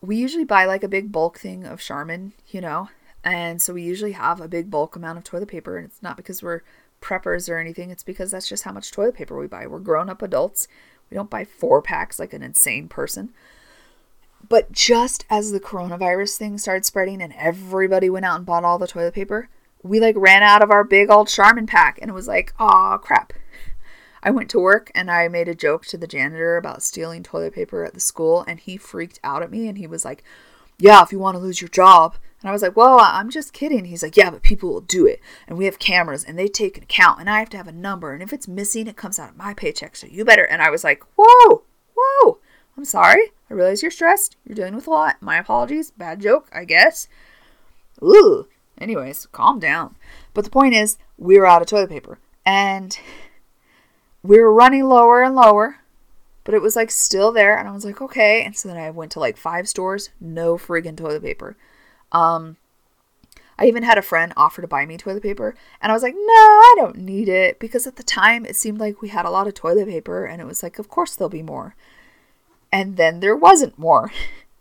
we 0.00 0.16
usually 0.16 0.44
buy 0.44 0.64
like 0.64 0.84
a 0.84 0.88
big 0.88 1.10
bulk 1.12 1.38
thing 1.38 1.64
of 1.64 1.80
Charmin, 1.80 2.32
you 2.48 2.60
know, 2.60 2.88
and 3.22 3.60
so 3.60 3.74
we 3.74 3.82
usually 3.82 4.12
have 4.12 4.40
a 4.40 4.48
big 4.48 4.70
bulk 4.70 4.96
amount 4.96 5.18
of 5.18 5.24
toilet 5.24 5.48
paper. 5.48 5.76
And 5.76 5.86
it's 5.86 6.02
not 6.02 6.16
because 6.16 6.42
we're 6.42 6.62
preppers 7.00 7.48
or 7.48 7.58
anything, 7.58 7.90
it's 7.90 8.02
because 8.02 8.30
that's 8.30 8.48
just 8.48 8.64
how 8.64 8.72
much 8.72 8.92
toilet 8.92 9.14
paper 9.14 9.38
we 9.38 9.46
buy. 9.46 9.66
We're 9.66 9.78
grown 9.78 10.08
up 10.08 10.22
adults. 10.22 10.68
We 11.10 11.16
don't 11.16 11.30
buy 11.30 11.44
four 11.44 11.82
packs 11.82 12.18
like 12.18 12.32
an 12.32 12.42
insane 12.42 12.88
person. 12.88 13.30
But 14.48 14.72
just 14.72 15.26
as 15.28 15.52
the 15.52 15.60
coronavirus 15.60 16.36
thing 16.36 16.58
started 16.58 16.84
spreading 16.84 17.20
and 17.20 17.34
everybody 17.34 18.08
went 18.08 18.24
out 18.24 18.36
and 18.36 18.46
bought 18.46 18.64
all 18.64 18.78
the 18.78 18.86
toilet 18.86 19.14
paper, 19.14 19.48
we 19.82 20.00
like 20.00 20.16
ran 20.16 20.42
out 20.42 20.62
of 20.62 20.70
our 20.70 20.84
big 20.84 21.10
old 21.10 21.28
Charmin 21.28 21.66
pack 21.66 21.98
and 22.00 22.10
it 22.10 22.14
was 22.14 22.28
like, 22.28 22.52
oh 22.58 22.98
crap. 23.02 23.32
I 24.22 24.30
went 24.30 24.50
to 24.50 24.60
work 24.60 24.90
and 24.94 25.10
I 25.10 25.28
made 25.28 25.48
a 25.48 25.54
joke 25.54 25.86
to 25.86 25.96
the 25.96 26.06
janitor 26.06 26.56
about 26.56 26.82
stealing 26.82 27.22
toilet 27.22 27.54
paper 27.54 27.84
at 27.84 27.94
the 27.94 28.00
school 28.00 28.44
and 28.46 28.60
he 28.60 28.76
freaked 28.76 29.18
out 29.24 29.42
at 29.42 29.50
me 29.50 29.66
and 29.66 29.78
he 29.78 29.86
was 29.86 30.04
like, 30.04 30.22
yeah, 30.78 31.02
if 31.02 31.12
you 31.12 31.18
want 31.18 31.36
to 31.36 31.42
lose 31.42 31.60
your 31.60 31.68
job. 31.68 32.16
And 32.40 32.48
I 32.48 32.52
was 32.52 32.62
like, 32.62 32.76
well, 32.76 32.98
I'm 33.00 33.28
just 33.28 33.52
kidding. 33.52 33.84
He's 33.84 34.02
like, 34.02 34.16
yeah, 34.16 34.30
but 34.30 34.42
people 34.42 34.70
will 34.70 34.80
do 34.80 35.06
it. 35.06 35.20
And 35.46 35.58
we 35.58 35.66
have 35.66 35.78
cameras 35.78 36.24
and 36.24 36.38
they 36.38 36.48
take 36.48 36.76
an 36.76 36.82
account 36.82 37.20
and 37.20 37.28
I 37.28 37.38
have 37.38 37.50
to 37.50 37.56
have 37.56 37.68
a 37.68 37.72
number. 37.72 38.12
And 38.12 38.22
if 38.22 38.32
it's 38.32 38.48
missing, 38.48 38.86
it 38.86 38.96
comes 38.96 39.18
out 39.18 39.30
of 39.30 39.36
my 39.36 39.54
paycheck. 39.54 39.96
So 39.96 40.06
you 40.06 40.24
better. 40.24 40.44
And 40.44 40.62
I 40.62 40.70
was 40.70 40.84
like, 40.84 41.02
whoa, 41.16 41.62
whoa, 41.96 42.38
I'm 42.76 42.84
sorry. 42.84 43.32
I 43.50 43.54
realize 43.54 43.82
you're 43.82 43.90
stressed. 43.90 44.36
You're 44.46 44.54
dealing 44.54 44.74
with 44.74 44.86
a 44.86 44.90
lot. 44.90 45.16
My 45.20 45.38
apologies. 45.38 45.90
Bad 45.90 46.20
joke, 46.20 46.48
I 46.52 46.64
guess. 46.64 47.08
Ooh. 48.02 48.46
Anyways, 48.80 49.26
calm 49.26 49.58
down. 49.58 49.96
But 50.34 50.44
the 50.44 50.50
point 50.50 50.74
is, 50.74 50.98
we 51.18 51.38
were 51.38 51.46
out 51.46 51.62
of 51.62 51.68
toilet 51.68 51.90
paper. 51.90 52.18
And 52.46 52.98
we 54.22 54.40
were 54.40 54.52
running 54.52 54.84
lower 54.84 55.22
and 55.22 55.34
lower. 55.34 55.78
but 56.44 56.54
it 56.54 56.62
was 56.62 56.74
like 56.74 56.90
still 56.90 57.32
there. 57.32 57.56
And 57.56 57.68
I 57.68 57.72
was 57.72 57.84
like, 57.84 58.00
okay. 58.00 58.42
And 58.42 58.56
so 58.56 58.68
then 58.68 58.76
I 58.78 58.90
went 58.90 59.12
to 59.12 59.20
like 59.20 59.36
five 59.36 59.68
stores, 59.68 60.10
no 60.20 60.56
friggin' 60.56 60.96
toilet 60.96 61.22
paper. 61.22 61.56
Um, 62.12 62.56
I 63.58 63.66
even 63.66 63.82
had 63.82 63.98
a 63.98 64.02
friend 64.02 64.32
offer 64.36 64.62
to 64.62 64.66
buy 64.68 64.86
me 64.86 64.96
toilet 64.96 65.22
paper, 65.22 65.54
and 65.82 65.92
I 65.92 65.94
was 65.94 66.02
like, 66.02 66.14
no, 66.14 66.20
I 66.20 66.74
don't 66.78 66.96
need 66.96 67.28
it 67.28 67.58
because 67.58 67.86
at 67.86 67.96
the 67.96 68.02
time 68.02 68.46
it 68.46 68.56
seemed 68.56 68.80
like 68.80 69.02
we 69.02 69.10
had 69.10 69.26
a 69.26 69.30
lot 69.30 69.46
of 69.46 69.52
toilet 69.52 69.86
paper, 69.86 70.24
and 70.24 70.40
it 70.40 70.46
was 70.46 70.62
like, 70.62 70.78
of 70.78 70.88
course 70.88 71.14
there'll 71.14 71.28
be 71.28 71.42
more. 71.42 71.76
And 72.72 72.96
then 72.96 73.20
there 73.20 73.36
wasn't 73.36 73.78
more. 73.78 74.10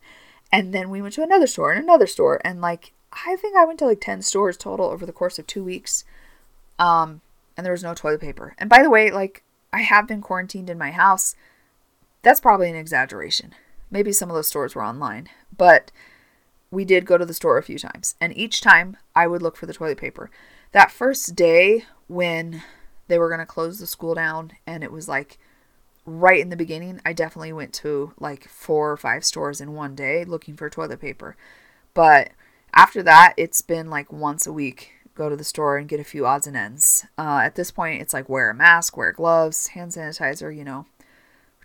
and 0.51 0.73
then 0.73 0.89
we 0.89 1.01
went 1.01 1.13
to 1.13 1.23
another 1.23 1.47
store 1.47 1.71
and 1.71 1.82
another 1.82 2.08
store, 2.08 2.41
and 2.43 2.60
like, 2.60 2.91
I 3.11 3.35
think 3.35 3.55
I 3.55 3.65
went 3.65 3.79
to 3.79 3.85
like 3.85 4.01
10 4.01 4.21
stores 4.21 4.57
total 4.57 4.87
over 4.87 5.05
the 5.05 5.11
course 5.11 5.39
of 5.39 5.47
two 5.47 5.63
weeks. 5.63 6.03
Um, 6.77 7.21
and 7.57 7.65
there 7.65 7.73
was 7.73 7.83
no 7.83 7.93
toilet 7.93 8.21
paper. 8.21 8.55
And 8.57 8.69
by 8.69 8.81
the 8.81 8.89
way, 8.89 9.11
like, 9.11 9.43
I 9.73 9.81
have 9.81 10.07
been 10.07 10.21
quarantined 10.21 10.69
in 10.69 10.77
my 10.77 10.91
house. 10.91 11.35
That's 12.21 12.39
probably 12.39 12.69
an 12.69 12.75
exaggeration. 12.75 13.53
Maybe 13.91 14.11
some 14.11 14.29
of 14.29 14.35
those 14.35 14.47
stores 14.47 14.75
were 14.75 14.83
online, 14.83 15.29
but 15.55 15.91
we 16.71 16.85
did 16.85 17.05
go 17.05 17.17
to 17.17 17.25
the 17.25 17.33
store 17.33 17.57
a 17.57 17.63
few 17.63 17.79
times, 17.79 18.15
and 18.21 18.35
each 18.37 18.61
time 18.61 18.97
I 19.15 19.27
would 19.27 19.41
look 19.41 19.57
for 19.57 19.65
the 19.65 19.73
toilet 19.73 19.97
paper. 19.97 20.29
That 20.71 20.91
first 20.91 21.35
day 21.35 21.85
when 22.07 22.63
they 23.07 23.17
were 23.17 23.29
going 23.29 23.39
to 23.39 23.45
close 23.45 23.79
the 23.79 23.87
school 23.87 24.13
down, 24.13 24.51
and 24.67 24.83
it 24.83 24.91
was 24.91 25.07
like 25.07 25.39
right 26.05 26.39
in 26.39 26.49
the 26.49 26.55
beginning, 26.55 27.01
I 27.05 27.13
definitely 27.13 27.53
went 27.53 27.73
to 27.75 28.13
like 28.19 28.47
four 28.47 28.91
or 28.91 28.97
five 28.97 29.25
stores 29.25 29.59
in 29.59 29.73
one 29.73 29.95
day 29.95 30.23
looking 30.23 30.55
for 30.55 30.69
toilet 30.69 31.01
paper. 31.01 31.35
But 31.93 32.31
after 32.73 33.03
that, 33.03 33.34
it's 33.38 33.62
been 33.62 33.89
like 33.89 34.12
once 34.12 34.45
a 34.45 34.53
week 34.53 34.91
go 35.15 35.29
to 35.29 35.36
the 35.36 35.43
store 35.43 35.77
and 35.77 35.89
get 35.89 35.99
a 35.99 36.03
few 36.05 36.25
odds 36.25 36.47
and 36.47 36.55
ends. 36.55 37.05
Uh, 37.17 37.41
at 37.43 37.55
this 37.55 37.71
point, 37.71 38.01
it's 38.01 38.13
like 38.13 38.29
wear 38.29 38.49
a 38.49 38.55
mask, 38.55 38.95
wear 38.95 39.12
gloves, 39.12 39.67
hand 39.67 39.91
sanitizer, 39.91 40.55
you 40.55 40.63
know, 40.63 40.86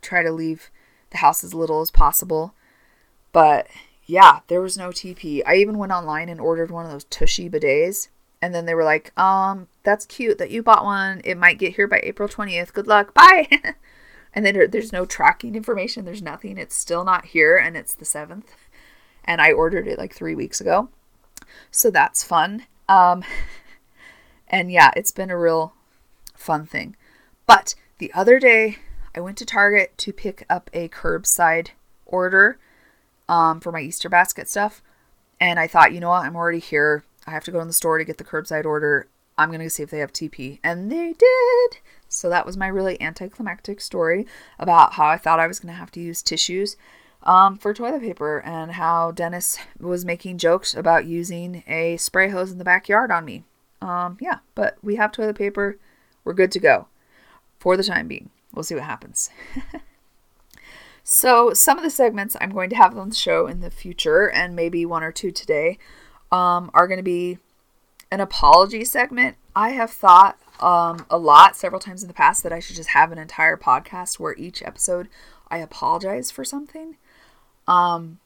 try 0.03 0.23
to 0.23 0.33
leave 0.33 0.71
the 1.11 1.19
house 1.19 1.45
as 1.45 1.55
little 1.55 1.81
as 1.81 1.91
possible. 1.91 2.53
But 3.33 3.69
yeah, 4.07 4.41
there 4.49 4.61
was 4.61 4.77
no 4.77 4.89
TP. 4.89 5.41
I 5.47 5.57
even 5.57 5.79
went 5.79 5.93
online 5.93 6.29
and 6.29 6.41
ordered 6.41 6.71
one 6.71 6.85
of 6.85 6.93
those 6.93 7.05
Tushy 7.05 7.49
bidets. 7.49 8.09
And 8.43 8.55
then 8.55 8.67
they 8.67 8.75
were 8.75 8.85
like, 8.85 9.19
um, 9.19 9.69
that's 9.85 10.05
cute 10.05 10.37
that 10.39 10.51
you 10.51 10.63
bought 10.63 10.85
one. 10.85 11.23
It 11.25 11.39
might 11.39 11.59
get 11.59 11.77
here 11.77 11.89
by 11.89 12.01
April 12.03 12.29
20th. 12.29 12.73
Good 12.73 12.87
luck. 12.87 13.15
Bye. 13.15 13.49
and 14.35 14.45
then 14.45 14.69
there's 14.71 14.93
no 14.93 15.07
tracking 15.07 15.55
information. 15.55 16.05
There's 16.05 16.21
nothing. 16.21 16.59
It's 16.59 16.75
still 16.75 17.05
not 17.05 17.27
here. 17.27 17.57
And 17.57 17.77
it's 17.77 17.95
the 17.95 18.05
7th. 18.05 18.45
And 19.25 19.41
I 19.41 19.53
ordered 19.53 19.87
it 19.87 19.99
like 19.99 20.15
three 20.15 20.35
weeks 20.35 20.61
ago. 20.61 20.89
So 21.71 21.91
that's 21.91 22.25
fun. 22.25 22.67
Um, 22.89 23.25
and 24.49 24.71
yeah, 24.71 24.91
it's 24.97 25.13
been 25.13 25.31
a 25.31 25.39
real 25.39 25.75
fun 26.35 26.67
thing. 26.67 26.97
But 27.47 27.75
the 27.99 28.13
other 28.13 28.39
day, 28.39 28.79
I 29.15 29.21
went 29.21 29.39
to 29.39 29.47
Target 29.47 29.97
to 29.99 30.13
pick 30.13 30.45
up 30.51 30.71
a 30.73 30.89
curbside 30.89 31.69
order 32.07 32.59
um, 33.29 33.61
for 33.61 33.73
my 33.73 33.81
Easter 33.81 34.09
basket 34.09 34.49
stuff. 34.49 34.83
And 35.41 35.59
I 35.59 35.67
thought, 35.67 35.93
you 35.93 36.01
know 36.01 36.11
what? 36.11 36.25
I'm 36.25 36.37
already 36.37 36.59
here. 36.59 37.05
I 37.27 37.31
have 37.31 37.45
to 37.45 37.51
go 37.51 37.61
in 37.61 37.67
the 37.67 37.73
store 37.73 37.99
to 37.99 38.05
get 38.05 38.19
the 38.19 38.25
curbside 38.25 38.65
order. 38.65 39.09
I'm 39.37 39.49
going 39.49 39.61
to 39.61 39.71
see 39.71 39.83
if 39.83 39.91
they 39.91 39.99
have 39.99 40.13
TP. 40.13 40.59
And 40.63 40.91
they 40.91 41.13
did. 41.13 41.79
So 42.09 42.29
that 42.29 42.47
was 42.47 42.57
my 42.57 42.67
really 42.67 43.01
anticlimactic 43.01 43.81
story 43.81 44.27
about 44.59 44.95
how 44.95 45.07
I 45.07 45.17
thought 45.17 45.41
I 45.41 45.47
was 45.47 45.59
going 45.59 45.73
to 45.73 45.79
have 45.79 45.91
to 45.93 46.01
use 46.01 46.23
tissues 46.23 46.77
um, 47.25 47.57
for 47.59 47.75
toilet 47.75 48.03
paper 48.03 48.41
and 48.41 48.73
how 48.73 49.11
Dennis 49.11 49.59
was 49.81 50.05
making 50.05 50.39
jokes 50.39 50.75
about 50.75 51.07
using 51.07 51.65
a 51.67 51.97
spray 51.97 52.29
hose 52.31 52.53
in 52.53 52.59
the 52.59 52.65
backyard 52.65 53.11
on 53.11 53.25
me. 53.25 53.45
Um, 53.83 54.17
yeah, 54.21 54.39
but 54.55 54.77
we 54.83 54.97
have 54.97 55.13
toilet 55.13 55.37
paper. 55.37 55.79
We're 56.25 56.35
good 56.35 56.53
to 56.53 56.61
go 56.61 56.89
for 57.59 57.77
the 57.77 57.83
time 57.83 58.09
being. 58.09 58.31
We'll 58.53 58.63
see 58.63 58.75
what 58.75 58.85
happens. 58.85 59.31
So, 61.07 61.53
some 61.53 61.77
of 61.77 61.85
the 61.85 61.91
segments 61.91 62.35
I'm 62.41 62.51
going 62.51 62.71
to 62.71 62.77
have 62.77 62.97
on 62.97 63.11
the 63.11 63.15
show 63.15 63.47
in 63.47 63.61
the 63.61 63.71
future, 63.71 64.31
and 64.31 64.57
maybe 64.57 64.87
one 64.87 65.03
or 65.03 65.13
two 65.13 65.31
today, 65.31 65.79
um, 66.33 66.71
are 66.73 66.89
going 66.89 66.99
to 66.99 67.03
be 67.03 67.37
an 68.11 68.21
apology 68.21 68.87
segment. 68.87 69.37
I 69.55 69.71
have 69.71 69.91
thought 69.91 70.39
um, 70.61 71.05
a 71.11 71.19
lot, 71.19 71.57
several 71.57 71.79
times 71.79 72.03
in 72.03 72.09
the 72.09 72.15
past, 72.15 72.43
that 72.43 72.55
I 72.55 72.59
should 72.59 72.77
just 72.77 72.89
have 72.91 73.13
an 73.13 73.19
entire 73.19 73.59
podcast 73.59 74.19
where 74.19 74.35
each 74.37 74.63
episode 74.63 75.11
I 75.49 75.59
apologize 75.59 76.31
for 76.31 76.43
something. 76.43 76.97
Um, 77.67 78.19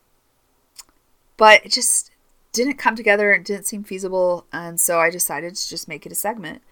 but 1.36 1.64
it 1.64 1.72
just 1.72 2.10
didn't 2.52 2.76
come 2.76 2.96
together. 2.96 3.32
It 3.32 3.44
didn't 3.44 3.66
seem 3.66 3.84
feasible, 3.84 4.46
and 4.52 4.80
so 4.80 4.98
I 4.98 5.10
decided 5.10 5.54
to 5.54 5.68
just 5.68 5.88
make 5.88 6.06
it 6.06 6.12
a 6.12 6.16
segment. 6.16 6.62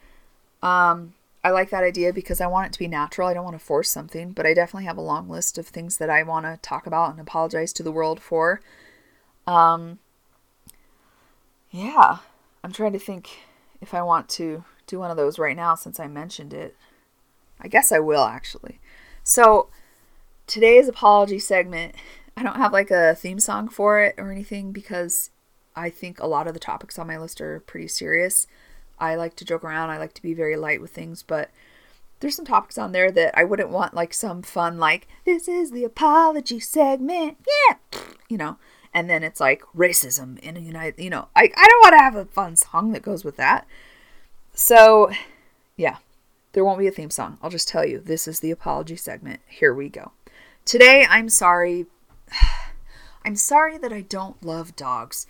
Um, 0.63 1.15
I 1.45 1.51
like 1.51 1.71
that 1.71 1.85
idea 1.85 2.13
because 2.13 2.41
I 2.41 2.49
want 2.49 2.67
it 2.67 2.73
to 2.73 2.79
be 2.79 2.89
natural. 2.89 3.29
I 3.29 3.35
don't 3.35 3.45
want 3.45 3.57
to 3.57 3.65
force 3.65 3.91
something, 3.91 4.33
but 4.33 4.47
I 4.47 4.53
definitely 4.53 4.87
have 4.87 4.97
a 4.97 5.03
long 5.03 5.29
list 5.29 5.59
of 5.59 5.69
things 5.69 5.99
that 5.99 6.11
I 6.11 6.25
want 6.25 6.45
to 6.45 6.59
talk 6.61 6.87
about 6.87 7.13
and 7.13 7.21
apologize 7.21 7.73
to 7.75 7.85
the 7.85 7.93
world 7.93 8.21
for. 8.21 8.61
Um, 9.47 10.01
yeah, 11.71 12.19
I'm 12.65 12.73
trying 12.73 12.95
to 12.95 12.99
think 12.99 13.31
if 13.81 13.95
I 13.95 14.03
want 14.03 14.29
to 14.31 14.65
do 14.87 14.99
one 14.99 15.11
of 15.11 15.17
those 15.17 15.39
right 15.39 15.57
now 15.57 15.75
since 15.75 16.01
I 16.01 16.09
mentioned 16.09 16.53
it. 16.53 16.77
I 17.61 17.69
guess 17.69 17.93
I 17.93 17.99
will 17.99 18.25
actually. 18.25 18.81
So, 19.23 19.69
today's 20.47 20.89
apology 20.89 21.39
segment, 21.39 21.95
I 22.37 22.43
don't 22.43 22.57
have 22.57 22.73
like 22.73 22.91
a 22.91 23.15
theme 23.15 23.41
song 23.41 23.69
for 23.69 24.01
it 24.01 24.15
or 24.19 24.31
anything 24.31 24.73
because 24.73 25.31
I 25.75 25.91
think 25.91 26.21
a 26.21 26.27
lot 26.27 26.47
of 26.47 26.55
the 26.55 26.61
topics 26.61 26.99
on 26.99 27.07
my 27.07 27.19
list 27.19 27.41
are 27.41 27.61
pretty 27.61 27.89
serious. 27.89 28.47
I 28.99 29.15
like 29.15 29.37
to 29.37 29.45
joke 29.45 29.65
around. 29.65 29.91
I 29.91 29.99
like 29.99 30.15
to 30.15 30.23
be 30.23 30.35
very 30.35 30.57
light 30.57 30.81
with 30.81 30.91
things, 30.91 31.23
but 31.23 31.51
there's 32.21 32.37
some 32.37 32.45
topics 32.45 32.79
on 32.79 32.93
there 32.93 33.11
that 33.11 33.37
I 33.39 33.45
wouldn't 33.45 33.71
want 33.71 33.95
like 33.95 34.15
some 34.15 34.43
fun 34.43 34.79
like 34.79 35.07
this 35.25 35.49
is 35.49 35.71
the 35.71 35.85
apology 35.85 36.61
segment. 36.61 37.39
Yeah. 37.69 38.01
You 38.29 38.39
know, 38.39 38.57
and 38.93 39.09
then 39.09 39.23
it's 39.23 39.41
like 39.41 39.63
racism 39.77 40.39
in 40.41 40.57
a 40.57 40.61
United, 40.61 41.03
you 41.03 41.11
know, 41.11 41.29
I 41.37 41.43
I 41.43 41.67
don't 41.67 41.83
want 41.83 41.93
to 41.93 42.03
have 42.03 42.17
a 42.17 42.25
fun 42.27 42.57
song 42.57 42.93
that 42.93 43.03
goes 43.03 43.25
with 43.25 43.37
that. 43.37 43.67
So, 44.55 45.11
yeah. 45.77 45.99
There 46.53 46.65
won't 46.65 46.79
be 46.79 46.87
a 46.87 46.91
theme 46.91 47.11
song. 47.11 47.37
I'll 47.43 47.51
just 47.51 47.69
tell 47.69 47.85
you, 47.85 48.01
this 48.01 48.27
is 48.27 48.41
the 48.41 48.51
apology 48.51 48.97
segment. 48.97 49.41
Here 49.47 49.75
we 49.75 49.91
go. 49.91 50.13
Today, 50.65 51.07
I'm 51.07 51.29
sorry. 51.29 51.85
I'm 53.27 53.37
sorry 53.37 53.77
that 53.79 53.93
I 53.93 54.03
don't 54.03 54.41
love 54.45 54.77
dogs. 54.77 55.27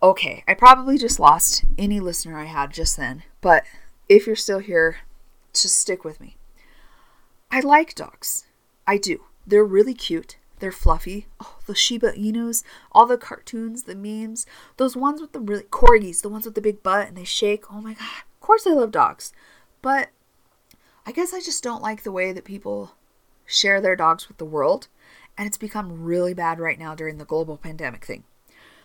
Okay, 0.00 0.44
I 0.46 0.54
probably 0.54 0.96
just 0.96 1.18
lost 1.18 1.64
any 1.76 1.98
listener 1.98 2.38
I 2.38 2.44
had 2.44 2.72
just 2.72 2.96
then, 2.96 3.24
but 3.40 3.64
if 4.08 4.28
you're 4.28 4.36
still 4.36 4.60
here, 4.60 4.98
just 5.52 5.76
stick 5.76 6.04
with 6.04 6.20
me. 6.20 6.36
I 7.50 7.58
like 7.60 7.96
dogs. 7.96 8.46
I 8.86 8.96
do. 8.96 9.24
They're 9.44 9.64
really 9.64 9.92
cute. 9.92 10.36
They're 10.60 10.70
fluffy. 10.70 11.26
Oh, 11.40 11.56
the 11.66 11.74
Shiba 11.74 12.12
Inus, 12.12 12.62
all 12.92 13.06
the 13.06 13.18
cartoons, 13.18 13.82
the 13.82 13.96
memes, 13.96 14.46
those 14.76 14.96
ones 14.96 15.20
with 15.20 15.32
the 15.32 15.40
really 15.40 15.64
corgis, 15.64 16.22
the 16.22 16.28
ones 16.28 16.46
with 16.46 16.54
the 16.54 16.60
big 16.60 16.84
butt 16.84 17.08
and 17.08 17.16
they 17.16 17.24
shake. 17.24 17.64
Oh 17.72 17.80
my 17.80 17.94
god. 17.94 18.22
Of 18.34 18.40
course 18.40 18.68
I 18.68 18.70
love 18.70 18.92
dogs. 18.92 19.32
But 19.82 20.10
I 21.04 21.10
guess 21.10 21.34
I 21.34 21.40
just 21.40 21.64
don't 21.64 21.82
like 21.82 22.04
the 22.04 22.12
way 22.12 22.32
that 22.32 22.44
people 22.44 22.92
share 23.44 23.80
their 23.80 23.96
dogs 23.96 24.28
with 24.28 24.38
the 24.38 24.44
world. 24.44 24.86
And 25.36 25.46
it's 25.46 25.58
become 25.58 26.02
really 26.02 26.34
bad 26.34 26.60
right 26.60 26.78
now 26.78 26.94
during 26.94 27.18
the 27.18 27.24
global 27.24 27.56
pandemic 27.56 28.04
thing. 28.04 28.24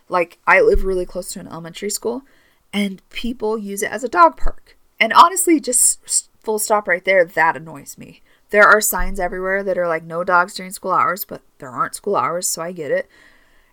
Like, 0.09 0.37
I 0.47 0.61
live 0.61 0.83
really 0.83 1.05
close 1.05 1.29
to 1.33 1.39
an 1.39 1.47
elementary 1.47 1.89
school, 1.89 2.23
and 2.71 3.01
people 3.09 3.57
use 3.57 3.83
it 3.83 3.91
as 3.91 4.03
a 4.03 4.09
dog 4.09 4.37
park. 4.37 4.77
And 4.99 5.11
honestly, 5.13 5.59
just 5.59 6.29
full 6.39 6.59
stop 6.59 6.87
right 6.87 7.03
there, 7.03 7.25
that 7.25 7.57
annoys 7.57 7.97
me. 7.97 8.21
There 8.49 8.63
are 8.63 8.79
signs 8.79 9.19
everywhere 9.19 9.63
that 9.63 9.77
are 9.77 9.87
like 9.87 10.03
no 10.03 10.23
dogs 10.23 10.53
during 10.53 10.71
school 10.71 10.93
hours, 10.93 11.25
but 11.25 11.41
there 11.59 11.69
aren't 11.69 11.95
school 11.95 12.15
hours, 12.15 12.47
so 12.47 12.61
I 12.61 12.71
get 12.71 12.91
it. 12.91 13.09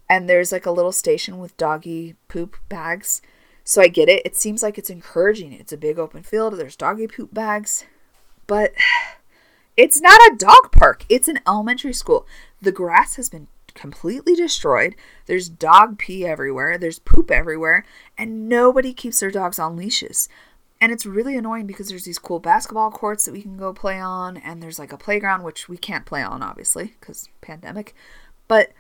And 0.09 0.29
there's 0.29 0.53
like 0.53 0.67
a 0.67 0.73
little 0.73 0.93
station 0.93 1.39
with 1.39 1.57
doggy 1.57 2.17
poop 2.29 2.57
bags. 2.69 3.23
So 3.63 3.81
I 3.81 3.89
get 3.89 4.09
it. 4.09 4.23
It 4.27 4.37
seems 4.37 4.63
like 4.63 4.77
it's 4.77 4.91
encouraging. 4.91 5.53
It's 5.53 5.73
a 5.73 5.79
big 5.79 5.99
open 5.99 6.23
field. 6.23 6.55
There's 6.55 6.77
doggy 6.77 7.07
poop 7.07 7.33
bags. 7.33 7.85
But 8.47 8.75
it's 9.77 10.01
not 10.01 10.21
a 10.21 10.37
dog 10.37 10.73
park. 10.73 11.07
It's 11.09 11.29
an 11.29 11.41
elementary 11.47 11.95
school. 11.95 12.27
The 12.65 12.73
grass 12.73 13.17
has 13.17 13.29
been 13.29 13.49
completely 13.75 14.35
destroyed. 14.35 14.95
There's 15.27 15.51
dog 15.51 15.99
pee 15.99 16.25
everywhere, 16.25 16.79
there's 16.79 16.99
poop 16.99 17.31
everywhere, 17.31 17.85
and 18.17 18.49
nobody 18.49 18.95
keeps 18.95 19.21
their 19.21 19.31
dogs 19.31 19.59
on 19.59 19.77
leashes. 19.77 20.31
And 20.81 20.91
it's 20.91 21.05
really 21.05 21.37
annoying 21.37 21.67
because 21.67 21.89
there's 21.89 22.05
these 22.05 22.19
cool 22.19 22.41
basketball 22.41 22.91
courts 22.91 23.27
that 23.27 23.33
we 23.33 23.43
can 23.43 23.59
go 23.59 23.75
play 23.75 24.01
on, 24.01 24.39
and 24.39 24.63
there's 24.63 24.79
like 24.79 24.95
a 24.95 24.99
playground, 24.99 25.43
which 25.43 25.69
we 25.69 25.77
can't 25.77 26.07
play 26.07 26.23
on, 26.23 26.43
obviously, 26.43 26.95
because 27.01 27.29
pandemic. 27.43 27.95
But 28.49 28.73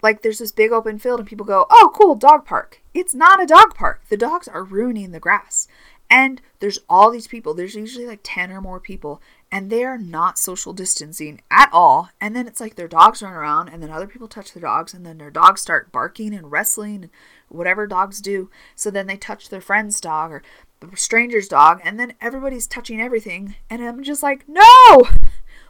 like 0.00 0.22
there's 0.22 0.38
this 0.38 0.52
big 0.52 0.70
open 0.70 1.00
field, 1.00 1.18
and 1.18 1.28
people 1.28 1.44
go, 1.44 1.66
oh, 1.70 1.90
cool, 1.92 2.14
dog 2.14 2.44
park. 2.44 2.82
It's 2.94 3.14
not 3.14 3.42
a 3.42 3.46
dog 3.46 3.74
park. 3.74 4.02
The 4.08 4.16
dogs 4.16 4.46
are 4.46 4.62
ruining 4.62 5.10
the 5.10 5.18
grass. 5.18 5.66
And 6.08 6.40
there's 6.60 6.78
all 6.88 7.10
these 7.10 7.26
people. 7.26 7.52
There's 7.52 7.74
usually 7.74 8.06
like 8.06 8.20
10 8.22 8.50
or 8.52 8.60
more 8.60 8.80
people 8.80 9.20
and 9.50 9.70
they 9.70 9.84
are 9.84 9.98
not 9.98 10.38
social 10.38 10.72
distancing 10.72 11.40
at 11.50 11.70
all. 11.72 12.10
And 12.20 12.36
then 12.36 12.46
it's 12.46 12.60
like 12.60 12.74
their 12.74 12.88
dogs 12.88 13.22
run 13.22 13.32
around, 13.32 13.68
and 13.68 13.82
then 13.82 13.90
other 13.90 14.06
people 14.06 14.28
touch 14.28 14.52
their 14.52 14.60
dogs, 14.60 14.92
and 14.92 15.06
then 15.06 15.18
their 15.18 15.30
dogs 15.30 15.60
start 15.60 15.92
barking 15.92 16.34
and 16.34 16.50
wrestling 16.52 17.04
and 17.04 17.10
whatever 17.48 17.86
dogs 17.86 18.20
do. 18.20 18.50
So 18.74 18.90
then 18.90 19.06
they 19.06 19.16
touch 19.16 19.48
their 19.48 19.60
friend's 19.60 20.00
dog 20.00 20.32
or 20.32 20.42
the 20.80 20.96
stranger's 20.96 21.48
dog, 21.48 21.80
and 21.84 21.98
then 21.98 22.14
everybody's 22.20 22.66
touching 22.66 23.00
everything. 23.00 23.56
And 23.70 23.82
I'm 23.82 24.02
just 24.02 24.22
like, 24.22 24.44
no! 24.48 25.08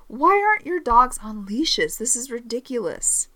Why 0.07 0.43
aren't 0.43 0.67
your 0.67 0.81
dogs 0.81 1.19
on 1.23 1.47
leashes? 1.47 1.99
This 1.99 2.17
is 2.17 2.31
ridiculous. 2.31 3.29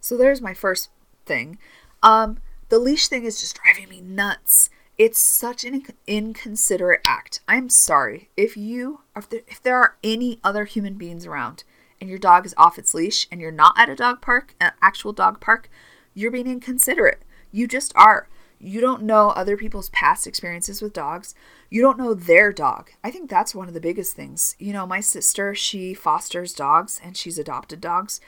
So 0.00 0.16
there's 0.16 0.40
my 0.40 0.54
first 0.54 0.88
thing. 1.26 1.58
Um, 2.02 2.38
the 2.70 2.78
leash 2.78 3.08
thing 3.08 3.24
is 3.24 3.40
just 3.40 3.58
driving 3.62 3.88
me 3.88 4.00
nuts. 4.00 4.70
It's 5.00 5.18
such 5.18 5.64
an 5.64 5.82
inconsiderate 6.06 7.00
act. 7.06 7.40
I'm 7.48 7.70
sorry. 7.70 8.28
If 8.36 8.54
you, 8.54 9.00
if 9.16 9.30
there, 9.30 9.40
if 9.48 9.62
there 9.62 9.78
are 9.78 9.96
any 10.04 10.40
other 10.44 10.66
human 10.66 10.98
beings 10.98 11.24
around 11.24 11.64
and 12.02 12.10
your 12.10 12.18
dog 12.18 12.44
is 12.44 12.54
off 12.58 12.78
its 12.78 12.92
leash 12.92 13.26
and 13.32 13.40
you're 13.40 13.50
not 13.50 13.72
at 13.78 13.88
a 13.88 13.96
dog 13.96 14.20
park, 14.20 14.54
an 14.60 14.72
actual 14.82 15.14
dog 15.14 15.40
park, 15.40 15.70
you're 16.12 16.30
being 16.30 16.46
inconsiderate. 16.46 17.22
You 17.50 17.66
just 17.66 17.94
are. 17.96 18.28
You 18.58 18.82
don't 18.82 19.04
know 19.04 19.30
other 19.30 19.56
people's 19.56 19.88
past 19.88 20.26
experiences 20.26 20.82
with 20.82 20.92
dogs. 20.92 21.34
You 21.70 21.80
don't 21.80 21.96
know 21.96 22.12
their 22.12 22.52
dog. 22.52 22.90
I 23.02 23.10
think 23.10 23.30
that's 23.30 23.54
one 23.54 23.68
of 23.68 23.72
the 23.72 23.80
biggest 23.80 24.14
things. 24.14 24.54
You 24.58 24.74
know, 24.74 24.86
my 24.86 25.00
sister, 25.00 25.54
she 25.54 25.94
fosters 25.94 26.52
dogs 26.52 27.00
and 27.02 27.16
she's 27.16 27.38
adopted 27.38 27.80
dogs 27.80 28.20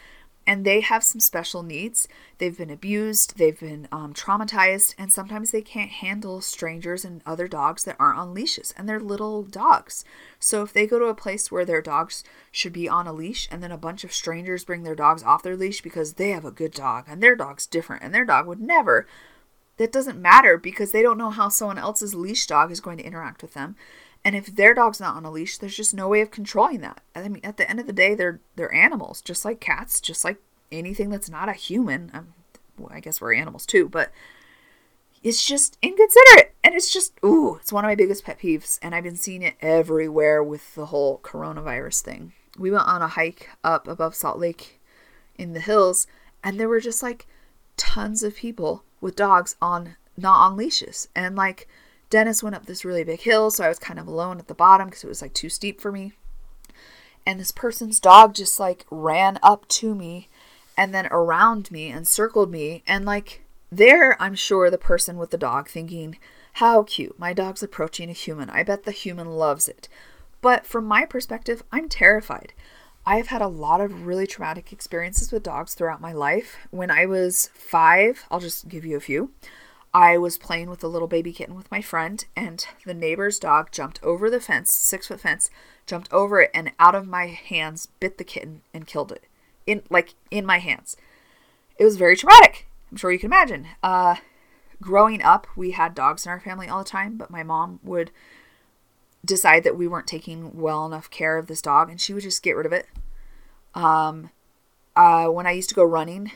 and 0.47 0.65
they 0.65 0.81
have 0.81 1.05
some 1.05 1.21
special 1.21 1.63
needs. 1.63 2.09
They've 2.39 2.57
been 2.57 2.71
abused, 2.71 3.39
they've 3.39 3.59
been 3.59 3.87
um, 3.93 4.13
traumatized, 4.13 4.95
and 4.99 5.13
sometimes 5.13 5.51
they 5.51 5.63
can't 5.63 5.91
handle 5.91 6.41
strangers 6.41 7.05
and 7.05 7.23
other 7.25 7.47
dogs 7.47 7.85
that 7.85 7.97
aren't 7.99 8.19
on 8.19 8.35
leashes, 8.35 8.75
and 8.77 8.89
they're 8.89 9.01
little 9.01 9.43
dogs. 9.43 10.05
So 10.39 10.63
if 10.63 10.73
they 10.73 10.87
go 10.87 10.99
to 10.99 11.07
a 11.07 11.15
place 11.15 11.53
where 11.53 11.65
their 11.65 11.83
dogs 11.83 12.25
should 12.51 12.73
be 12.73 12.89
on 12.89 13.07
a 13.07 13.13
leash, 13.13 13.49
and 13.51 13.63
then 13.63 13.73
a 13.73 13.79
bunch 13.79 14.03
of 14.05 14.13
strangers 14.13 14.65
bring 14.65 14.83
their 14.83 14.97
dogs 14.97 15.23
off 15.23 15.43
their 15.43 15.57
leash 15.57 15.81
because 15.81 16.15
they 16.15 16.31
have 16.31 16.45
a 16.45 16.51
good 16.51 16.73
dog, 16.73 17.05
and 17.07 17.23
their 17.23 17.37
dog's 17.37 17.67
different, 17.67 18.03
and 18.03 18.15
their 18.15 18.25
dog 18.25 18.47
would 18.47 18.61
never, 18.61 19.07
that 19.77 19.93
doesn't 19.93 20.21
matter 20.21 20.59
because 20.59 20.93
they 20.93 21.03
don't 21.03 21.19
know 21.19 21.31
how 21.31 21.49
someone 21.49 21.79
else's 21.79 22.15
leash 22.15 22.47
dog 22.47 22.71
is 22.71 22.81
going 22.81 22.99
to 22.99 23.05
interact 23.05 23.43
with 23.43 23.55
them. 23.55 23.77
And 24.25 24.37
if 24.37 24.47
their 24.47 24.75
dog's 24.75 25.01
not 25.01 25.17
on 25.17 25.25
a 25.25 25.31
leash, 25.31 25.59
there's 25.59 25.77
just 25.77 25.95
no 25.95 26.09
way 26.09 26.21
of 26.21 26.31
controlling 26.31 26.81
that. 26.81 27.01
I 27.15 27.29
mean, 27.29 27.41
at 27.43 27.57
the 27.57 27.69
end 27.69 27.81
of 27.81 27.87
the 27.87 27.93
day, 27.93 28.15
they're 28.15 28.41
they're 28.57 28.73
animals, 28.73 29.21
just 29.21 29.45
like 29.45 29.61
cats, 29.61 30.01
just 30.01 30.25
like 30.25 30.39
anything 30.71 31.11
that's 31.11 31.31
not 31.31 31.49
a 31.49 31.53
human. 31.55 32.11
Um, 32.15 32.35
well, 32.79 32.91
I 32.93 33.01
guess 33.01 33.21
we're 33.21 33.35
animals 33.35 33.67
too, 33.67 33.89
but 33.89 34.13
it's 35.23 35.45
just 35.45 35.77
inconsiderate, 35.83 36.55
and 36.63 36.75
it's 36.75 36.93
just 36.93 37.19
ooh, 37.25 37.57
it's 37.57 37.73
one 37.73 37.85
of 37.85 37.89
my 37.89 37.95
biggest 37.95 38.25
pet 38.25 38.39
peeves, 38.39 38.79
and 38.81 38.95
I've 38.95 39.05
been 39.05 39.17
seeing 39.17 39.43
it 39.43 39.55
everywhere 39.61 40.43
with 40.43 40.75
the 40.75 40.87
whole 40.87 41.19
coronavirus 41.19 42.03
thing. 42.03 42.33
We 42.59 42.71
went 42.71 42.87
on 42.87 43.03
a 43.03 43.09
hike 43.09 43.49
up 43.65 43.89
above 43.89 44.15
Salt 44.15 44.39
Lake 44.39 44.81
in 45.37 45.53
the 45.53 45.61
hills, 45.61 46.07
and 46.45 46.59
there 46.59 46.69
were 46.69 46.81
just 46.81 47.03
like 47.03 47.27
tons 47.77 48.23
of 48.23 48.37
people 48.37 48.85
with 49.01 49.17
dogs 49.17 49.57
on 49.61 49.97
not 50.17 50.47
on 50.47 50.57
leashes, 50.57 51.09
and 51.15 51.35
like 51.35 51.69
Dennis 52.13 52.43
went 52.43 52.55
up 52.55 52.67
this 52.67 52.85
really 52.85 53.05
big 53.05 53.21
hill, 53.21 53.51
so 53.51 53.65
I 53.65 53.69
was 53.69 53.79
kind 53.79 53.99
of 53.99 54.07
alone 54.07 54.39
at 54.39 54.47
the 54.47 54.55
bottom 54.55 54.89
because 54.89 55.03
it 55.03 55.09
was 55.09 55.23
like 55.23 55.33
too 55.33 55.49
steep 55.49 55.81
for 55.81 55.91
me. 55.91 56.13
And 57.25 57.41
this 57.41 57.53
person's 57.53 57.99
dog 57.99 58.35
just 58.35 58.61
like 58.61 58.85
ran 58.91 59.39
up 59.43 59.67
to 59.69 59.95
me 59.95 60.29
and 60.77 60.93
then 60.93 61.07
around 61.07 61.71
me 61.71 61.89
and 61.89 62.07
circled 62.07 62.51
me. 62.51 62.83
And 62.87 63.07
like 63.07 63.47
there, 63.71 64.21
I'm 64.21 64.35
sure 64.35 64.69
the 64.69 64.77
person 64.77 65.17
with 65.17 65.31
the 65.31 65.39
dog 65.39 65.71
thinking, 65.71 66.19
how 66.55 66.83
cute, 66.83 67.19
my 67.19 67.33
dog's 67.33 67.63
approaching 67.63 68.11
a 68.11 68.13
human. 68.13 68.51
I 68.51 68.63
bet 68.63 68.83
the 68.83 68.91
human 68.91 69.29
loves 69.29 69.67
it. 69.67 69.89
But 70.43 70.67
from 70.67 70.85
my 70.85 71.07
perspective, 71.07 71.63
I'm 71.73 71.89
terrified. 71.89 72.53
I've 73.07 73.29
had 73.29 73.41
a 73.41 73.49
lot 73.49 73.81
of 73.81 74.07
really 74.07 74.27
traumatic 74.27 74.71
experiences 74.71 75.33
with 75.33 75.45
dogs 75.45 75.73
throughout 75.73 76.03
my 76.03 76.13
life. 76.13 76.59
When 76.71 76.91
I 76.91 77.07
was 77.07 77.49
five, 77.55 78.27
I'll 78.31 78.39
just 78.39 78.69
give 78.69 78.85
you 78.85 78.99
a 78.99 79.01
few. 79.01 79.31
I 79.95 80.17
was 80.17 80.39
playing 80.39 80.71
with 80.71 80.83
a 80.83 80.89
little 80.89 81.09
baby 81.09 81.33
kitten 81.33 81.55
with 81.55 81.71
my 81.71 81.83
friend, 81.83 82.25
and 82.35 82.65
the 82.87 82.95
neighbor's 82.95 83.39
dog 83.39 83.71
jumped 83.71 84.03
over 84.03 84.31
the 84.31 84.41
fence, 84.41 84.73
six 84.73 85.09
foot 85.09 85.21
fence, 85.21 85.51
jumped 85.87 86.11
over 86.13 86.41
it, 86.41 86.51
and 86.55 86.73
out 86.79 86.95
of 86.95 87.07
my 87.07 87.27
hands 87.27 87.89
bit 88.01 88.17
the 88.17 88.25
kitten 88.25 88.63
and 88.73 88.87
killed 88.87 89.13
it. 89.13 89.25
In 89.67 89.83
like 89.91 90.15
in 90.31 90.47
my 90.47 90.59
hands. 90.59 90.97
It 91.79 91.85
was 91.85 91.97
very 91.97 92.17
traumatic. 92.17 92.69
I'm 92.91 92.97
sure 92.97 93.13
you 93.13 93.19
can 93.19 93.29
imagine. 93.29 93.69
Uh, 93.83 94.17
growing 94.81 95.23
up, 95.23 95.47
we 95.57 95.73
had 95.73 95.95
dogs 95.95 96.27
in 96.27 96.31
our 96.31 96.41
family 96.41 96.69
all 96.69 96.83
the 96.83 96.89
time, 96.89 97.17
but 97.17 97.31
my 97.31 97.43
mom 97.43 97.79
would 97.83 98.11
decide 99.25 99.63
that 99.65 99.77
we 99.77 99.87
weren't 99.87 100.07
taking 100.07 100.59
well 100.61 100.85
enough 100.87 101.11
care 101.11 101.39
of 101.39 101.47
this 101.47 101.63
dog, 101.63 101.91
and 101.91 102.01
she 102.01 102.13
would 102.13 102.23
just 102.23 102.43
get 102.43 102.57
rid 102.57 102.67
of 102.67 102.73
it. 102.73 102.87
Um, 103.75 104.31
uh, 104.97 105.27
when 105.27 105.47
I 105.47 105.53
used 105.53 105.69
to 105.69 105.75
go 105.75 105.85
running 105.85 106.33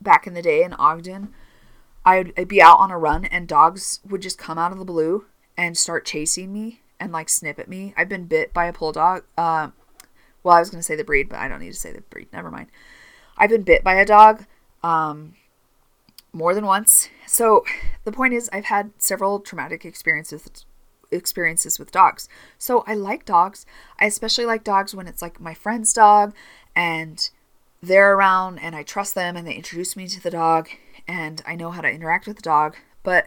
back 0.00 0.26
in 0.26 0.34
the 0.34 0.42
day 0.42 0.62
in 0.62 0.72
Ogden, 0.74 1.32
I'd, 2.04 2.48
be 2.48 2.60
out 2.60 2.78
on 2.78 2.90
a 2.90 2.98
run 2.98 3.24
and 3.24 3.48
dogs 3.48 4.00
would 4.08 4.22
just 4.22 4.38
come 4.38 4.58
out 4.58 4.72
of 4.72 4.78
the 4.78 4.84
blue 4.84 5.26
and 5.56 5.76
start 5.76 6.04
chasing 6.04 6.52
me 6.52 6.80
and 7.00 7.12
like 7.12 7.28
snip 7.28 7.58
at 7.58 7.68
me. 7.68 7.94
I've 7.96 8.08
been 8.08 8.26
bit 8.26 8.52
by 8.52 8.66
a 8.66 8.72
bulldog. 8.72 9.24
Uh, 9.38 9.70
well, 10.42 10.56
I 10.56 10.60
was 10.60 10.70
going 10.70 10.80
to 10.80 10.84
say 10.84 10.96
the 10.96 11.04
breed, 11.04 11.28
but 11.28 11.38
I 11.38 11.48
don't 11.48 11.60
need 11.60 11.72
to 11.72 11.78
say 11.78 11.92
the 11.92 12.02
breed. 12.02 12.28
Never 12.32 12.50
mind. 12.50 12.68
I've 13.36 13.50
been 13.50 13.62
bit 13.62 13.82
by 13.82 13.94
a 13.94 14.06
dog 14.06 14.44
um, 14.82 15.34
more 16.32 16.54
than 16.54 16.66
once. 16.66 17.08
So 17.26 17.64
the 18.04 18.12
point 18.12 18.34
is, 18.34 18.50
I've 18.52 18.66
had 18.66 18.92
several 18.98 19.40
traumatic 19.40 19.84
experiences 19.84 20.66
experiences 21.10 21.78
with 21.78 21.92
dogs. 21.92 22.28
So 22.58 22.82
I 22.86 22.94
like 22.94 23.24
dogs. 23.24 23.66
I 24.00 24.06
especially 24.06 24.46
like 24.46 24.64
dogs 24.64 24.94
when 24.94 25.06
it's 25.06 25.22
like 25.22 25.40
my 25.40 25.54
friend's 25.54 25.92
dog 25.92 26.34
and 26.74 27.30
they're 27.80 28.14
around 28.14 28.58
and 28.58 28.74
I 28.74 28.82
trust 28.82 29.14
them 29.14 29.36
and 29.36 29.46
they 29.46 29.54
introduce 29.54 29.96
me 29.96 30.08
to 30.08 30.20
the 30.20 30.30
dog 30.30 30.68
and 31.06 31.42
I 31.46 31.54
know 31.56 31.70
how 31.70 31.80
to 31.80 31.90
interact 31.90 32.26
with 32.26 32.36
the 32.36 32.42
dog, 32.42 32.76
but 33.02 33.26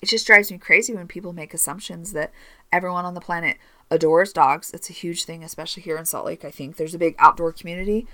it 0.00 0.06
just 0.06 0.26
drives 0.26 0.50
me 0.50 0.58
crazy 0.58 0.94
when 0.94 1.08
people 1.08 1.32
make 1.32 1.52
assumptions 1.52 2.12
that 2.12 2.32
everyone 2.72 3.04
on 3.04 3.14
the 3.14 3.20
planet 3.20 3.56
adores 3.90 4.32
dogs. 4.32 4.72
It's 4.72 4.90
a 4.90 4.94
huge 4.94 5.24
thing, 5.24 5.42
especially 5.42 5.82
here 5.82 5.96
in 5.96 6.04
Salt 6.04 6.26
Lake. 6.26 6.44
I 6.44 6.50
think 6.50 6.76
there's 6.76 6.94
a 6.94 6.98
big 6.98 7.16
outdoor 7.18 7.52
community. 7.52 8.06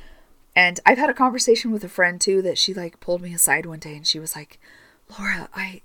And 0.56 0.78
I've 0.86 0.98
had 0.98 1.10
a 1.10 1.14
conversation 1.14 1.72
with 1.72 1.84
a 1.84 1.88
friend 1.88 2.20
too 2.20 2.40
that 2.42 2.58
she 2.58 2.72
like 2.72 3.00
pulled 3.00 3.22
me 3.22 3.34
aside 3.34 3.66
one 3.66 3.80
day 3.80 3.96
and 3.96 4.06
she 4.06 4.20
was 4.20 4.36
like, 4.36 4.60
"Laura, 5.18 5.48
I 5.54 5.82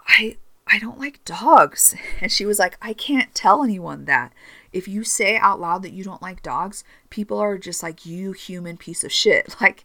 I 0.00 0.36
I 0.66 0.78
don't 0.78 0.98
like 0.98 1.24
dogs." 1.24 1.94
And 2.20 2.32
she 2.32 2.44
was 2.44 2.58
like, 2.58 2.76
"I 2.82 2.92
can't 2.92 3.34
tell 3.34 3.62
anyone 3.62 4.06
that. 4.06 4.32
If 4.72 4.88
you 4.88 5.04
say 5.04 5.36
out 5.36 5.60
loud 5.60 5.82
that 5.82 5.92
you 5.92 6.04
don't 6.04 6.22
like 6.22 6.42
dogs, 6.42 6.84
people 7.10 7.38
are 7.38 7.58
just 7.58 7.82
like, 7.82 8.04
"You 8.04 8.32
human 8.32 8.76
piece 8.76 9.04
of 9.04 9.12
shit." 9.12 9.54
Like 9.60 9.84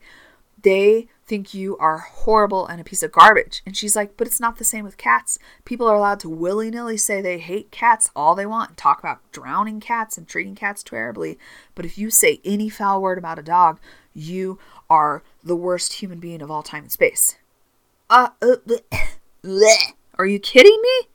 they 0.64 1.08
think 1.28 1.54
you 1.54 1.76
are 1.78 1.98
horrible 1.98 2.68
and 2.68 2.80
a 2.80 2.84
piece 2.84 3.02
of 3.02 3.12
garbage. 3.12 3.64
And 3.66 3.76
she's 3.76 3.96
like, 3.96 4.16
but 4.16 4.28
it's 4.28 4.40
not 4.40 4.58
the 4.58 4.64
same 4.64 4.86
with 4.86 4.98
cats. 4.98 5.40
People 5.64 5.88
are 5.88 5.96
allowed 5.96 6.20
to 6.22 6.30
willy 6.30 6.70
nilly 6.70 6.98
say 6.98 7.22
they 7.22 7.40
hate 7.40 7.72
cats 7.72 8.10
all 8.16 8.36
they 8.36 8.46
want 8.46 8.72
and 8.72 8.78
talk 8.78 9.00
about 9.00 9.32
drowning 9.32 9.80
cats 9.80 10.18
and 10.18 10.28
treating 10.28 10.56
cats 10.56 10.84
terribly. 10.84 11.40
But 11.74 11.86
if 11.86 11.98
you 11.98 12.10
say 12.10 12.42
any 12.46 12.70
foul 12.70 13.02
word 13.02 13.18
about 13.18 13.40
a 13.40 13.44
dog, 13.44 13.80
you 14.14 14.60
are 14.90 15.24
the 15.44 15.56
worst 15.56 15.94
human 15.94 16.20
being 16.20 16.42
of 16.42 16.52
all 16.52 16.64
time 16.64 16.84
and 16.84 16.92
space. 16.92 17.38
Uh, 18.10 18.30
uh 18.42 18.58
bleh, 18.68 18.82
bleh. 19.44 19.94
are 20.18 20.28
you 20.28 20.40
kidding 20.40 20.80
me? 20.82 21.10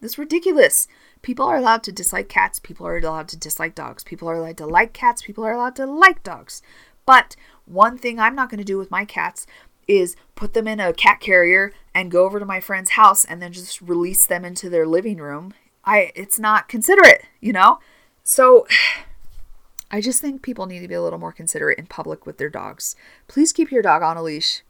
This 0.00 0.12
is 0.12 0.18
ridiculous. 0.18 0.86
People 1.22 1.46
are 1.46 1.56
allowed 1.56 1.82
to 1.84 1.92
dislike 1.92 2.28
cats. 2.28 2.58
People 2.58 2.86
are 2.86 2.98
allowed 2.98 3.28
to 3.28 3.36
dislike 3.38 3.74
dogs. 3.74 4.04
People 4.04 4.28
are 4.28 4.34
allowed 4.34 4.58
to 4.58 4.66
like 4.66 4.92
cats. 4.92 5.22
People 5.22 5.42
are 5.42 5.54
allowed 5.54 5.74
to 5.76 5.86
like 5.86 6.22
dogs. 6.22 6.60
But 7.06 7.36
one 7.66 7.98
thing 7.98 8.18
I'm 8.18 8.34
not 8.34 8.50
going 8.50 8.58
to 8.58 8.64
do 8.64 8.78
with 8.78 8.90
my 8.90 9.04
cats 9.04 9.46
is 9.86 10.16
put 10.34 10.54
them 10.54 10.66
in 10.66 10.80
a 10.80 10.92
cat 10.92 11.20
carrier 11.20 11.72
and 11.94 12.10
go 12.10 12.24
over 12.24 12.38
to 12.38 12.46
my 12.46 12.60
friend's 12.60 12.90
house 12.90 13.24
and 13.24 13.40
then 13.40 13.52
just 13.52 13.80
release 13.80 14.26
them 14.26 14.44
into 14.44 14.70
their 14.70 14.86
living 14.86 15.18
room. 15.18 15.54
I 15.84 16.12
it's 16.14 16.38
not 16.38 16.68
considerate, 16.68 17.22
you 17.40 17.52
know? 17.52 17.78
So 18.22 18.66
I 19.90 20.00
just 20.00 20.20
think 20.20 20.42
people 20.42 20.66
need 20.66 20.80
to 20.80 20.88
be 20.88 20.94
a 20.94 21.02
little 21.02 21.18
more 21.18 21.32
considerate 21.32 21.78
in 21.78 21.86
public 21.86 22.26
with 22.26 22.38
their 22.38 22.48
dogs. 22.48 22.96
Please 23.28 23.52
keep 23.52 23.70
your 23.70 23.82
dog 23.82 24.02
on 24.02 24.16
a 24.16 24.22
leash. 24.22 24.62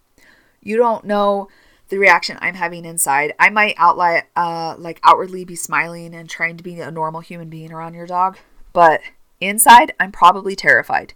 You 0.60 0.76
don't 0.76 1.04
know 1.04 1.48
the 1.88 1.98
reaction 1.98 2.38
I'm 2.40 2.54
having 2.54 2.84
inside. 2.84 3.34
I 3.38 3.50
might 3.50 3.74
outlet 3.78 4.28
uh 4.36 4.74
like 4.78 5.00
outwardly 5.02 5.44
be 5.44 5.56
smiling 5.56 6.14
and 6.14 6.28
trying 6.28 6.56
to 6.56 6.64
be 6.64 6.80
a 6.80 6.90
normal 6.90 7.20
human 7.20 7.48
being 7.48 7.72
around 7.72 7.94
your 7.94 8.06
dog, 8.06 8.38
but 8.72 9.00
inside 9.40 9.92
I'm 10.00 10.12
probably 10.12 10.56
terrified. 10.56 11.14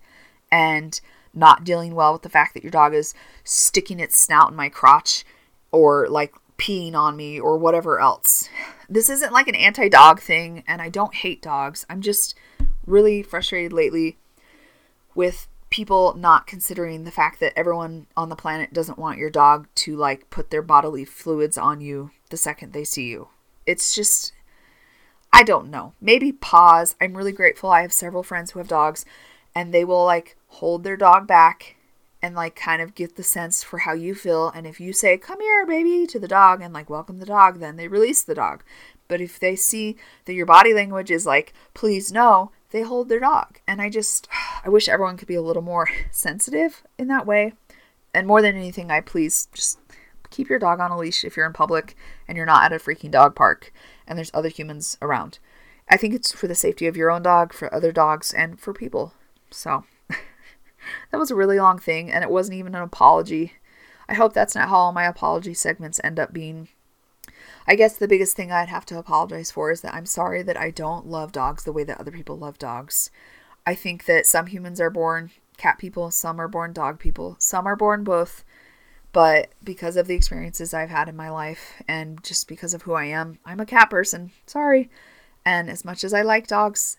And 0.51 1.01
not 1.35 1.65
dealing 1.65 1.95
well 1.95 2.15
with 2.15 2.23
the 2.23 2.29
fact 2.29 2.55
that 2.55 2.63
your 2.63 2.71
dog 2.71 2.95
is 2.95 3.15
sticking 3.45 4.01
its 4.01 4.19
snout 4.19 4.51
in 4.51 4.57
my 4.57 4.69
crotch 4.69 5.25
or 5.71 6.09
like 6.09 6.35
peeing 6.59 6.95
on 6.95 7.17
me 7.17 7.39
or 7.39 7.57
whatever 7.57 8.01
else. 8.01 8.49
This 8.89 9.09
isn't 9.09 9.33
like 9.33 9.49
an 9.49 9.55
anti 9.55 9.89
dog 9.89 10.21
thing, 10.21 10.65
and 10.67 10.83
I 10.83 10.89
don't 10.89 11.15
hate 11.15 11.43
dogs. 11.43 11.87
I'm 11.89 12.01
just 12.01 12.35
really 12.87 13.23
frustrated 13.23 13.73
lately 13.73 14.17
with 15.15 15.47
people 15.71 16.15
not 16.15 16.47
considering 16.47 17.05
the 17.05 17.11
fact 17.11 17.41
that 17.41 17.53
everyone 17.57 18.07
on 18.17 18.31
the 18.31 18.37
planet 18.37 18.73
doesn't 18.73 18.99
want 18.99 19.19
your 19.19 19.29
dog 19.29 19.69
to 19.75 19.95
like 19.95 20.31
put 20.31 20.51
their 20.51 20.63
bodily 20.63 21.05
fluids 21.05 21.59
on 21.59 21.81
you 21.81 22.11
the 22.31 22.37
second 22.37 22.73
they 22.73 22.85
see 22.85 23.09
you. 23.09 23.29
It's 23.67 23.95
just 23.95 24.33
I 25.31 25.43
don't 25.43 25.71
know. 25.71 25.93
Maybe 26.01 26.33
pause. 26.33 26.97
I'm 27.01 27.15
really 27.15 27.33
grateful. 27.33 27.71
I 27.71 27.83
have 27.83 27.93
several 27.93 28.23
friends 28.23 28.53
who 28.53 28.61
have 28.61 28.69
dogs 28.69 29.05
and 29.55 29.75
they 29.75 29.85
will 29.85 30.05
like 30.05 30.38
hold 30.49 30.85
their 30.85 30.97
dog 30.97 31.27
back 31.27 31.77
and 32.21 32.35
like 32.35 32.57
kind 32.57 32.83
of 32.83 32.95
get 32.95 33.17
the 33.17 33.23
sense 33.23 33.63
for 33.63 33.79
how 33.79 33.93
you 33.93 34.15
feel. 34.15 34.49
And 34.49 34.67
if 34.67 34.81
you 34.81 34.93
say, 34.93 35.17
come 35.17 35.41
here, 35.41 35.65
baby, 35.67 36.07
to 36.07 36.19
the 36.19 36.29
dog 36.29 36.61
and 36.61 36.75
like 36.75 36.91
welcome 36.91 37.19
the 37.19 37.27
dog, 37.27 37.61
then 37.61 37.77
they 37.77 37.89
release 37.89 38.23
the 38.23 38.35
dog. 38.35 38.65
But 39.07 39.21
if 39.21 39.39
they 39.39 39.57
see 39.57 39.97
that 40.25 40.35
your 40.35 40.47
body 40.47 40.75
language 40.75 41.11
is 41.11 41.27
like, 41.27 41.55
please 41.75 42.13
no, 42.13 42.51
they 42.71 42.83
hold 42.83 43.09
their 43.09 43.21
dog. 43.21 43.61
And 43.67 43.81
I 43.81 43.89
just, 43.89 44.29
I 44.65 44.69
wish 44.69 44.89
everyone 44.89 45.17
could 45.17 45.29
be 45.29 45.35
a 45.35 45.43
little 45.43 45.63
more 45.63 45.89
sensitive 46.11 46.83
in 46.99 47.09
that 47.09 47.27
way. 47.27 47.53
And 48.15 48.27
more 48.27 48.43
than 48.43 48.57
anything, 48.57 48.91
I 48.91 49.01
please 49.01 49.49
just 49.53 49.79
keep 50.31 50.49
your 50.49 50.59
dog 50.59 50.81
on 50.81 50.91
a 50.91 50.99
leash 50.99 51.25
if 51.25 51.37
you're 51.37 51.47
in 51.47 51.53
public 51.53 51.97
and 52.27 52.37
you're 52.37 52.47
not 52.47 52.65
at 52.65 52.73
a 52.73 52.83
freaking 52.83 53.11
dog 53.11 53.35
park 53.35 53.73
and 54.07 54.19
there's 54.19 54.31
other 54.35 54.49
humans 54.49 54.99
around. 55.01 55.39
I 55.89 55.97
think 55.97 56.15
it's 56.15 56.33
for 56.33 56.49
the 56.49 56.55
safety 56.55 56.87
of 56.87 56.97
your 56.97 57.11
own 57.11 57.23
dog, 57.23 57.53
for 57.53 57.73
other 57.73 57.93
dogs, 57.93 58.33
and 58.35 58.61
for 58.61 58.75
people. 58.75 59.15
So 59.51 59.85
that 61.11 61.19
was 61.19 61.31
a 61.31 61.37
really 61.37 61.59
long 61.59 61.79
thing, 61.79 62.11
and 62.11 62.23
it 62.23 62.31
wasn't 62.31 62.59
even 62.59 62.75
an 62.75 62.83
apology. 62.83 63.55
I 64.09 64.15
hope 64.15 64.33
that's 64.33 64.55
not 64.55 64.69
how 64.69 64.77
all 64.77 64.93
my 64.93 65.05
apology 65.05 65.55
segments 65.55 66.01
end 66.03 66.19
up 66.19 66.33
being. 66.33 66.69
I 67.67 67.75
guess 67.75 67.97
the 67.97 68.09
biggest 68.09 68.37
thing 68.37 68.51
I'd 68.51 68.69
have 68.69 68.87
to 68.87 68.99
apologize 68.99 69.51
for 69.51 69.71
is 69.71 69.83
that 69.83 69.95
I'm 69.95 70.07
sorry 70.07 70.43
that 70.43 70.57
I 70.57 70.71
don't 70.71 71.07
love 71.07 71.33
dogs 71.33 71.65
the 71.65 71.73
way 71.73 71.85
that 71.85 72.01
other 72.01 72.11
people 72.11 72.39
love 72.39 72.59
dogs. 72.59 73.11
I 73.67 73.75
think 73.75 74.07
that 74.07 74.27
some 74.27 74.47
humans 74.47 74.81
are 74.81 74.91
born 74.91 75.31
cat 75.59 75.77
people, 75.79 76.11
some 76.11 76.41
are 76.41 76.49
born 76.49 76.73
dog 76.73 76.99
people, 76.99 77.37
some 77.39 77.67
are 77.67 77.77
born 77.77 78.05
both. 78.05 78.45
But 79.13 79.51
because 79.63 79.97
of 79.97 80.07
the 80.07 80.15
experiences 80.15 80.73
I've 80.73 80.91
had 80.91 81.09
in 81.09 81.17
my 81.17 81.29
life 81.31 81.83
and 81.87 82.23
just 82.23 82.49
because 82.49 82.73
of 82.73 82.83
who 82.83 82.95
I 82.95 83.05
am, 83.05 83.39
I'm 83.45 83.61
a 83.61 83.67
cat 83.67 83.91
person. 83.91 84.33
Sorry. 84.47 84.91
And 85.45 85.69
as 85.69 85.85
much 85.85 86.05
as 86.05 86.15
I 86.15 86.23
like 86.23 86.47
dogs, 86.47 86.99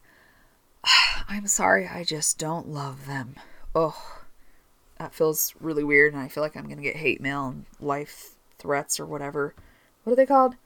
I'm 1.27 1.47
sorry, 1.47 1.87
I 1.87 2.03
just 2.03 2.37
don't 2.37 2.67
love 2.67 3.07
them. 3.07 3.35
Oh, 3.81 3.95
that 4.97 5.13
feels 5.13 5.55
really 5.57 5.85
weird, 5.85 6.13
and 6.13 6.21
I 6.21 6.27
feel 6.27 6.43
like 6.43 6.57
I'm 6.57 6.67
gonna 6.67 6.81
get 6.81 6.97
hate 6.97 7.21
mail 7.21 7.47
and 7.47 7.65
life 7.79 8.35
threats 8.57 8.99
or 8.99 9.05
whatever. 9.05 9.55
What 10.03 10.11
are 10.11 10.17
they 10.17 10.25
called? 10.25 10.57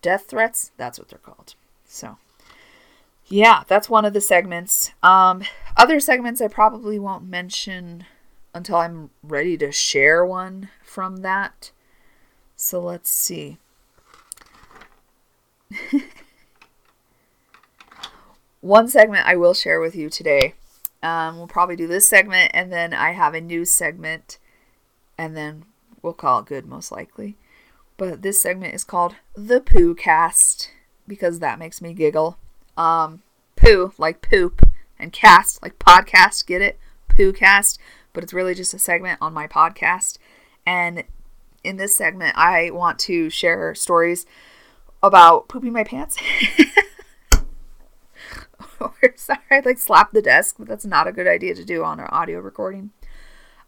Death 0.00 0.24
threats? 0.26 0.72
That's 0.78 0.98
what 0.98 1.10
they're 1.10 1.18
called. 1.18 1.54
So, 1.84 2.16
yeah, 3.26 3.64
that's 3.68 3.90
one 3.90 4.06
of 4.06 4.14
the 4.14 4.22
segments. 4.22 4.92
Um, 5.02 5.42
other 5.76 6.00
segments 6.00 6.40
I 6.40 6.48
probably 6.48 6.98
won't 6.98 7.28
mention 7.28 8.06
until 8.54 8.76
I'm 8.76 9.10
ready 9.22 9.58
to 9.58 9.70
share 9.70 10.24
one 10.24 10.70
from 10.82 11.18
that. 11.18 11.72
So 12.56 12.80
let's 12.80 13.10
see. 13.10 13.58
one 18.62 18.88
segment 18.88 19.26
I 19.26 19.36
will 19.36 19.52
share 19.52 19.78
with 19.78 19.94
you 19.94 20.08
today. 20.08 20.54
Um, 21.06 21.36
we'll 21.36 21.46
probably 21.46 21.76
do 21.76 21.86
this 21.86 22.08
segment, 22.08 22.50
and 22.52 22.72
then 22.72 22.92
I 22.92 23.12
have 23.12 23.32
a 23.32 23.40
news 23.40 23.70
segment, 23.70 24.38
and 25.16 25.36
then 25.36 25.64
we'll 26.02 26.14
call 26.14 26.40
it 26.40 26.46
good, 26.46 26.66
most 26.66 26.90
likely. 26.90 27.36
But 27.96 28.22
this 28.22 28.40
segment 28.40 28.74
is 28.74 28.82
called 28.82 29.14
the 29.34 29.60
Poo 29.60 29.94
Cast 29.94 30.72
because 31.06 31.38
that 31.38 31.60
makes 31.60 31.80
me 31.80 31.94
giggle. 31.94 32.38
Um, 32.76 33.22
poo 33.54 33.92
like 33.98 34.20
poop, 34.20 34.68
and 34.98 35.12
cast 35.12 35.62
like 35.62 35.78
podcast. 35.78 36.44
Get 36.44 36.60
it? 36.60 36.76
Poo 37.06 37.32
Cast. 37.32 37.78
But 38.12 38.24
it's 38.24 38.34
really 38.34 38.54
just 38.54 38.74
a 38.74 38.78
segment 38.80 39.18
on 39.22 39.32
my 39.32 39.46
podcast, 39.46 40.18
and 40.66 41.04
in 41.62 41.76
this 41.76 41.96
segment, 41.96 42.36
I 42.36 42.70
want 42.72 42.98
to 43.00 43.30
share 43.30 43.76
stories 43.76 44.26
about 45.04 45.46
pooping 45.46 45.72
my 45.72 45.84
pants. 45.84 46.16
or 48.80 48.94
sorry, 49.16 49.40
I 49.50 49.60
like 49.64 49.78
slapped 49.78 50.14
the 50.14 50.22
desk, 50.22 50.56
but 50.58 50.68
that's 50.68 50.86
not 50.86 51.06
a 51.06 51.12
good 51.12 51.26
idea 51.26 51.54
to 51.54 51.64
do 51.64 51.84
on 51.84 52.00
our 52.00 52.12
audio 52.12 52.40
recording. 52.40 52.90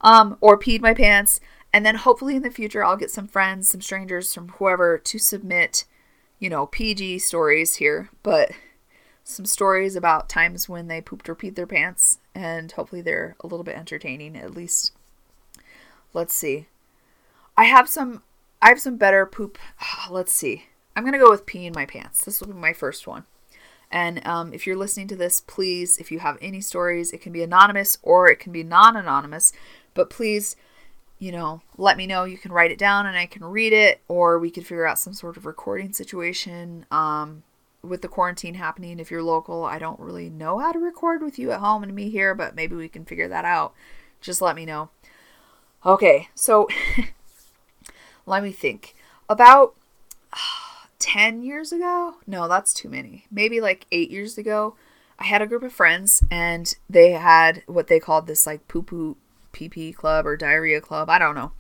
Um, 0.00 0.36
or 0.40 0.58
peed 0.58 0.80
my 0.80 0.94
pants, 0.94 1.40
and 1.72 1.84
then 1.84 1.96
hopefully 1.96 2.36
in 2.36 2.42
the 2.42 2.50
future 2.50 2.84
I'll 2.84 2.96
get 2.96 3.10
some 3.10 3.26
friends, 3.26 3.68
some 3.68 3.80
strangers, 3.80 4.32
from 4.32 4.50
whoever 4.50 4.98
to 4.98 5.18
submit, 5.18 5.84
you 6.38 6.48
know, 6.48 6.66
PG 6.66 7.18
stories 7.18 7.76
here, 7.76 8.10
but 8.22 8.52
some 9.24 9.44
stories 9.44 9.94
about 9.94 10.28
times 10.28 10.68
when 10.68 10.88
they 10.88 11.00
pooped 11.00 11.28
or 11.28 11.34
peed 11.34 11.54
their 11.54 11.66
pants, 11.66 12.18
and 12.34 12.72
hopefully 12.72 13.02
they're 13.02 13.36
a 13.40 13.46
little 13.46 13.64
bit 13.64 13.76
entertaining 13.76 14.36
at 14.36 14.54
least. 14.54 14.92
Let's 16.14 16.34
see. 16.34 16.66
I 17.56 17.64
have 17.64 17.88
some 17.88 18.22
I 18.62 18.68
have 18.68 18.80
some 18.80 18.96
better 18.96 19.26
poop. 19.26 19.58
Let's 20.10 20.32
see. 20.32 20.66
I'm 20.96 21.04
gonna 21.04 21.18
go 21.18 21.30
with 21.30 21.46
pee 21.46 21.66
in 21.66 21.74
my 21.76 21.86
pants. 21.86 22.24
This 22.24 22.40
will 22.40 22.48
be 22.48 22.54
my 22.54 22.72
first 22.72 23.06
one. 23.06 23.24
And 23.90 24.26
um, 24.26 24.52
if 24.52 24.66
you're 24.66 24.76
listening 24.76 25.08
to 25.08 25.16
this, 25.16 25.40
please, 25.40 25.98
if 25.98 26.12
you 26.12 26.18
have 26.18 26.36
any 26.42 26.60
stories, 26.60 27.12
it 27.12 27.20
can 27.20 27.32
be 27.32 27.42
anonymous 27.42 27.98
or 28.02 28.28
it 28.28 28.38
can 28.38 28.52
be 28.52 28.62
non 28.62 28.96
anonymous. 28.96 29.52
But 29.94 30.10
please, 30.10 30.56
you 31.18 31.32
know, 31.32 31.62
let 31.76 31.96
me 31.96 32.06
know. 32.06 32.24
You 32.24 32.38
can 32.38 32.52
write 32.52 32.70
it 32.70 32.78
down 32.78 33.06
and 33.06 33.16
I 33.16 33.26
can 33.26 33.44
read 33.44 33.72
it, 33.72 34.02
or 34.08 34.38
we 34.38 34.50
could 34.50 34.66
figure 34.66 34.86
out 34.86 34.98
some 34.98 35.14
sort 35.14 35.36
of 35.36 35.46
recording 35.46 35.92
situation. 35.92 36.86
Um, 36.90 37.42
with 37.82 38.02
the 38.02 38.08
quarantine 38.08 38.54
happening, 38.54 38.98
if 38.98 39.10
you're 39.10 39.22
local, 39.22 39.64
I 39.64 39.78
don't 39.78 40.00
really 40.00 40.28
know 40.28 40.58
how 40.58 40.72
to 40.72 40.78
record 40.78 41.22
with 41.22 41.38
you 41.38 41.52
at 41.52 41.60
home 41.60 41.82
and 41.82 41.94
me 41.94 42.10
here, 42.10 42.34
but 42.34 42.54
maybe 42.54 42.74
we 42.74 42.88
can 42.88 43.04
figure 43.04 43.28
that 43.28 43.44
out. 43.44 43.72
Just 44.20 44.42
let 44.42 44.56
me 44.56 44.66
know. 44.66 44.90
Okay, 45.86 46.28
so 46.34 46.68
let 48.26 48.42
me 48.42 48.50
think. 48.52 48.94
About 49.28 49.74
10 51.08 51.42
years 51.42 51.72
ago. 51.72 52.16
No, 52.26 52.48
that's 52.48 52.74
too 52.74 52.90
many. 52.90 53.24
Maybe 53.30 53.62
like 53.62 53.86
eight 53.90 54.10
years 54.10 54.36
ago, 54.36 54.76
I 55.18 55.24
had 55.24 55.40
a 55.40 55.46
group 55.46 55.62
of 55.62 55.72
friends 55.72 56.22
and 56.30 56.74
they 56.90 57.12
had 57.12 57.62
what 57.66 57.86
they 57.86 57.98
called 57.98 58.26
this 58.26 58.46
like 58.46 58.68
poo 58.68 58.82
poo 58.82 59.16
pee 59.50 59.92
club 59.94 60.26
or 60.26 60.36
diarrhea 60.36 60.82
club. 60.82 61.08
I 61.08 61.18
don't 61.18 61.34
know. 61.34 61.52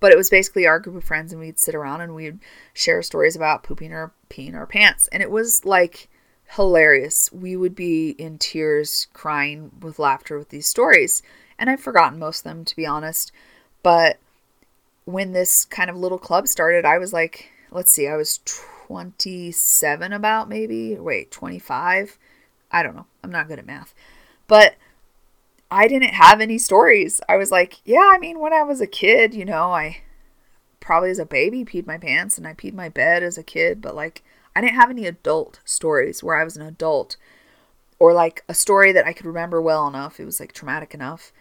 But 0.00 0.10
it 0.10 0.18
was 0.18 0.28
basically 0.28 0.66
our 0.66 0.80
group 0.80 0.96
of 0.96 1.04
friends 1.04 1.30
and 1.30 1.40
we'd 1.40 1.60
sit 1.60 1.76
around 1.76 2.00
and 2.00 2.16
we'd 2.16 2.40
share 2.74 3.00
stories 3.00 3.36
about 3.36 3.62
pooping 3.62 3.92
or 3.92 4.10
peeing 4.28 4.56
our 4.56 4.66
pants. 4.66 5.08
And 5.12 5.22
it 5.22 5.30
was 5.30 5.64
like 5.64 6.08
hilarious. 6.56 7.30
We 7.30 7.54
would 7.54 7.76
be 7.76 8.10
in 8.10 8.38
tears, 8.38 9.06
crying 9.12 9.70
with 9.80 10.00
laughter 10.00 10.36
with 10.36 10.48
these 10.48 10.66
stories. 10.66 11.22
And 11.60 11.70
I've 11.70 11.80
forgotten 11.80 12.18
most 12.18 12.40
of 12.40 12.44
them, 12.44 12.64
to 12.64 12.74
be 12.74 12.84
honest. 12.84 13.30
But 13.84 14.18
when 15.04 15.30
this 15.30 15.64
kind 15.64 15.90
of 15.90 15.96
little 15.96 16.18
club 16.18 16.48
started, 16.48 16.84
I 16.84 16.98
was 16.98 17.12
like, 17.12 17.52
let's 17.70 17.92
see, 17.92 18.08
I 18.08 18.16
was 18.16 18.40
27 18.86 20.12
about 20.12 20.48
maybe. 20.48 20.94
Wait, 20.94 21.32
25? 21.32 22.18
I 22.70 22.82
don't 22.84 22.94
know. 22.94 23.06
I'm 23.24 23.32
not 23.32 23.48
good 23.48 23.58
at 23.58 23.66
math. 23.66 23.92
But 24.46 24.76
I 25.72 25.88
didn't 25.88 26.14
have 26.14 26.40
any 26.40 26.56
stories. 26.56 27.20
I 27.28 27.36
was 27.36 27.50
like, 27.50 27.80
yeah, 27.84 28.12
I 28.14 28.18
mean, 28.18 28.38
when 28.38 28.52
I 28.52 28.62
was 28.62 28.80
a 28.80 28.86
kid, 28.86 29.34
you 29.34 29.44
know, 29.44 29.72
I 29.72 30.02
probably 30.78 31.10
as 31.10 31.18
a 31.18 31.26
baby 31.26 31.64
peed 31.64 31.84
my 31.84 31.98
pants 31.98 32.38
and 32.38 32.46
I 32.46 32.54
peed 32.54 32.74
my 32.74 32.88
bed 32.88 33.24
as 33.24 33.36
a 33.36 33.42
kid, 33.42 33.82
but 33.82 33.96
like 33.96 34.22
I 34.54 34.60
didn't 34.60 34.76
have 34.76 34.90
any 34.90 35.06
adult 35.06 35.58
stories 35.64 36.22
where 36.22 36.36
I 36.36 36.44
was 36.44 36.56
an 36.56 36.62
adult 36.62 37.16
or 37.98 38.12
like 38.12 38.44
a 38.48 38.54
story 38.54 38.92
that 38.92 39.06
I 39.06 39.12
could 39.12 39.26
remember 39.26 39.60
well 39.60 39.88
enough. 39.88 40.20
It 40.20 40.26
was 40.26 40.38
like 40.38 40.52
traumatic 40.52 40.94
enough 40.94 41.32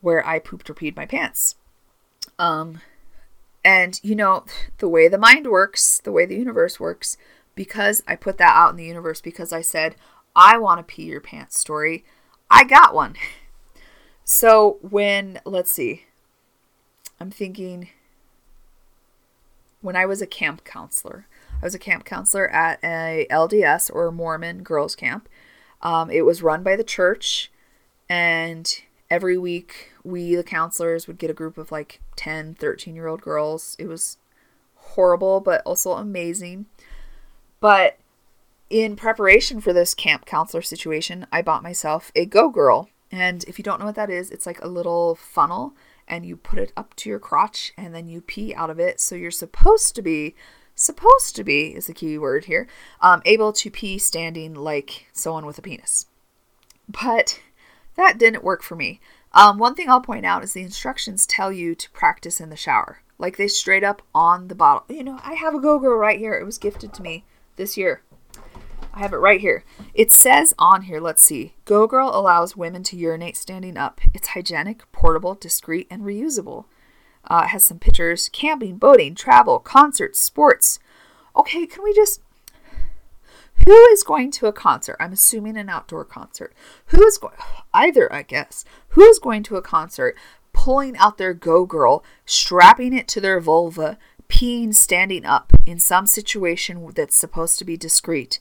where 0.00 0.24
I 0.24 0.38
pooped 0.38 0.70
or 0.70 0.74
peed 0.74 0.94
my 0.94 1.06
pants. 1.06 1.56
Um, 2.38 2.80
and, 3.64 4.00
you 4.02 4.14
know, 4.14 4.44
the 4.78 4.88
way 4.88 5.08
the 5.08 5.18
mind 5.18 5.46
works, 5.46 6.00
the 6.02 6.12
way 6.12 6.26
the 6.26 6.36
universe 6.36 6.80
works, 6.80 7.16
because 7.54 8.02
I 8.06 8.16
put 8.16 8.38
that 8.38 8.56
out 8.56 8.70
in 8.70 8.76
the 8.76 8.84
universe, 8.84 9.20
because 9.20 9.52
I 9.52 9.60
said, 9.60 9.96
I 10.34 10.58
want 10.58 10.80
a 10.80 10.82
pee 10.82 11.04
your 11.04 11.20
pants 11.20 11.58
story, 11.58 12.04
I 12.50 12.64
got 12.64 12.94
one. 12.94 13.16
So 14.24 14.78
when, 14.82 15.40
let's 15.44 15.70
see, 15.70 16.04
I'm 17.18 17.32
thinking 17.32 17.88
when 19.80 19.96
I 19.96 20.06
was 20.06 20.22
a 20.22 20.26
camp 20.26 20.64
counselor, 20.64 21.26
I 21.60 21.66
was 21.66 21.74
a 21.74 21.78
camp 21.78 22.04
counselor 22.04 22.48
at 22.48 22.78
a 22.82 23.26
LDS 23.30 23.90
or 23.92 24.10
Mormon 24.10 24.62
girls' 24.62 24.96
camp. 24.96 25.28
Um, 25.82 26.08
it 26.08 26.22
was 26.22 26.42
run 26.42 26.62
by 26.62 26.76
the 26.76 26.84
church, 26.84 27.50
and 28.08 28.80
every 29.12 29.36
week 29.36 29.92
we 30.02 30.34
the 30.34 30.42
counselors 30.42 31.06
would 31.06 31.18
get 31.18 31.28
a 31.28 31.34
group 31.34 31.58
of 31.58 31.70
like 31.70 32.00
10 32.16 32.54
13 32.54 32.94
year 32.94 33.06
old 33.06 33.20
girls. 33.20 33.76
It 33.78 33.86
was 33.86 34.16
horrible 34.74 35.40
but 35.40 35.60
also 35.66 35.92
amazing. 35.92 36.64
But 37.60 37.98
in 38.70 38.96
preparation 38.96 39.60
for 39.60 39.74
this 39.74 39.92
camp 39.92 40.24
counselor 40.24 40.62
situation 40.62 41.26
i 41.30 41.42
bought 41.42 41.62
myself 41.62 42.10
a 42.16 42.24
go 42.24 42.48
girl. 42.48 42.88
And 43.10 43.44
if 43.44 43.58
you 43.58 43.62
don't 43.62 43.78
know 43.78 43.84
what 43.84 43.96
that 43.96 44.08
is 44.08 44.30
it's 44.30 44.46
like 44.46 44.62
a 44.62 44.66
little 44.66 45.14
funnel 45.14 45.74
and 46.08 46.24
you 46.24 46.34
put 46.34 46.58
it 46.58 46.72
up 46.74 46.96
to 46.96 47.10
your 47.10 47.18
crotch 47.18 47.74
and 47.76 47.94
then 47.94 48.08
you 48.08 48.22
pee 48.22 48.54
out 48.54 48.70
of 48.70 48.80
it. 48.80 48.98
So 48.98 49.14
you're 49.14 49.30
supposed 49.30 49.94
to 49.94 50.02
be 50.02 50.34
supposed 50.74 51.36
to 51.36 51.44
be 51.44 51.74
is 51.76 51.86
the 51.86 51.92
key 51.92 52.16
word 52.16 52.46
here 52.46 52.66
um, 53.02 53.20
able 53.26 53.52
to 53.52 53.70
pee 53.70 53.98
standing 53.98 54.54
like 54.54 55.08
someone 55.12 55.44
with 55.44 55.58
a 55.58 55.62
penis. 55.62 56.06
But 56.88 57.40
that 57.96 58.18
didn't 58.18 58.44
work 58.44 58.62
for 58.62 58.76
me. 58.76 59.00
Um, 59.32 59.58
one 59.58 59.74
thing 59.74 59.88
I'll 59.88 60.00
point 60.00 60.26
out 60.26 60.44
is 60.44 60.52
the 60.52 60.62
instructions 60.62 61.26
tell 61.26 61.52
you 61.52 61.74
to 61.74 61.90
practice 61.90 62.40
in 62.40 62.50
the 62.50 62.56
shower. 62.56 62.98
Like 63.18 63.36
they 63.36 63.48
straight 63.48 63.84
up 63.84 64.02
on 64.14 64.48
the 64.48 64.54
bottle. 64.54 64.84
You 64.94 65.04
know, 65.04 65.20
I 65.22 65.34
have 65.34 65.54
a 65.54 65.60
Go 65.60 65.78
Girl 65.78 65.96
right 65.96 66.18
here. 66.18 66.34
It 66.34 66.44
was 66.44 66.58
gifted 66.58 66.92
to 66.94 67.02
me 67.02 67.24
this 67.56 67.76
year. 67.76 68.02
I 68.94 68.98
have 68.98 69.12
it 69.12 69.18
right 69.18 69.40
here. 69.40 69.64
It 69.94 70.12
says 70.12 70.54
on 70.58 70.82
here, 70.82 71.00
let's 71.00 71.24
see. 71.24 71.54
Go 71.64 71.86
Girl 71.86 72.10
allows 72.12 72.56
women 72.56 72.82
to 72.84 72.96
urinate 72.96 73.36
standing 73.36 73.78
up. 73.78 74.00
It's 74.12 74.28
hygienic, 74.28 74.90
portable, 74.92 75.34
discreet, 75.34 75.86
and 75.90 76.02
reusable. 76.02 76.66
Uh, 77.24 77.42
it 77.44 77.48
has 77.50 77.64
some 77.64 77.78
pictures 77.78 78.28
camping, 78.28 78.76
boating, 78.76 79.14
travel, 79.14 79.58
concerts, 79.58 80.18
sports. 80.18 80.78
Okay, 81.36 81.66
can 81.66 81.82
we 81.82 81.94
just. 81.94 82.20
Who 83.66 83.84
is 83.86 84.02
going 84.02 84.30
to 84.32 84.46
a 84.46 84.52
concert? 84.52 84.96
I'm 84.98 85.12
assuming 85.12 85.56
an 85.56 85.68
outdoor 85.68 86.04
concert. 86.04 86.52
Who 86.86 87.04
is 87.04 87.18
going, 87.18 87.34
either, 87.72 88.12
I 88.12 88.22
guess, 88.22 88.64
who 88.88 89.02
is 89.02 89.18
going 89.18 89.42
to 89.44 89.56
a 89.56 89.62
concert, 89.62 90.16
pulling 90.52 90.96
out 90.96 91.18
their 91.18 91.34
Go 91.34 91.64
Girl, 91.64 92.04
strapping 92.26 92.92
it 92.92 93.06
to 93.08 93.20
their 93.20 93.40
vulva, 93.40 93.98
peeing 94.28 94.74
standing 94.74 95.24
up 95.24 95.52
in 95.66 95.78
some 95.78 96.06
situation 96.06 96.90
that's 96.94 97.16
supposed 97.16 97.58
to 97.58 97.64
be 97.64 97.76
discreet? 97.76 98.40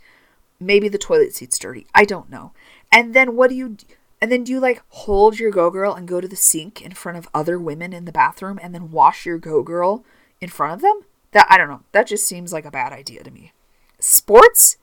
Maybe 0.60 0.88
the 0.88 0.98
toilet 0.98 1.34
seat's 1.34 1.60
dirty. 1.60 1.88
I 1.94 2.06
don't 2.06 2.30
know. 2.30 2.54
And 2.92 3.14
then 3.14 3.36
what 3.36 3.50
do 3.50 3.56
you 3.56 3.78
and 4.22 4.32
then 4.32 4.44
do 4.44 4.52
you 4.52 4.60
like 4.60 4.84
hold 4.90 5.40
your 5.40 5.50
go 5.50 5.72
girl 5.72 5.96
and 5.96 6.08
go 6.08 6.22
to 6.22 6.28
the 6.28 6.36
sink 6.36 6.82
in 6.82 6.92
front 6.92 7.18
of 7.18 7.28
other 7.34 7.58
women 7.58 7.94
in 7.94 8.06
the 8.06 8.12
bathroom 8.12 8.60
and 8.62 8.74
then 8.74 8.92
wash 8.92 9.26
your 9.26 9.40
go 9.40 9.64
girl 9.64 10.06
in 10.40 10.50
front 10.50 10.74
of 10.74 10.82
them? 10.82 11.02
That 11.32 11.48
I 11.50 11.58
don't 11.58 11.70
know. 11.70 11.82
That 11.92 12.08
just 12.08 12.28
seems 12.28 12.54
like 12.54 12.66
a 12.66 12.72
bad 12.72 12.94
idea 12.94 13.24
to 13.24 13.32
me. 13.32 13.54
Sports? 14.00 14.78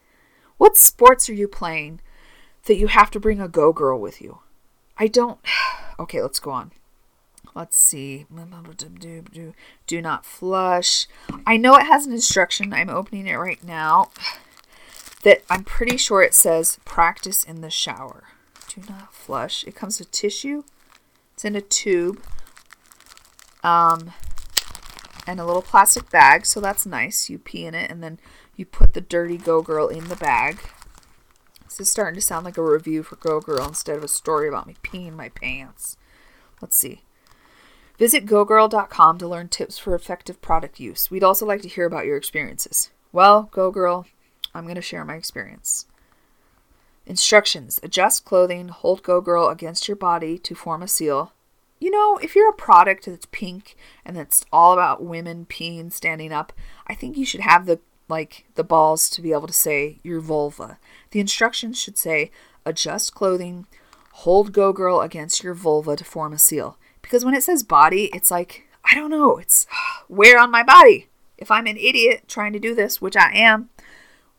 What 0.59 0.77
sports 0.77 1.31
are 1.31 1.35
you 1.35 1.49
playing 1.49 2.01
that 2.67 2.77
you 2.77 2.89
have 2.89 3.11
to 3.13 3.21
bring 3.21 3.41
a 3.41 3.49
go 3.49 3.73
girl 3.73 3.99
with 3.99 4.21
you? 4.21 4.41
I 4.97 5.07
don't. 5.07 5.41
Okay, 6.01 6.23
let's 6.23 6.39
go 6.39 6.53
on. 6.53 6.71
Let's 7.57 7.77
see. 7.77 8.25
Do 9.89 10.01
not 10.01 10.25
flush. 10.25 11.09
I 11.45 11.57
know 11.57 11.75
it 11.75 11.87
has 11.87 12.07
an 12.07 12.13
instruction. 12.13 12.73
I'm 12.73 12.89
opening 12.89 13.27
it 13.27 13.35
right 13.35 13.63
now. 13.65 14.11
That 15.25 15.43
I'm 15.51 15.65
pretty 15.65 15.97
sure 15.97 16.23
it 16.23 16.35
says 16.35 16.79
practice 16.85 17.43
in 17.43 17.61
the 17.61 17.71
shower. 17.71 18.29
Do 18.69 18.83
not 18.89 19.13
flush. 19.13 19.65
It 19.67 19.75
comes 19.75 19.99
with 19.99 20.13
tissue. 20.13 20.63
It's 21.35 21.45
in 21.45 21.57
a 21.57 21.61
tube. 21.61 22.23
Um, 23.65 24.13
and 25.27 25.41
a 25.41 25.45
little 25.45 25.61
plastic 25.61 26.09
bag, 26.11 26.47
so 26.47 26.61
that's 26.61 26.87
nice. 26.87 27.29
You 27.29 27.39
pee 27.39 27.67
in 27.67 27.75
it 27.75 27.91
and 27.91 28.01
then 28.01 28.21
you 28.59 28.67
put 28.67 28.93
the 28.93 29.01
dirty 29.01 29.39
Go 29.39 29.63
Girl 29.63 29.87
in 29.89 30.09
the 30.09 30.17
bag. 30.17 30.59
This 31.65 31.81
is 31.81 31.91
starting 31.91 32.17
to 32.17 32.21
sound 32.21 32.45
like 32.45 32.59
a 32.59 32.63
review 32.63 33.03
for 33.03 33.17
Go 33.17 33.41
Girl 33.41 33.65
instead 33.67 33.97
of 33.97 34.03
a 34.03 34.09
story 34.09 34.49
about 34.49 34.67
me 34.67 34.75
peeing 34.83 35.15
my 35.15 35.29
pants. 35.29 35.97
Let's 36.61 36.77
see. 36.77 37.03
Visit 37.99 38.27
gogirl.com 38.27 39.19
to 39.19 39.29
learn 39.29 39.49
tips 39.49 39.79
for 39.79 39.95
effective 39.95 40.43
product 40.43 40.81
use. 40.81 41.11
We'd 41.11 41.25
also 41.25 41.47
like 41.47 41.63
to 41.63 41.69
hear 41.69 41.87
about 41.87 42.05
your 42.05 42.17
experiences. 42.17 42.91
Well, 43.13 43.49
Go 43.53 43.71
Girl, 43.71 44.07
I'm 44.55 44.65
going 44.65 44.75
to 44.75 44.83
share 44.83 45.05
my 45.05 45.15
experience. 45.15 45.87
Instructions 47.07 47.79
Adjust 47.83 48.25
clothing, 48.25 48.69
hold 48.69 49.05
Go 49.05 49.21
Girl 49.21 49.49
against 49.49 49.87
your 49.87 49.97
body 49.97 50.37
to 50.39 50.55
form 50.57 50.83
a 50.83 50.89
seal. 50.89 51.33
You 51.81 51.93
know, 51.93 52.19
if 52.19 52.35
you're 52.35 52.51
a 52.51 52.55
product 52.55 53.07
that's 53.07 53.27
pink 53.27 53.77
and 54.05 54.17
that's 54.17 54.45
all 54.53 54.73
about 54.73 55.03
women 55.05 55.47
peeing 55.47 55.93
standing 55.93 56.33
up, 56.33 56.53
I 56.89 56.95
think 56.95 57.17
you 57.17 57.25
should 57.25 57.41
have 57.41 57.67
the 57.67 57.79
like 58.09 58.47
the 58.55 58.65
balls 58.65 59.09
to 59.11 59.23
be 59.23 59.33
able 59.33 59.47
to 59.47 59.53
say 59.53 59.99
your 60.03 60.21
vulva. 60.21 60.79
The 61.11 61.21
instructions 61.21 61.79
should 61.81 61.99
say 61.99 62.31
adjust 62.65 63.15
clothing, 63.15 63.67
hold 64.13 64.53
Go 64.53 64.73
Girl 64.73 65.01
against 65.01 65.43
your 65.43 65.55
vulva 65.55 65.97
to 65.97 66.05
form 66.05 66.33
a 66.33 66.39
seal. 66.39 66.79
Because 67.03 67.25
when 67.25 67.35
it 67.35 67.43
says 67.43 67.63
body, 67.63 68.11
it's 68.15 68.31
like, 68.31 68.67
I 68.85 68.95
don't 68.95 69.11
know, 69.11 69.37
it's 69.37 69.67
where 70.09 70.39
on 70.39 70.51
my 70.51 70.63
body? 70.63 71.09
If 71.37 71.51
I'm 71.51 71.67
an 71.67 71.77
idiot 71.77 72.25
trying 72.27 72.53
to 72.55 72.59
do 72.59 72.75
this, 72.75 73.01
which 73.01 73.17
I 73.17 73.31
am, 73.33 73.71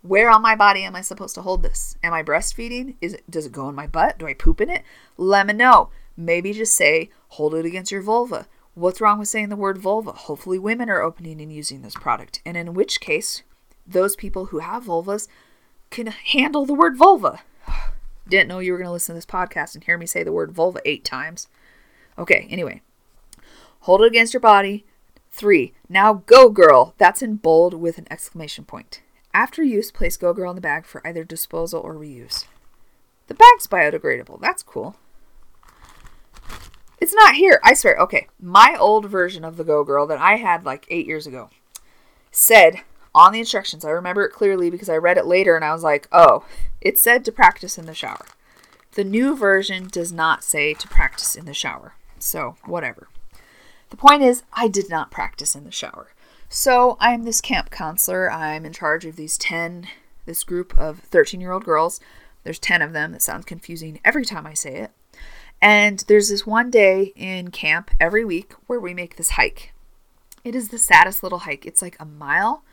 where 0.01 0.29
on 0.29 0.41
my 0.41 0.55
body 0.55 0.83
am 0.83 0.95
I 0.95 1.01
supposed 1.01 1.35
to 1.35 1.41
hold 1.41 1.63
this? 1.63 1.97
Am 2.03 2.13
I 2.13 2.23
breastfeeding? 2.23 2.95
Is 3.01 3.13
it 3.13 3.29
does 3.29 3.45
it 3.45 3.51
go 3.51 3.67
in 3.69 3.75
my 3.75 3.87
butt? 3.87 4.17
Do 4.17 4.27
I 4.27 4.33
poop 4.33 4.61
in 4.61 4.69
it? 4.69 4.83
Let 5.17 5.47
me 5.47 5.53
know. 5.53 5.89
Maybe 6.15 6.53
just 6.53 6.75
say 6.75 7.09
hold 7.29 7.53
it 7.55 7.65
against 7.65 7.91
your 7.91 8.01
vulva. 8.01 8.47
What's 8.75 9.01
wrong 9.01 9.19
with 9.19 9.27
saying 9.27 9.49
the 9.49 9.55
word 9.55 9.77
vulva? 9.77 10.11
Hopefully 10.11 10.57
women 10.57 10.89
are 10.89 11.01
opening 11.01 11.41
and 11.41 11.51
using 11.51 11.81
this 11.81 11.95
product. 11.95 12.41
And 12.45 12.55
in 12.55 12.73
which 12.73 13.01
case, 13.01 13.43
those 13.91 14.15
people 14.15 14.47
who 14.47 14.59
have 14.59 14.85
vulvas 14.85 15.27
can 15.89 16.07
handle 16.07 16.65
the 16.65 16.73
word 16.73 16.97
vulva. 16.97 17.41
Didn't 18.27 18.47
know 18.47 18.59
you 18.59 18.71
were 18.71 18.77
going 18.77 18.87
to 18.87 18.91
listen 18.91 19.13
to 19.13 19.17
this 19.17 19.25
podcast 19.25 19.75
and 19.75 19.83
hear 19.83 19.97
me 19.97 20.05
say 20.05 20.23
the 20.23 20.31
word 20.31 20.51
vulva 20.51 20.79
eight 20.85 21.03
times. 21.03 21.47
Okay, 22.17 22.47
anyway. 22.49 22.81
Hold 23.81 24.01
it 24.01 24.07
against 24.07 24.33
your 24.33 24.41
body. 24.41 24.85
Three. 25.31 25.73
Now 25.87 26.13
go, 26.25 26.49
girl. 26.49 26.93
That's 26.97 27.21
in 27.21 27.35
bold 27.35 27.73
with 27.73 27.97
an 27.97 28.07
exclamation 28.11 28.65
point. 28.65 29.01
After 29.33 29.63
use, 29.63 29.91
place 29.91 30.17
Go 30.17 30.33
Girl 30.33 30.51
in 30.51 30.55
the 30.55 30.61
bag 30.61 30.85
for 30.85 31.05
either 31.07 31.23
disposal 31.23 31.81
or 31.81 31.93
reuse. 31.93 32.45
The 33.27 33.35
bag's 33.35 33.67
biodegradable. 33.67 34.41
That's 34.41 34.63
cool. 34.63 34.95
It's 36.99 37.13
not 37.13 37.35
here. 37.35 37.61
I 37.63 37.73
swear. 37.73 37.95
Okay. 37.97 38.27
My 38.39 38.75
old 38.77 39.05
version 39.05 39.45
of 39.45 39.55
the 39.55 39.63
Go 39.63 39.83
Girl 39.83 40.07
that 40.07 40.19
I 40.19 40.37
had 40.37 40.65
like 40.65 40.85
eight 40.89 41.05
years 41.05 41.27
ago 41.27 41.49
said 42.31 42.81
on 43.13 43.33
the 43.33 43.39
instructions, 43.39 43.83
I 43.83 43.89
remember 43.89 44.23
it 44.23 44.31
clearly 44.31 44.69
because 44.69 44.89
I 44.89 44.97
read 44.97 45.17
it 45.17 45.25
later 45.25 45.55
and 45.55 45.65
I 45.65 45.73
was 45.73 45.83
like, 45.83 46.07
oh, 46.11 46.45
it 46.81 46.97
said 46.97 47.25
to 47.25 47.31
practice 47.31 47.77
in 47.77 47.85
the 47.85 47.93
shower. 47.93 48.25
The 48.93 49.03
new 49.03 49.35
version 49.35 49.87
does 49.87 50.11
not 50.11 50.43
say 50.43 50.73
to 50.73 50.87
practice 50.87 51.35
in 51.35 51.45
the 51.45 51.53
shower. 51.53 51.93
So, 52.17 52.55
whatever. 52.65 53.07
The 53.89 53.97
point 53.97 54.23
is, 54.23 54.43
I 54.53 54.67
did 54.67 54.89
not 54.89 55.11
practice 55.11 55.55
in 55.55 55.63
the 55.63 55.71
shower. 55.71 56.11
So, 56.49 56.97
I'm 56.99 57.23
this 57.23 57.41
camp 57.41 57.69
counselor. 57.69 58.31
I'm 58.31 58.65
in 58.65 58.73
charge 58.73 59.05
of 59.05 59.15
these 59.15 59.37
10, 59.37 59.87
this 60.25 60.43
group 60.43 60.77
of 60.77 60.99
13 60.99 61.39
year 61.39 61.51
old 61.51 61.65
girls. 61.65 61.99
There's 62.43 62.59
10 62.59 62.81
of 62.81 62.93
them. 62.93 63.11
That 63.11 63.21
sounds 63.21 63.45
confusing 63.45 63.99
every 64.03 64.25
time 64.25 64.45
I 64.47 64.53
say 64.53 64.75
it. 64.77 64.91
And 65.61 65.99
there's 66.07 66.29
this 66.29 66.47
one 66.47 66.71
day 66.71 67.13
in 67.15 67.51
camp 67.51 67.91
every 67.99 68.23
week 68.23 68.53
where 68.67 68.79
we 68.79 68.93
make 68.93 69.17
this 69.17 69.31
hike. 69.31 69.73
It 70.43 70.55
is 70.55 70.69
the 70.69 70.77
saddest 70.77 71.21
little 71.21 71.39
hike. 71.39 71.65
It's 71.65 71.81
like 71.81 71.97
a 71.99 72.05
mile 72.05 72.63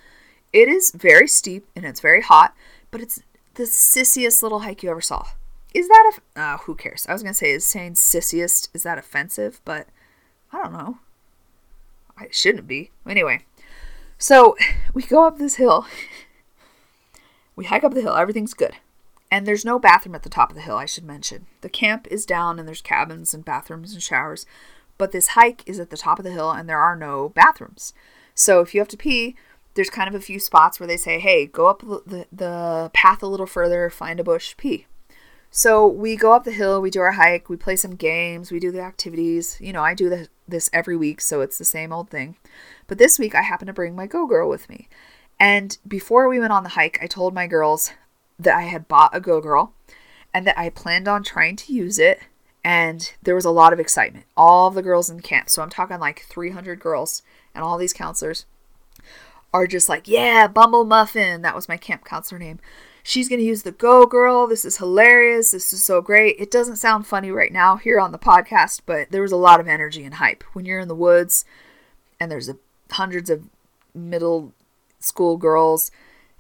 it 0.53 0.69
is 0.69 0.91
very 0.93 1.29
steep 1.29 1.67
and 1.75 1.85
it's 1.85 2.01
very 2.01 2.23
hot, 2.23 2.55
but 2.91 3.01
it's 3.01 3.23
the 3.55 3.65
sissiest 3.65 4.43
little 4.43 4.61
hike 4.61 4.83
you 4.83 4.91
ever 4.91 5.01
saw. 5.01 5.27
Is 5.75 5.89
that 5.89 6.13
a 6.37 6.41
uh, 6.41 6.57
who 6.59 6.75
cares? 6.75 7.07
I 7.09 7.13
was 7.13 7.23
gonna 7.23 7.35
say 7.35 7.51
is 7.51 7.67
saying 7.67 7.95
sissiest 7.95 8.69
is 8.73 8.83
that 8.85 8.99
offensive, 8.99 9.61
but 9.65 9.89
I 10.53 10.63
don't 10.63 10.73
know. 10.73 10.99
I 12.19 12.29
shouldn't 12.31 12.67
be. 12.67 12.91
Anyway, 13.07 13.45
so 14.19 14.57
we 14.95 15.03
go 15.03 15.27
up 15.27 15.39
this 15.39 15.57
hill. 15.57 15.87
we 17.57 17.67
hike 17.67 17.85
up 17.85 17.95
the 17.95 18.01
hill. 18.01 18.17
Everything's 18.17 18.55
good. 18.55 18.77
And 19.31 19.47
there's 19.47 19.65
no 19.65 19.79
bathroom 19.79 20.15
at 20.15 20.23
the 20.23 20.31
top 20.31 20.51
of 20.51 20.57
the 20.57 20.63
hill, 20.63 20.77
I 20.77 20.87
should 20.87 21.05
mention. 21.05 21.47
The 21.61 21.69
camp 21.69 22.07
is 22.11 22.25
down 22.25 22.59
and 22.59 22.67
there's 22.67 22.81
cabins 22.81 23.35
and 23.35 23.45
bathrooms 23.45 23.93
and 23.93 24.03
showers, 24.03 24.47
but 24.99 25.13
this 25.13 25.29
hike 25.29 25.63
is 25.67 25.81
at 25.81 25.91
the 25.91 25.97
top 25.97 26.19
of 26.19 26.25
the 26.25 26.31
hill 26.31 26.51
and 26.51 26.69
there 26.69 26.79
are 26.79 26.97
no 26.97 27.31
bathrooms. 27.31 27.93
So 28.35 28.61
if 28.61 28.75
you 28.75 28.81
have 28.81 28.89
to 28.89 28.97
pee, 28.97 29.35
there's 29.77 29.91
kind 29.91 30.09
of 30.09 30.15
a 30.15 30.25
few 30.25 30.41
spots 30.41 30.81
where 30.81 30.87
they 30.87 30.97
say, 30.97 31.21
hey, 31.21 31.47
go 31.47 31.69
up 31.69 31.81
the, 31.81 32.27
the 32.33 32.91
path 32.93 33.23
a 33.23 33.27
little 33.27 33.47
further, 33.47 33.89
find 33.91 34.19
a 34.19 34.25
bush, 34.25 34.57
pee. 34.57 34.87
So 35.51 35.87
we 35.87 36.17
go 36.17 36.33
up 36.33 36.45
the 36.45 36.51
hill, 36.51 36.81
we 36.81 36.91
do 36.91 37.01
our 37.01 37.13
hike, 37.13 37.49
we 37.49 37.57
play 37.57 37.77
some 37.77 37.95
games, 37.95 38.51
we 38.51 38.59
do 38.59 38.73
the 38.73 38.81
activities. 38.81 39.57
You 39.61 39.73
know, 39.73 39.83
I 39.83 39.95
do 39.95 40.09
the, 40.09 40.29
this 40.49 40.69
every 40.73 40.97
week, 40.97 41.21
so 41.21 41.41
it's 41.43 41.59
the 41.59 41.65
same 41.65 41.93
old 41.93 42.11
thing. 42.11 42.37
But 42.87 42.99
this 42.99 43.19
week 43.19 43.35
I 43.35 43.43
happen 43.43 43.67
to 43.67 43.73
bring 43.73 43.95
my 43.95 44.07
Go 44.07 44.27
Girl 44.27 44.49
with 44.49 44.69
me. 44.69 44.89
And 45.39 45.77
before 45.87 46.29
we 46.29 46.41
went 46.41 46.53
on 46.53 46.63
the 46.63 46.71
hike, 46.71 46.99
I 47.03 47.07
told 47.07 47.35
my 47.35 47.47
girls 47.47 47.93
that 48.39 48.57
I 48.57 48.63
had 48.63 48.89
bought 48.89 49.15
a 49.15 49.21
Go 49.21 49.41
Girl 49.41 49.73
and 50.33 50.47
that 50.47 50.59
I 50.59 50.71
planned 50.71 51.07
on 51.07 51.23
trying 51.23 51.57
to 51.57 51.73
use 51.73 51.99
it. 51.99 52.21
And 52.65 53.13
there 53.23 53.35
was 53.35 53.45
a 53.45 53.51
lot 53.51 53.73
of 53.73 53.79
excitement. 53.79 54.25
All 54.37 54.69
of 54.69 54.75
the 54.75 54.83
girls 54.83 55.09
in 55.09 55.21
camp, 55.21 55.49
so 55.51 55.63
I'm 55.63 55.71
talking 55.71 56.01
like 56.01 56.21
300 56.23 56.81
girls 56.81 57.23
and 57.55 57.63
all 57.63 57.79
these 57.79 57.93
counselors 57.93 58.47
are 59.57 59.67
just 59.67 59.89
like, 59.89 60.07
yeah, 60.09 60.47
Bumble 60.47 60.85
Muffin. 60.85 61.43
That 61.43 61.55
was 61.55 61.69
my 61.69 61.77
camp 61.77 62.05
counselor 62.05 62.39
name. 62.39 62.59
She's 63.03 63.29
going 63.29 63.39
to 63.39 63.47
use 63.47 63.63
the 63.63 63.73
Go 63.73 64.05
Girl. 64.05 64.47
This 64.47 64.65
is 64.65 64.79
hilarious. 64.79 65.53
This 65.53 65.73
is 65.73 65.85
so 65.85 66.03
great. 66.03 66.37
It 66.39 66.51
doesn't 66.51 66.77
sound 66.77 67.07
funny 67.07 67.31
right 67.31 67.53
now 67.53 67.77
here 67.77 68.01
on 68.01 68.11
the 68.11 68.19
podcast, 68.19 68.81
but 68.85 69.11
there 69.11 69.23
was 69.23 69.33
a 69.33 69.37
lot 69.37 69.61
of 69.61 69.69
energy 69.69 70.05
and 70.05 70.15
hype. 70.15 70.43
When 70.53 70.65
you're 70.65 70.81
in 70.81 70.89
the 70.89 70.95
woods 70.95 71.45
and 72.19 72.31
there's 72.31 72.49
a, 72.49 72.57
hundreds 72.91 73.31
of 73.31 73.45
middle 73.95 74.53
school 74.99 75.37
girls 75.37 75.91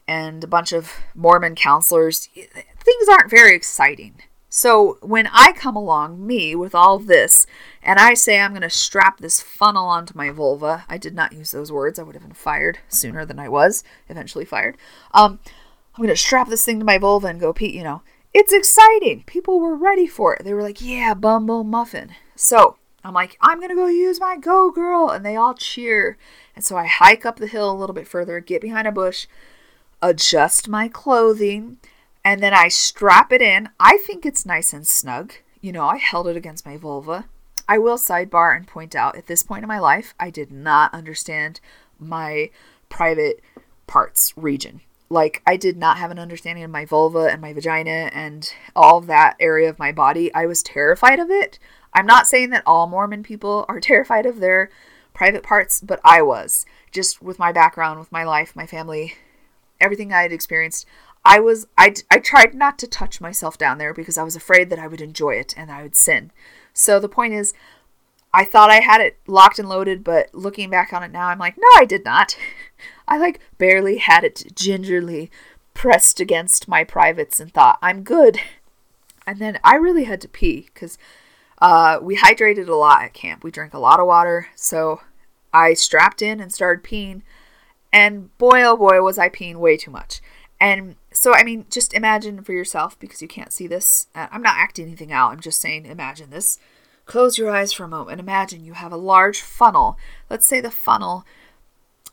and 0.08 0.42
a 0.42 0.48
bunch 0.48 0.72
of 0.72 0.92
Mormon 1.14 1.54
counselors, 1.54 2.26
things 2.26 3.08
aren't 3.08 3.30
very 3.30 3.54
exciting. 3.54 4.22
So 4.57 4.96
when 5.02 5.28
I 5.34 5.52
come 5.52 5.76
along, 5.76 6.26
me, 6.26 6.54
with 6.54 6.74
all 6.74 6.98
this, 6.98 7.46
and 7.82 7.98
I 7.98 8.14
say 8.14 8.40
I'm 8.40 8.52
going 8.52 8.62
to 8.62 8.70
strap 8.70 9.18
this 9.18 9.38
funnel 9.38 9.86
onto 9.86 10.16
my 10.16 10.30
vulva, 10.30 10.86
I 10.88 10.96
did 10.96 11.14
not 11.14 11.34
use 11.34 11.50
those 11.50 11.70
words. 11.70 11.98
I 11.98 12.04
would 12.04 12.14
have 12.14 12.22
been 12.22 12.32
fired 12.32 12.78
sooner 12.88 13.26
than 13.26 13.38
I 13.38 13.50
was, 13.50 13.84
eventually 14.09 14.46
fired. 14.46 14.78
Um, 15.12 15.40
I'm 15.94 16.02
going 16.02 16.09
to 16.09 16.16
strap 16.16 16.48
this 16.48 16.64
thing 16.64 16.78
to 16.78 16.86
my 16.86 16.96
vulva 16.96 17.26
and 17.26 17.38
go 17.38 17.52
pee, 17.52 17.76
you 17.76 17.84
know. 17.84 18.00
It's 18.32 18.54
exciting. 18.54 19.24
People 19.24 19.61
were 19.61 19.76
ready 19.76 20.07
for 20.07 20.34
it. 20.34 20.42
They 20.42 20.54
were 20.54 20.62
like, 20.62 20.80
yeah, 20.80 21.12
Bumble 21.12 21.62
Muffin. 21.62 22.12
So 22.34 22.78
I'm 23.04 23.12
like, 23.12 23.36
I'm 23.42 23.59
going 23.59 23.68
to 23.68 23.74
go 23.74 23.88
use 23.88 24.18
my 24.18 24.38
Go 24.38 24.70
Girl. 24.70 25.11
And 25.11 25.22
they 25.22 25.36
all 25.36 25.52
cheer. 25.52 26.16
And 26.54 26.64
so 26.64 26.78
I 26.78 26.86
hike 26.86 27.26
up 27.26 27.36
the 27.36 27.46
hill 27.46 27.70
a 27.70 27.76
little 27.76 27.92
bit 27.92 28.09
further, 28.09 28.40
get 28.40 28.62
behind 28.62 28.88
a 28.88 28.92
bush, 28.92 29.26
adjust 30.00 30.66
my 30.66 30.88
clothing 30.88 31.76
and 32.27 32.43
then 32.43 32.53
I 32.53 32.66
strap 32.66 33.33
it 33.33 33.41
in. 33.41 33.68
I 33.79 33.99
think 33.99 34.27
it's 34.27 34.45
nice 34.45 34.72
and 34.72 34.85
snug. 34.85 35.35
You 35.61 35.70
know, 35.70 35.87
I 35.87 35.99
held 35.99 36.27
it 36.27 36.37
against 36.37 36.66
my 36.66 36.77
vulva. 36.77 37.27
I 37.68 37.79
will 37.79 37.97
sidebar 37.97 38.57
and 38.57 38.66
point 38.66 38.97
out 38.97 39.14
at 39.14 39.29
this 39.29 39.45
point 39.45 39.62
in 39.62 39.68
my 39.68 39.79
life, 39.79 40.12
I 40.18 40.31
did 40.31 40.51
not 40.51 40.93
understand 40.93 41.61
my 42.01 42.51
private 42.89 43.41
parts 43.87 44.35
region. 44.37 44.81
like 45.09 45.41
I 45.47 45.57
did 45.57 45.77
not 45.77 45.99
have 45.99 46.11
an 46.11 46.18
understanding 46.18 46.64
of 46.64 46.70
my 46.72 46.85
vulva 46.85 47.29
and 47.31 47.41
my 47.41 47.53
vagina 47.53 48.11
and 48.12 48.53
all 48.74 49.01
that 49.03 49.37
area 49.39 49.70
of 49.70 49.79
my 49.79 49.93
body. 49.93 50.35
I 50.35 50.47
was 50.47 50.64
terrified 50.64 51.20
of 51.20 51.31
it. 51.31 51.61
I'm 51.95 52.07
not 52.07 52.27
saying 52.27 52.51
that 52.51 52.64
all 52.66 52.89
Mormon 52.89 53.22
people 53.22 53.64
are 53.68 53.79
terrified 53.91 54.27
of 54.27 54.41
their 54.41 54.68
private 55.14 55.45
parts, 55.45 55.81
but 55.81 56.01
I 56.03 56.22
was. 56.22 56.66
Just 56.91 57.22
with 57.22 57.39
my 57.39 57.53
background, 57.53 58.01
with 58.01 58.11
my 58.11 58.24
life, 58.24 58.57
my 58.57 58.66
family, 58.66 59.14
everything 59.81 60.12
I 60.12 60.22
had 60.22 60.33
experienced, 60.33 60.87
I 61.27 61.41
was 61.41 61.66
I 61.77 61.93
I 62.09 62.20
tried 62.20 62.55
not 62.55 62.79
to 62.79 62.87
touch 62.87 63.20
myself 63.20 63.59
down 63.59 63.79
there 63.79 63.93
because 63.93 64.16
I 64.16 64.22
was 64.22 64.37
afraid 64.37 64.70
that 64.70 64.79
I 64.79 64.87
would 64.87 65.01
enjoy 65.01 65.35
it 65.35 65.55
and 65.57 65.72
I 65.72 65.83
would 65.83 65.97
sin. 65.97 66.31
So 66.72 67.01
the 67.01 67.09
point 67.09 67.35
is 67.35 67.53
I 68.33 68.45
thought 68.45 68.70
I 68.70 68.81
had 68.81 69.01
it 69.01 69.18
locked 69.27 69.59
and 69.59 69.68
loaded, 69.68 70.05
but 70.05 70.33
looking 70.33 70.70
back 70.70 70.93
on 70.93 71.03
it 71.03 71.11
now, 71.11 71.29
I'm 71.29 71.39
like, 71.39 71.57
no, 71.59 71.66
I 71.77 71.85
did 71.85 72.05
not. 72.05 72.37
I 73.09 73.18
like 73.18 73.41
barely 73.59 73.99
had 73.99 74.22
it 74.22 74.55
gingerly 74.55 75.31
pressed 75.74 76.20
against 76.20 76.68
my 76.68 76.85
privates 76.85 77.41
and 77.41 77.53
thought, 77.53 77.79
I'm 77.83 78.03
good. 78.03 78.39
And 79.27 79.41
then 79.41 79.59
I 79.64 79.74
really 79.74 80.05
had 80.05 80.20
to 80.20 80.29
pee 80.29 80.68
because 80.72 80.97
uh, 81.61 81.99
we 82.01 82.16
hydrated 82.16 82.68
a 82.68 82.74
lot 82.74 83.03
at 83.03 83.14
camp. 83.14 83.43
We 83.43 83.51
drank 83.51 83.74
a 83.74 83.81
lot 83.81 83.99
of 83.99 84.07
water. 84.07 84.49
So 84.55 85.01
I 85.53 85.74
strapped 85.74 86.22
in 86.22 86.39
and 86.41 86.53
started 86.53 86.85
peeing. 86.85 87.22
And 87.93 88.37
boy, 88.39 88.62
oh 88.62 88.77
boy, 88.77 89.01
was 89.01 89.18
I 89.18 89.29
peeing 89.29 89.57
way 89.57 89.77
too 89.77 89.91
much. 89.91 90.20
And 90.61 90.97
so, 91.16 91.32
I 91.34 91.44
mean, 91.44 91.64
just 91.70 91.94
imagine 91.94 92.42
for 92.42 92.52
yourself 92.52 92.98
because 92.98 93.22
you 93.22 93.28
can't 93.28 93.50
see 93.50 93.66
this. 93.66 94.08
Uh, 94.14 94.26
I'm 94.30 94.42
not 94.42 94.58
acting 94.58 94.84
anything 94.84 95.12
out. 95.12 95.32
I'm 95.32 95.40
just 95.40 95.62
saying, 95.62 95.86
imagine 95.86 96.28
this. 96.28 96.58
Close 97.06 97.38
your 97.38 97.50
eyes 97.50 97.72
for 97.72 97.84
a 97.84 97.88
moment. 97.88 98.20
Imagine 98.20 98.66
you 98.66 98.74
have 98.74 98.92
a 98.92 98.98
large 98.98 99.40
funnel. 99.40 99.96
Let's 100.28 100.46
say 100.46 100.60
the 100.60 100.70
funnel, 100.70 101.24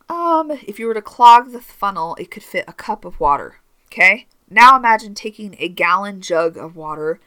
um, 0.07 0.51
if 0.51 0.79
you 0.79 0.87
were 0.87 0.93
to 0.93 1.01
clog 1.01 1.51
the 1.51 1.59
funnel, 1.59 2.15
it 2.15 2.31
could 2.31 2.43
fit 2.43 2.63
a 2.65 2.71
cup 2.71 3.03
of 3.03 3.19
water. 3.19 3.57
Okay? 3.87 4.27
Now 4.49 4.77
imagine 4.77 5.15
taking 5.15 5.57
a 5.59 5.67
gallon 5.67 6.21
jug 6.21 6.55
of 6.55 6.77
water, 6.77 7.19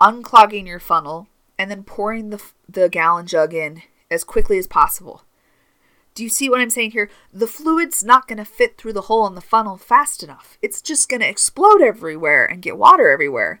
unclogging 0.00 0.66
your 0.66 0.80
funnel, 0.80 1.28
and 1.58 1.70
then 1.70 1.82
pouring 1.82 2.30
the, 2.30 2.42
the 2.66 2.88
gallon 2.88 3.26
jug 3.26 3.52
in 3.52 3.82
as 4.10 4.24
quickly 4.24 4.56
as 4.56 4.66
possible. 4.66 5.24
Do 6.14 6.24
you 6.24 6.28
see 6.28 6.50
what 6.50 6.60
I'm 6.60 6.70
saying 6.70 6.90
here? 6.90 7.08
The 7.32 7.46
fluid's 7.46 8.02
not 8.04 8.26
going 8.26 8.38
to 8.38 8.44
fit 8.44 8.76
through 8.76 8.94
the 8.94 9.02
hole 9.02 9.26
in 9.26 9.34
the 9.34 9.40
funnel 9.40 9.76
fast 9.76 10.22
enough. 10.22 10.58
It's 10.60 10.82
just 10.82 11.08
going 11.08 11.20
to 11.20 11.28
explode 11.28 11.80
everywhere 11.80 12.44
and 12.44 12.62
get 12.62 12.76
water 12.76 13.10
everywhere. 13.10 13.60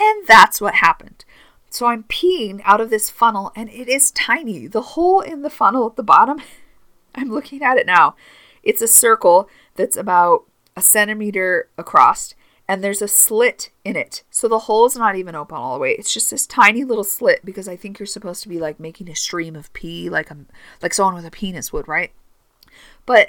And 0.00 0.26
that's 0.26 0.60
what 0.60 0.76
happened. 0.76 1.24
So 1.68 1.86
I'm 1.86 2.04
peeing 2.04 2.62
out 2.64 2.80
of 2.80 2.90
this 2.90 3.10
funnel 3.10 3.52
and 3.54 3.68
it 3.70 3.88
is 3.88 4.10
tiny. 4.10 4.66
The 4.66 4.82
hole 4.82 5.20
in 5.20 5.42
the 5.42 5.50
funnel 5.50 5.86
at 5.86 5.96
the 5.96 6.02
bottom, 6.02 6.40
I'm 7.14 7.30
looking 7.30 7.62
at 7.62 7.76
it 7.76 7.86
now. 7.86 8.16
It's 8.62 8.82
a 8.82 8.88
circle 8.88 9.48
that's 9.76 9.96
about 9.96 10.44
a 10.76 10.82
centimeter 10.82 11.68
across 11.78 12.34
and 12.70 12.84
there's 12.84 13.02
a 13.02 13.08
slit 13.08 13.72
in 13.84 13.96
it. 13.96 14.22
So 14.30 14.46
the 14.46 14.60
hole's 14.60 14.96
not 14.96 15.16
even 15.16 15.34
open 15.34 15.56
all 15.56 15.74
the 15.74 15.80
way. 15.80 15.90
It's 15.90 16.14
just 16.14 16.30
this 16.30 16.46
tiny 16.46 16.84
little 16.84 17.02
slit 17.02 17.44
because 17.44 17.66
I 17.66 17.74
think 17.74 17.98
you're 17.98 18.06
supposed 18.06 18.44
to 18.44 18.48
be 18.48 18.60
like 18.60 18.78
making 18.78 19.10
a 19.10 19.16
stream 19.16 19.56
of 19.56 19.72
pee 19.72 20.08
like 20.08 20.30
a 20.30 20.36
like 20.80 20.94
someone 20.94 21.16
with 21.16 21.26
a 21.26 21.32
penis 21.32 21.72
would, 21.72 21.88
right? 21.88 22.12
But 23.06 23.26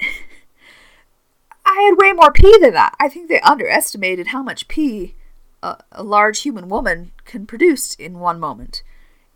I 1.66 1.88
had 1.90 1.98
way 1.98 2.12
more 2.12 2.30
pee 2.30 2.56
than 2.60 2.72
that. 2.74 2.94
I 3.00 3.08
think 3.08 3.28
they 3.28 3.40
underestimated 3.40 4.28
how 4.28 4.44
much 4.44 4.68
pee 4.68 5.16
a, 5.60 5.78
a 5.90 6.04
large 6.04 6.42
human 6.42 6.68
woman 6.68 7.10
can 7.24 7.44
produce 7.44 7.94
in 7.94 8.20
one 8.20 8.38
moment. 8.38 8.84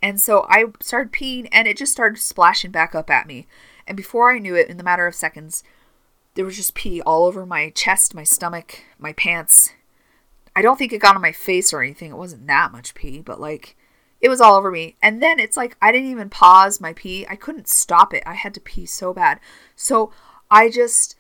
And 0.01 0.21
so 0.21 0.47
I 0.49 0.67
started 0.81 1.13
peeing 1.13 1.49
and 1.51 1.67
it 1.67 1.77
just 1.77 1.91
started 1.91 2.21
splashing 2.21 2.71
back 2.71 2.95
up 2.95 3.11
at 3.11 3.27
me. 3.27 3.49
And 3.89 3.97
before 3.97 4.31
I 4.31 4.39
knew 4.39 4.55
it, 4.55 4.69
in 4.69 4.77
the 4.77 4.85
matter 4.85 5.09
of 5.09 5.17
seconds, 5.17 5.65
there 6.35 6.45
was 6.45 6.55
just 6.55 6.75
pee 6.75 7.03
all 7.03 7.25
over 7.25 7.45
my 7.45 7.71
chest, 7.71 8.15
my 8.15 8.23
stomach, 8.23 8.85
my 9.01 9.13
pants. 9.13 9.73
I 10.57 10.63
don't 10.63 10.77
think 10.77 10.93
it 10.93 10.99
got 10.99 11.15
on 11.15 11.23
my 11.23 11.33
face 11.33 11.73
or 11.73 11.83
anything. 11.83 12.11
It 12.11 12.17
wasn't 12.17 12.49
that 12.49 12.73
much 12.73 12.95
pee, 12.95 13.21
but 13.21 13.41
like 13.41 13.77
it 14.21 14.29
was 14.29 14.41
all 14.41 14.57
over 14.57 14.73
me. 14.73 14.97
And 15.01 15.23
then 15.23 15.39
it's 15.39 15.57
like 15.57 15.77
I 15.81 15.93
didn't 15.93 16.11
even 16.11 16.31
pause 16.31 16.81
my 16.81 16.93
pee. 16.93 17.25
I 17.29 17.37
couldn't 17.37 17.69
stop 17.69 18.13
it. 18.13 18.25
I 18.27 18.35
had 18.35 18.55
to 18.55 18.61
pee 18.61 18.87
so 18.87 19.15
bad. 19.15 19.39
So 19.77 20.11
I 20.51 20.71
just 20.71 21.17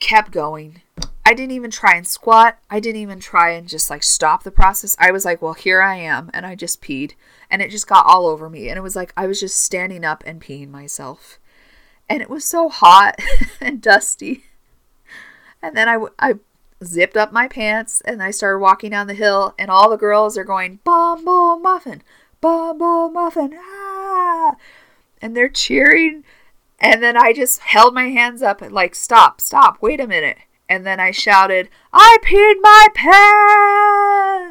kept 0.00 0.32
going 0.32 0.80
I 1.30 1.34
didn't 1.34 1.52
even 1.52 1.70
try 1.70 1.94
and 1.94 2.04
squat. 2.04 2.58
I 2.68 2.80
didn't 2.80 3.02
even 3.02 3.20
try 3.20 3.50
and 3.50 3.68
just 3.68 3.88
like 3.88 4.02
stop 4.02 4.42
the 4.42 4.50
process. 4.50 4.96
I 4.98 5.12
was 5.12 5.24
like, 5.24 5.40
well, 5.40 5.52
here 5.52 5.80
I 5.80 5.94
am. 5.94 6.28
And 6.34 6.44
I 6.44 6.56
just 6.56 6.82
peed. 6.82 7.12
And 7.48 7.62
it 7.62 7.70
just 7.70 7.86
got 7.86 8.04
all 8.04 8.26
over 8.26 8.50
me. 8.50 8.68
And 8.68 8.76
it 8.76 8.82
was 8.82 8.96
like 8.96 9.12
I 9.16 9.28
was 9.28 9.38
just 9.38 9.62
standing 9.62 10.04
up 10.04 10.24
and 10.26 10.42
peeing 10.42 10.70
myself. 10.70 11.38
And 12.08 12.20
it 12.20 12.30
was 12.30 12.44
so 12.44 12.68
hot 12.68 13.16
and 13.60 13.80
dusty. 13.80 14.42
And 15.62 15.76
then 15.76 15.88
I, 15.88 16.04
I 16.18 16.34
zipped 16.82 17.16
up 17.16 17.32
my 17.32 17.48
pants 17.48 18.00
and 18.02 18.22
I 18.22 18.30
started 18.30 18.58
walking 18.58 18.90
down 18.90 19.06
the 19.06 19.14
hill. 19.14 19.54
And 19.58 19.70
all 19.70 19.90
the 19.90 19.96
girls 19.96 20.36
are 20.38 20.44
going, 20.44 20.80
Bumble 20.84 21.58
Muffin, 21.58 22.02
Bumble 22.40 23.10
Muffin, 23.10 23.54
ah. 23.58 24.56
And 25.22 25.36
they're 25.36 25.48
cheering. 25.48 26.24
And 26.78 27.02
then 27.02 27.16
I 27.16 27.32
just 27.32 27.60
held 27.60 27.94
my 27.94 28.08
hands 28.08 28.42
up 28.42 28.62
and 28.62 28.72
like, 28.72 28.94
stop, 28.94 29.40
stop, 29.40 29.82
wait 29.82 30.00
a 30.00 30.06
minute 30.06 30.38
and 30.70 30.86
then 30.86 31.00
I 31.00 31.10
shouted, 31.10 31.68
I 31.92 32.18
peed 32.22 32.54
my 32.62 32.86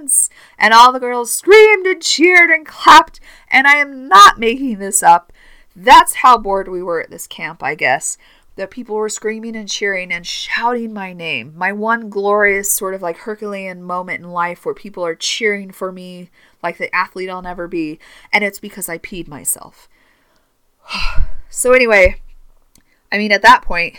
pants! 0.04 0.30
And 0.58 0.74
all 0.74 0.92
the 0.92 1.00
girls 1.00 1.34
screamed 1.34 1.88
and 1.88 2.02
cheered 2.02 2.50
and 2.50 2.66
clapped, 2.66 3.22
and 3.48 3.66
I 3.66 3.78
am 3.78 4.10
not 4.10 4.38
making 4.38 4.80
this 4.80 5.02
up. 5.02 5.32
That's 5.74 6.16
how 6.16 6.38
bored 6.38 6.68
we 6.68 6.84
were 6.84 7.00
at 7.00 7.10
this 7.10 7.26
camp, 7.26 7.64
I 7.64 7.74
guess. 7.74 8.18
That 8.60 8.72
people 8.72 8.98
were 8.98 9.08
screaming 9.08 9.56
and 9.56 9.70
cheering 9.70 10.12
and 10.12 10.28
shouting 10.28 10.92
my 10.92 11.14
name. 11.14 11.54
My 11.56 11.72
one 11.72 12.10
glorious, 12.10 12.70
sort 12.70 12.94
of 12.94 13.02
like 13.02 13.20
Herculean 13.20 13.82
moment 13.82 14.22
in 14.22 14.32
life 14.32 14.66
where 14.66 14.76
people 14.76 15.06
are 15.06 15.16
cheering 15.16 15.72
for 15.72 15.94
me 15.94 16.30
like 16.62 16.78
the 16.78 16.94
athlete 16.94 17.30
I'll 17.30 17.42
never 17.42 17.70
be. 17.70 18.00
And 18.34 18.44
it's 18.44 18.60
because 18.60 18.90
I 18.90 18.98
peed 18.98 19.30
myself. 19.30 19.88
so, 21.50 21.72
anyway, 21.72 22.22
I 23.10 23.18
mean, 23.18 23.32
at 23.32 23.44
that 23.44 23.62
point, 23.62 23.96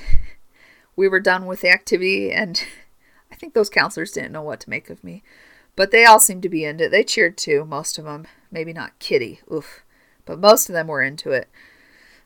we 0.94 1.08
were 1.08 1.20
done 1.20 1.46
with 1.46 1.62
the 1.62 1.70
activity, 1.70 2.30
and 2.30 2.62
I 3.32 3.36
think 3.36 3.54
those 3.54 3.70
counselors 3.70 4.12
didn't 4.12 4.32
know 4.32 4.42
what 4.42 4.60
to 4.60 4.68
make 4.68 4.90
of 4.90 5.02
me. 5.02 5.22
But 5.74 5.90
they 5.90 6.04
all 6.04 6.20
seemed 6.20 6.42
to 6.42 6.50
be 6.50 6.66
into 6.66 6.84
it. 6.84 6.90
They 6.90 7.02
cheered 7.02 7.38
too, 7.38 7.64
most 7.64 7.96
of 7.96 8.04
them. 8.04 8.26
Maybe 8.50 8.74
not 8.74 8.98
Kitty, 8.98 9.40
oof. 9.50 9.84
But 10.26 10.38
most 10.38 10.68
of 10.68 10.74
them 10.74 10.88
were 10.88 11.00
into 11.00 11.30
it. 11.30 11.48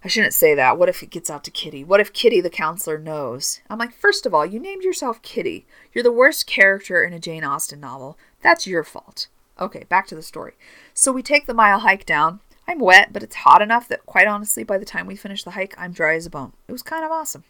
I 0.04 0.08
shouldn't 0.08 0.34
say 0.34 0.54
that. 0.54 0.76
What 0.76 0.90
if 0.90 1.02
it 1.02 1.08
gets 1.08 1.30
out 1.30 1.44
to 1.44 1.50
Kitty? 1.50 1.82
What 1.82 1.98
if 1.98 2.12
Kitty, 2.12 2.42
the 2.42 2.50
counselor, 2.50 2.98
knows? 2.98 3.62
I'm 3.70 3.78
like, 3.78 3.94
first 3.94 4.26
of 4.26 4.34
all, 4.34 4.44
you 4.44 4.60
named 4.60 4.84
yourself 4.84 5.22
Kitty. 5.22 5.66
You're 5.94 6.04
the 6.04 6.12
worst 6.12 6.46
character 6.46 7.02
in 7.02 7.14
a 7.14 7.18
Jane 7.18 7.42
Austen 7.42 7.80
novel. 7.80 8.18
That's 8.42 8.66
your 8.66 8.84
fault. 8.84 9.28
Okay, 9.58 9.84
back 9.88 10.06
to 10.08 10.14
the 10.14 10.22
story. 10.22 10.52
So 10.92 11.10
we 11.10 11.22
take 11.22 11.46
the 11.46 11.54
mile 11.54 11.78
hike 11.78 12.04
down. 12.04 12.40
I'm 12.68 12.80
wet, 12.80 13.14
but 13.14 13.22
it's 13.22 13.36
hot 13.36 13.62
enough 13.62 13.88
that, 13.88 14.04
quite 14.04 14.26
honestly, 14.26 14.62
by 14.62 14.76
the 14.76 14.84
time 14.84 15.06
we 15.06 15.16
finish 15.16 15.42
the 15.42 15.52
hike, 15.52 15.74
I'm 15.78 15.92
dry 15.92 16.16
as 16.16 16.26
a 16.26 16.30
bone. 16.30 16.52
It 16.68 16.72
was 16.72 16.82
kind 16.82 17.04
of 17.04 17.10
awesome. 17.10 17.44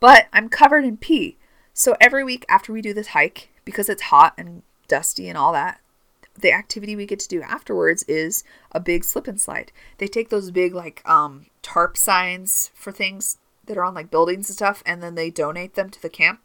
But 0.00 0.28
I'm 0.32 0.48
covered 0.48 0.84
in 0.84 0.96
pee. 0.96 1.36
So 1.74 1.94
every 2.00 2.24
week 2.24 2.46
after 2.48 2.72
we 2.72 2.80
do 2.80 2.94
this 2.94 3.08
hike, 3.08 3.50
because 3.66 3.90
it's 3.90 4.02
hot 4.02 4.32
and 4.38 4.62
dusty 4.88 5.28
and 5.28 5.36
all 5.36 5.52
that, 5.52 5.80
the 6.40 6.52
activity 6.52 6.96
we 6.96 7.06
get 7.06 7.20
to 7.20 7.28
do 7.28 7.42
afterwards 7.42 8.02
is 8.04 8.44
a 8.72 8.80
big 8.80 9.04
slip 9.04 9.26
and 9.26 9.40
slide. 9.40 9.72
They 9.98 10.06
take 10.06 10.28
those 10.28 10.50
big 10.50 10.74
like 10.74 11.02
um 11.08 11.46
tarp 11.62 11.96
signs 11.96 12.70
for 12.74 12.92
things 12.92 13.38
that 13.66 13.76
are 13.76 13.84
on 13.84 13.94
like 13.94 14.10
buildings 14.10 14.48
and 14.48 14.56
stuff 14.56 14.82
and 14.86 15.02
then 15.02 15.14
they 15.14 15.30
donate 15.30 15.74
them 15.74 15.90
to 15.90 16.00
the 16.00 16.08
camp. 16.08 16.40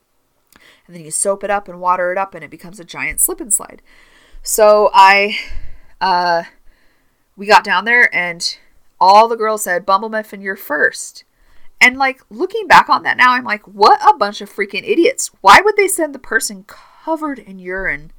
And 0.86 0.96
then 0.96 1.04
you 1.04 1.12
soap 1.12 1.44
it 1.44 1.50
up 1.50 1.68
and 1.68 1.80
water 1.80 2.12
it 2.12 2.18
up 2.18 2.34
and 2.34 2.44
it 2.44 2.52
becomes 2.52 2.80
a 2.80 2.86
giant 2.86 3.20
slip 3.20 3.40
and 3.40 3.54
slide. 3.54 3.82
So 4.44 4.90
I 4.94 5.38
uh 6.00 6.44
we 7.36 7.46
got 7.46 7.64
down 7.64 7.86
there 7.86 8.14
and 8.14 8.58
all 9.00 9.28
the 9.28 9.36
girls 9.36 9.64
said, 9.64 9.86
Bumble 9.86 10.10
Muffin, 10.10 10.42
you're 10.42 10.56
first. 10.56 11.24
And 11.80 11.98
like 11.98 12.22
looking 12.30 12.68
back 12.68 12.88
on 12.90 13.02
that 13.04 13.18
now, 13.18 13.34
I'm 13.34 13.44
like, 13.44 13.68
what 13.68 14.00
a 14.08 14.16
bunch 14.16 14.42
of 14.42 14.54
freaking 14.54 14.88
idiots. 14.88 15.32
Why 15.42 15.60
would 15.62 15.76
they 15.76 15.88
send 15.88 16.14
the 16.14 16.20
person 16.20 16.66
covered 16.68 17.40
in 17.40 17.58
urine 17.58 18.12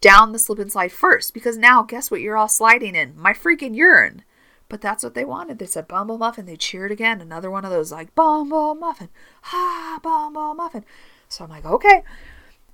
down 0.00 0.32
the 0.32 0.38
slip 0.38 0.58
and 0.58 0.70
slide 0.70 0.92
first? 0.92 1.34
Because 1.34 1.56
now, 1.56 1.82
guess 1.82 2.10
what 2.10 2.20
you're 2.20 2.36
all 2.36 2.48
sliding 2.48 2.94
in? 2.94 3.16
My 3.16 3.32
freaking 3.32 3.76
urine. 3.76 4.22
But 4.68 4.80
that's 4.80 5.02
what 5.02 5.14
they 5.14 5.24
wanted. 5.24 5.58
They 5.58 5.66
said 5.66 5.88
Bumble 5.88 6.18
Muffin. 6.18 6.46
They 6.46 6.56
cheered 6.56 6.90
again. 6.90 7.20
Another 7.20 7.50
one 7.50 7.64
of 7.64 7.70
those 7.70 7.90
like 7.90 8.14
Bumble 8.14 8.74
Muffin. 8.74 9.08
Ha 9.42 9.96
Ah, 9.96 10.00
Bumble 10.02 10.54
Muffin. 10.54 10.84
So 11.28 11.44
I'm 11.44 11.50
like, 11.50 11.64
okay. 11.64 12.02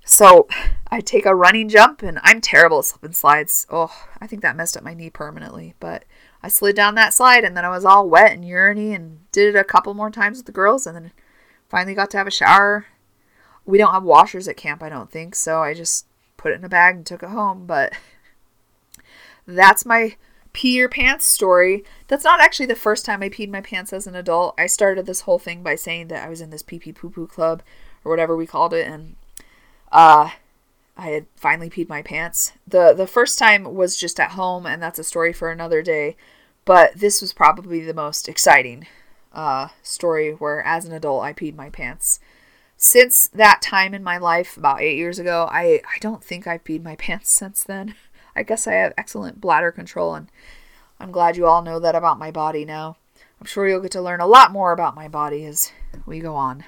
So 0.03 0.47
I 0.91 0.99
take 1.01 1.25
a 1.25 1.33
running 1.33 1.69
jump 1.69 2.03
and 2.03 2.19
I'm 2.21 2.41
terrible 2.41 2.79
at 2.79 2.85
slip 2.85 3.03
and 3.03 3.15
slides. 3.15 3.65
Oh, 3.69 3.91
I 4.19 4.27
think 4.27 4.41
that 4.41 4.57
messed 4.57 4.75
up 4.75 4.83
my 4.83 4.93
knee 4.93 5.09
permanently. 5.09 5.73
But 5.79 6.03
I 6.43 6.49
slid 6.49 6.75
down 6.75 6.95
that 6.95 7.13
slide 7.13 7.43
and 7.43 7.55
then 7.55 7.65
I 7.65 7.69
was 7.69 7.85
all 7.85 8.09
wet 8.09 8.33
and 8.33 8.43
uriny 8.43 8.93
and 8.93 9.19
did 9.31 9.55
it 9.55 9.57
a 9.57 9.63
couple 9.63 9.93
more 9.93 10.11
times 10.11 10.37
with 10.37 10.45
the 10.45 10.51
girls 10.51 10.85
and 10.85 10.95
then 10.95 11.11
finally 11.69 11.95
got 11.95 12.11
to 12.11 12.17
have 12.17 12.27
a 12.27 12.31
shower. 12.31 12.85
We 13.65 13.77
don't 13.79 13.93
have 13.93 14.03
washers 14.03 14.47
at 14.47 14.57
camp, 14.57 14.83
I 14.83 14.89
don't 14.89 15.09
think, 15.09 15.33
so 15.33 15.63
I 15.63 15.73
just 15.73 16.05
put 16.45 16.51
it 16.51 16.59
in 16.59 16.63
a 16.63 16.69
bag 16.69 16.95
and 16.95 17.07
took 17.07 17.23
it 17.23 17.29
home. 17.29 17.65
But 17.65 17.93
that's 19.47 19.83
my 19.83 20.15
pee 20.53 20.75
your 20.75 20.87
pants 20.87 21.25
story. 21.25 21.83
That's 22.07 22.23
not 22.23 22.39
actually 22.39 22.67
the 22.67 22.75
first 22.75 23.03
time 23.03 23.23
I 23.23 23.29
peed 23.29 23.49
my 23.49 23.61
pants 23.61 23.91
as 23.91 24.05
an 24.05 24.13
adult. 24.13 24.53
I 24.55 24.67
started 24.67 25.07
this 25.07 25.21
whole 25.21 25.39
thing 25.39 25.63
by 25.63 25.73
saying 25.73 26.09
that 26.09 26.23
I 26.23 26.29
was 26.29 26.41
in 26.41 26.51
this 26.51 26.61
pee 26.61 26.77
pee 26.77 26.93
poo 26.93 27.09
poo 27.09 27.25
club 27.25 27.63
or 28.03 28.11
whatever 28.11 28.35
we 28.35 28.45
called 28.45 28.75
it, 28.75 28.87
and 28.87 29.15
uh, 29.91 30.29
I 30.95 31.07
had 31.07 31.25
finally 31.35 31.67
peed 31.67 31.89
my 31.89 32.03
pants. 32.03 32.53
the 32.67 32.93
The 32.93 33.07
first 33.07 33.39
time 33.39 33.73
was 33.73 33.97
just 33.97 34.19
at 34.19 34.33
home, 34.33 34.67
and 34.67 34.83
that's 34.83 34.99
a 34.99 35.03
story 35.03 35.33
for 35.33 35.49
another 35.49 35.81
day. 35.81 36.15
But 36.63 36.93
this 36.93 37.21
was 37.21 37.33
probably 37.33 37.79
the 37.79 37.95
most 37.95 38.29
exciting 38.29 38.85
uh, 39.33 39.69
story 39.81 40.31
where, 40.33 40.61
as 40.61 40.85
an 40.85 40.93
adult, 40.93 41.23
I 41.23 41.33
peed 41.33 41.55
my 41.55 41.71
pants. 41.71 42.19
Since 42.85 43.29
that 43.29 43.63
time 43.63 43.95
in 43.95 44.03
my 44.03 44.19
life, 44.19 44.57
about 44.57 44.79
eight 44.79 44.95
years 44.95 45.17
ago, 45.17 45.49
I, 45.49 45.81
I 45.83 45.97
don't 46.01 46.23
think 46.23 46.45
I've 46.45 46.63
peed 46.63 46.83
my 46.83 46.95
pants 46.99 47.31
since 47.31 47.63
then. 47.63 47.95
I 48.35 48.43
guess 48.43 48.67
I 48.67 48.73
have 48.73 48.93
excellent 48.95 49.41
bladder 49.41 49.71
control, 49.71 50.13
and 50.13 50.29
I'm 50.99 51.11
glad 51.11 51.35
you 51.35 51.47
all 51.47 51.63
know 51.63 51.79
that 51.79 51.95
about 51.95 52.19
my 52.19 52.29
body 52.29 52.63
now. 52.63 52.97
I'm 53.41 53.47
sure 53.47 53.67
you'll 53.67 53.81
get 53.81 53.89
to 53.93 54.03
learn 54.03 54.21
a 54.21 54.27
lot 54.27 54.51
more 54.51 54.71
about 54.71 54.93
my 54.93 55.07
body 55.07 55.45
as 55.45 55.71
we 56.05 56.19
go 56.19 56.35
on. 56.35 56.63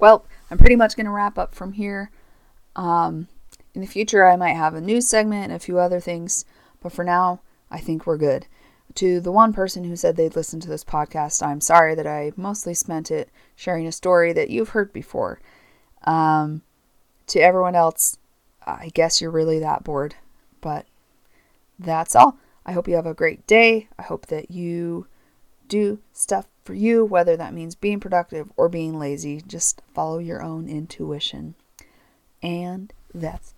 Well, 0.00 0.26
I'm 0.50 0.58
pretty 0.58 0.74
much 0.74 0.96
going 0.96 1.06
to 1.06 1.12
wrap 1.12 1.38
up 1.38 1.54
from 1.54 1.74
here. 1.74 2.10
Um, 2.74 3.28
in 3.74 3.80
the 3.80 3.86
future, 3.86 4.26
I 4.26 4.34
might 4.34 4.56
have 4.56 4.74
a 4.74 4.80
news 4.80 5.06
segment 5.06 5.44
and 5.44 5.52
a 5.52 5.60
few 5.60 5.78
other 5.78 6.00
things, 6.00 6.44
but 6.80 6.90
for 6.90 7.04
now, 7.04 7.42
I 7.70 7.78
think 7.78 8.08
we're 8.08 8.16
good. 8.16 8.48
To 8.96 9.20
the 9.20 9.32
one 9.32 9.52
person 9.52 9.84
who 9.84 9.96
said 9.96 10.16
they'd 10.16 10.36
listen 10.36 10.60
to 10.60 10.68
this 10.68 10.84
podcast, 10.84 11.42
I'm 11.42 11.60
sorry 11.60 11.94
that 11.94 12.06
I 12.06 12.32
mostly 12.36 12.74
spent 12.74 13.10
it 13.10 13.30
sharing 13.56 13.86
a 13.86 13.92
story 13.92 14.32
that 14.32 14.50
you've 14.50 14.70
heard 14.70 14.92
before. 14.92 15.40
Um, 16.04 16.62
to 17.28 17.40
everyone 17.40 17.74
else, 17.74 18.18
I 18.66 18.90
guess 18.92 19.20
you're 19.20 19.30
really 19.30 19.58
that 19.60 19.84
bored. 19.84 20.14
But 20.60 20.86
that's 21.78 22.14
all. 22.14 22.38
I 22.66 22.72
hope 22.72 22.86
you 22.86 22.94
have 22.94 23.06
a 23.06 23.14
great 23.14 23.46
day. 23.46 23.88
I 23.98 24.02
hope 24.02 24.26
that 24.26 24.50
you 24.50 25.06
do 25.68 26.00
stuff 26.12 26.46
for 26.64 26.74
you, 26.74 27.04
whether 27.04 27.36
that 27.36 27.54
means 27.54 27.74
being 27.74 27.98
productive 27.98 28.52
or 28.56 28.68
being 28.68 28.98
lazy. 28.98 29.42
Just 29.46 29.82
follow 29.94 30.18
your 30.18 30.42
own 30.42 30.68
intuition. 30.68 31.54
And 32.42 32.92
that's 33.14 33.54